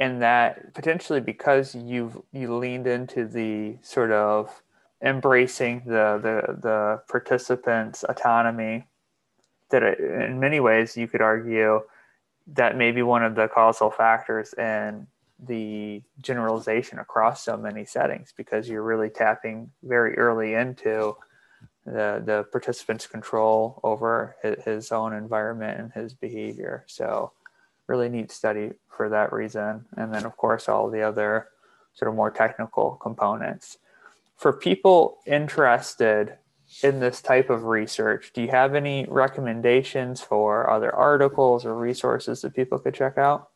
in 0.00 0.20
that 0.20 0.74
potentially 0.74 1.20
because 1.20 1.74
you've 1.74 2.18
you 2.32 2.56
leaned 2.56 2.86
into 2.86 3.26
the 3.26 3.76
sort 3.82 4.10
of 4.10 4.62
embracing 5.02 5.82
the 5.86 6.18
the, 6.20 6.58
the 6.60 7.02
participants 7.08 8.04
autonomy 8.08 8.86
that 9.70 9.82
it, 9.82 10.00
in 10.00 10.40
many 10.40 10.58
ways 10.58 10.96
you 10.96 11.06
could 11.06 11.20
argue 11.20 11.80
that 12.46 12.76
may 12.76 12.90
be 12.90 13.02
one 13.02 13.22
of 13.22 13.34
the 13.34 13.46
causal 13.46 13.90
factors 13.90 14.52
in 14.54 15.06
the 15.38 16.02
generalization 16.20 16.98
across 16.98 17.44
so 17.44 17.56
many 17.56 17.84
settings 17.84 18.34
because 18.36 18.68
you're 18.68 18.82
really 18.82 19.08
tapping 19.08 19.70
very 19.82 20.18
early 20.18 20.54
into 20.54 21.14
the 21.86 22.22
the 22.24 22.46
participant's 22.52 23.06
control 23.06 23.80
over 23.82 24.36
his, 24.42 24.92
own 24.92 25.12
environment 25.12 25.80
and 25.80 25.92
his 25.92 26.14
behavior. 26.14 26.84
So 26.86 27.32
really 27.86 28.08
neat 28.08 28.30
study 28.30 28.72
for 28.88 29.08
that 29.08 29.32
reason. 29.32 29.86
And 29.96 30.12
then 30.14 30.24
of 30.24 30.36
course 30.36 30.68
all 30.68 30.90
the 30.90 31.02
other 31.02 31.48
sort 31.94 32.08
of 32.08 32.14
more 32.14 32.30
technical 32.30 32.92
components. 33.02 33.78
For 34.36 34.52
people 34.52 35.18
interested 35.26 36.36
in 36.82 37.00
this 37.00 37.20
type 37.20 37.50
of 37.50 37.64
research, 37.64 38.32
do 38.32 38.42
you 38.42 38.48
have 38.48 38.74
any 38.74 39.06
recommendations 39.08 40.20
for 40.20 40.70
other 40.70 40.94
articles 40.94 41.66
or 41.66 41.74
resources 41.74 42.42
that 42.42 42.54
people 42.54 42.78
could 42.78 42.94
check 42.94 43.18
out? 43.18 43.49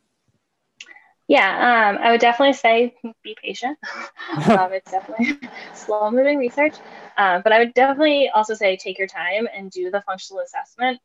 Yeah, 1.26 1.90
um, 1.96 1.98
I 2.02 2.10
would 2.10 2.20
definitely 2.20 2.52
say 2.52 2.94
be 3.22 3.36
patient. 3.42 3.78
um, 4.50 4.72
it's 4.72 4.90
definitely 4.90 5.38
slow 5.74 6.10
moving 6.10 6.38
research, 6.38 6.74
um, 7.16 7.40
but 7.42 7.52
I 7.52 7.58
would 7.58 7.74
definitely 7.74 8.28
also 8.34 8.54
say 8.54 8.76
take 8.76 8.98
your 8.98 9.08
time 9.08 9.48
and 9.54 9.70
do 9.70 9.90
the 9.90 10.02
functional 10.02 10.42
assessment. 10.42 11.00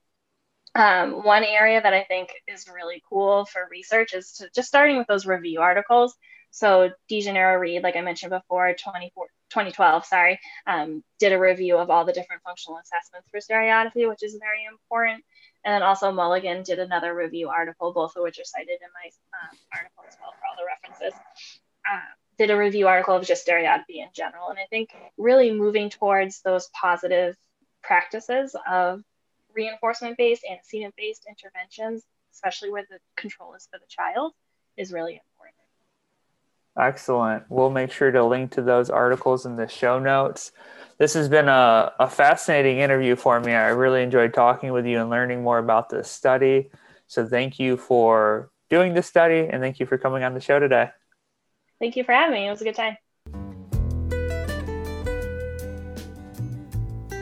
Um, 0.76 1.24
one 1.24 1.44
area 1.44 1.82
that 1.82 1.94
I 1.94 2.04
think 2.04 2.30
is 2.48 2.68
really 2.74 3.04
cool 3.10 3.46
for 3.46 3.68
research 3.72 4.14
is 4.14 4.34
to 4.34 4.50
just 4.56 4.68
starting 4.68 4.98
with 4.98 5.08
those 5.08 5.26
review 5.26 5.62
articles. 5.62 6.16
So 6.52 6.92
DiGennaro 7.12 7.60
Reed, 7.60 7.84
like 7.84 7.96
I 7.96 8.02
mentioned 8.02 8.32
before, 8.32 8.74
2012, 8.76 10.06
sorry, 10.06 10.40
um, 10.68 11.04
did 11.20 11.34
a 11.34 11.40
review 11.40 11.78
of 11.78 11.90
all 11.90 12.06
the 12.06 12.14
different 12.14 12.44
functional 12.44 12.80
assessments 12.80 13.30
for 13.32 13.42
stereotypy, 13.42 14.08
which 14.08 14.24
is 14.24 14.38
very 14.40 14.66
important. 14.66 15.24
And 15.66 15.74
then 15.74 15.84
also 15.84 16.12
Mulligan 16.12 16.64
did 16.64 16.80
another 16.80 17.14
review 17.14 17.50
article, 17.50 17.92
both 17.92 18.16
of 18.16 18.24
which 18.24 18.40
are 18.40 18.46
cited 18.46 18.80
in 18.82 18.88
my 18.94 19.10
um, 19.34 19.58
article 19.74 20.04
as 20.08 20.16
well 20.22 20.32
for 20.32 20.46
all 20.48 20.56
the 20.58 20.66
references. 20.66 21.20
Uh, 21.90 22.00
did 22.38 22.50
a 22.50 22.58
review 22.58 22.88
article 22.88 23.16
of 23.16 23.26
just 23.26 23.42
stereotypy 23.42 24.00
in 24.00 24.08
general. 24.14 24.50
And 24.50 24.58
I 24.58 24.66
think 24.70 24.92
really 25.18 25.52
moving 25.52 25.90
towards 25.90 26.42
those 26.42 26.70
positive 26.70 27.36
practices 27.84 28.56
of 28.70 29.04
reinforcement 29.54 30.18
based, 30.18 30.46
antecedent 30.50 30.96
based 30.96 31.26
interventions, 31.28 32.04
especially 32.34 32.72
where 32.72 32.86
the 32.90 33.00
control 33.18 33.54
is 33.56 33.68
for 33.70 33.78
the 33.78 33.86
child, 33.90 34.34
is 34.78 34.94
really 34.94 35.14
important. 35.14 35.30
Excellent. 36.78 37.44
We'll 37.50 37.70
make 37.70 37.92
sure 37.92 38.10
to 38.10 38.24
link 38.24 38.52
to 38.52 38.62
those 38.62 38.90
articles 38.90 39.46
in 39.46 39.58
the 39.58 39.68
show 39.68 40.00
notes. 40.00 40.54
This 41.00 41.14
has 41.14 41.30
been 41.30 41.48
a, 41.48 41.94
a 41.98 42.10
fascinating 42.10 42.80
interview 42.80 43.16
for 43.16 43.40
me. 43.40 43.54
I 43.54 43.70
really 43.70 44.04
enjoyed 44.04 44.34
talking 44.34 44.74
with 44.74 44.86
you 44.86 45.00
and 45.00 45.10
learning 45.10 45.42
more 45.42 45.58
about 45.58 45.90
this 45.90 46.12
study. 46.12 46.70
So, 47.08 47.26
thank 47.26 47.58
you 47.58 47.78
for 47.78 48.52
doing 48.70 48.94
this 48.94 49.08
study 49.08 49.48
and 49.50 49.62
thank 49.62 49.80
you 49.80 49.86
for 49.86 49.98
coming 49.98 50.24
on 50.24 50.34
the 50.34 50.42
show 50.42 50.60
today. 50.60 50.90
Thank 51.80 51.96
you 51.96 52.04
for 52.04 52.12
having 52.12 52.34
me. 52.34 52.48
It 52.48 52.52
was 52.52 52.60
a 52.60 52.66
good 52.66 52.76
time. 52.76 52.98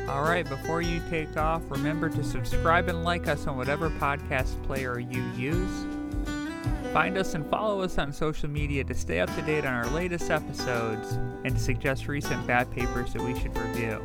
All 0.09 0.23
right, 0.23 0.47
before 0.49 0.81
you 0.81 0.99
take 1.11 1.37
off, 1.37 1.61
remember 1.69 2.09
to 2.09 2.23
subscribe 2.23 2.89
and 2.89 3.03
like 3.03 3.27
us 3.27 3.45
on 3.45 3.57
whatever 3.57 3.91
podcast 3.91 4.61
player 4.63 4.99
you 4.99 5.23
use. 5.35 5.96
Find 6.97 7.15
us 7.15 7.35
and 7.35 7.47
follow 7.51 7.81
us 7.81 7.99
on 7.99 8.11
social 8.11 8.49
media 8.49 8.83
to 8.83 8.95
stay 8.95 9.19
up 9.19 9.31
to 9.35 9.41
date 9.43 9.65
on 9.65 9.71
our 9.71 9.87
latest 9.91 10.31
episodes 10.31 11.11
and 11.45 11.53
to 11.53 11.59
suggest 11.59 12.07
recent 12.07 12.47
BAP 12.47 12.71
papers 12.71 13.13
that 13.13 13.21
we 13.21 13.39
should 13.39 13.55
review. 13.55 14.01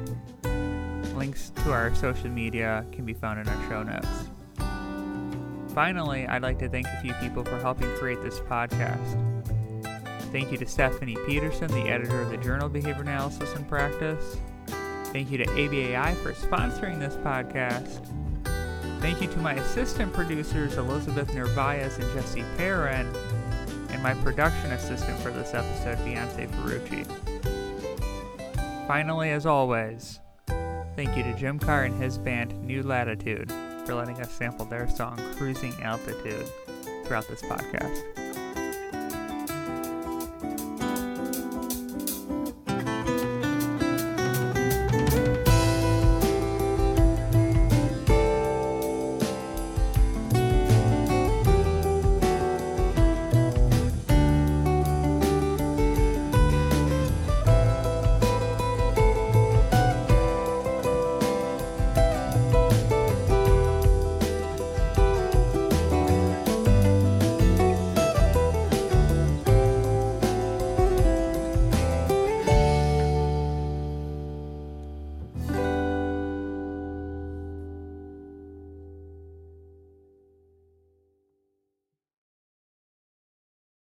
Links 1.16 1.52
to 1.64 1.72
our 1.72 1.94
social 1.94 2.28
media 2.28 2.84
can 2.92 3.06
be 3.06 3.14
found 3.14 3.40
in 3.40 3.48
our 3.48 3.70
show 3.70 3.82
notes. 3.82 4.28
Finally, 5.74 6.26
I'd 6.26 6.42
like 6.42 6.58
to 6.58 6.68
thank 6.68 6.86
a 6.86 7.00
few 7.00 7.14
people 7.14 7.42
for 7.44 7.58
helping 7.60 7.88
create 7.94 8.20
this 8.22 8.40
podcast. 8.40 9.18
Thank 10.30 10.52
you 10.52 10.58
to 10.58 10.66
Stephanie 10.66 11.16
Peterson, 11.26 11.68
the 11.68 11.88
editor 11.88 12.20
of 12.20 12.28
the 12.28 12.36
Journal 12.36 12.68
Behavior 12.68 13.00
Analysis 13.00 13.54
in 13.54 13.64
Practice. 13.64 14.36
Thank 15.14 15.30
you 15.30 15.38
to 15.38 15.46
ABAI 15.46 16.14
for 16.16 16.32
sponsoring 16.32 16.98
this 16.98 17.14
podcast. 17.16 18.06
Thank 19.02 19.20
you 19.20 19.26
to 19.26 19.38
my 19.38 19.54
assistant 19.54 20.12
producers, 20.12 20.76
Elizabeth 20.76 21.26
Nervias 21.32 21.98
and 21.98 22.14
Jesse 22.14 22.44
Perrin, 22.56 23.12
and 23.90 24.00
my 24.00 24.14
production 24.14 24.70
assistant 24.70 25.18
for 25.18 25.32
this 25.32 25.54
episode, 25.54 25.98
Beyonce 26.06 26.48
Ferrucci. 26.48 27.04
Finally, 28.86 29.30
as 29.30 29.44
always, 29.44 30.20
thank 30.94 31.16
you 31.16 31.24
to 31.24 31.34
Jim 31.34 31.58
Carr 31.58 31.82
and 31.82 32.00
his 32.00 32.16
band 32.16 32.64
New 32.64 32.84
Latitude 32.84 33.50
for 33.84 33.96
letting 33.96 34.20
us 34.20 34.30
sample 34.30 34.66
their 34.66 34.88
song 34.88 35.18
Cruising 35.36 35.74
Altitude 35.82 36.46
throughout 37.04 37.26
this 37.26 37.42
podcast. 37.42 38.21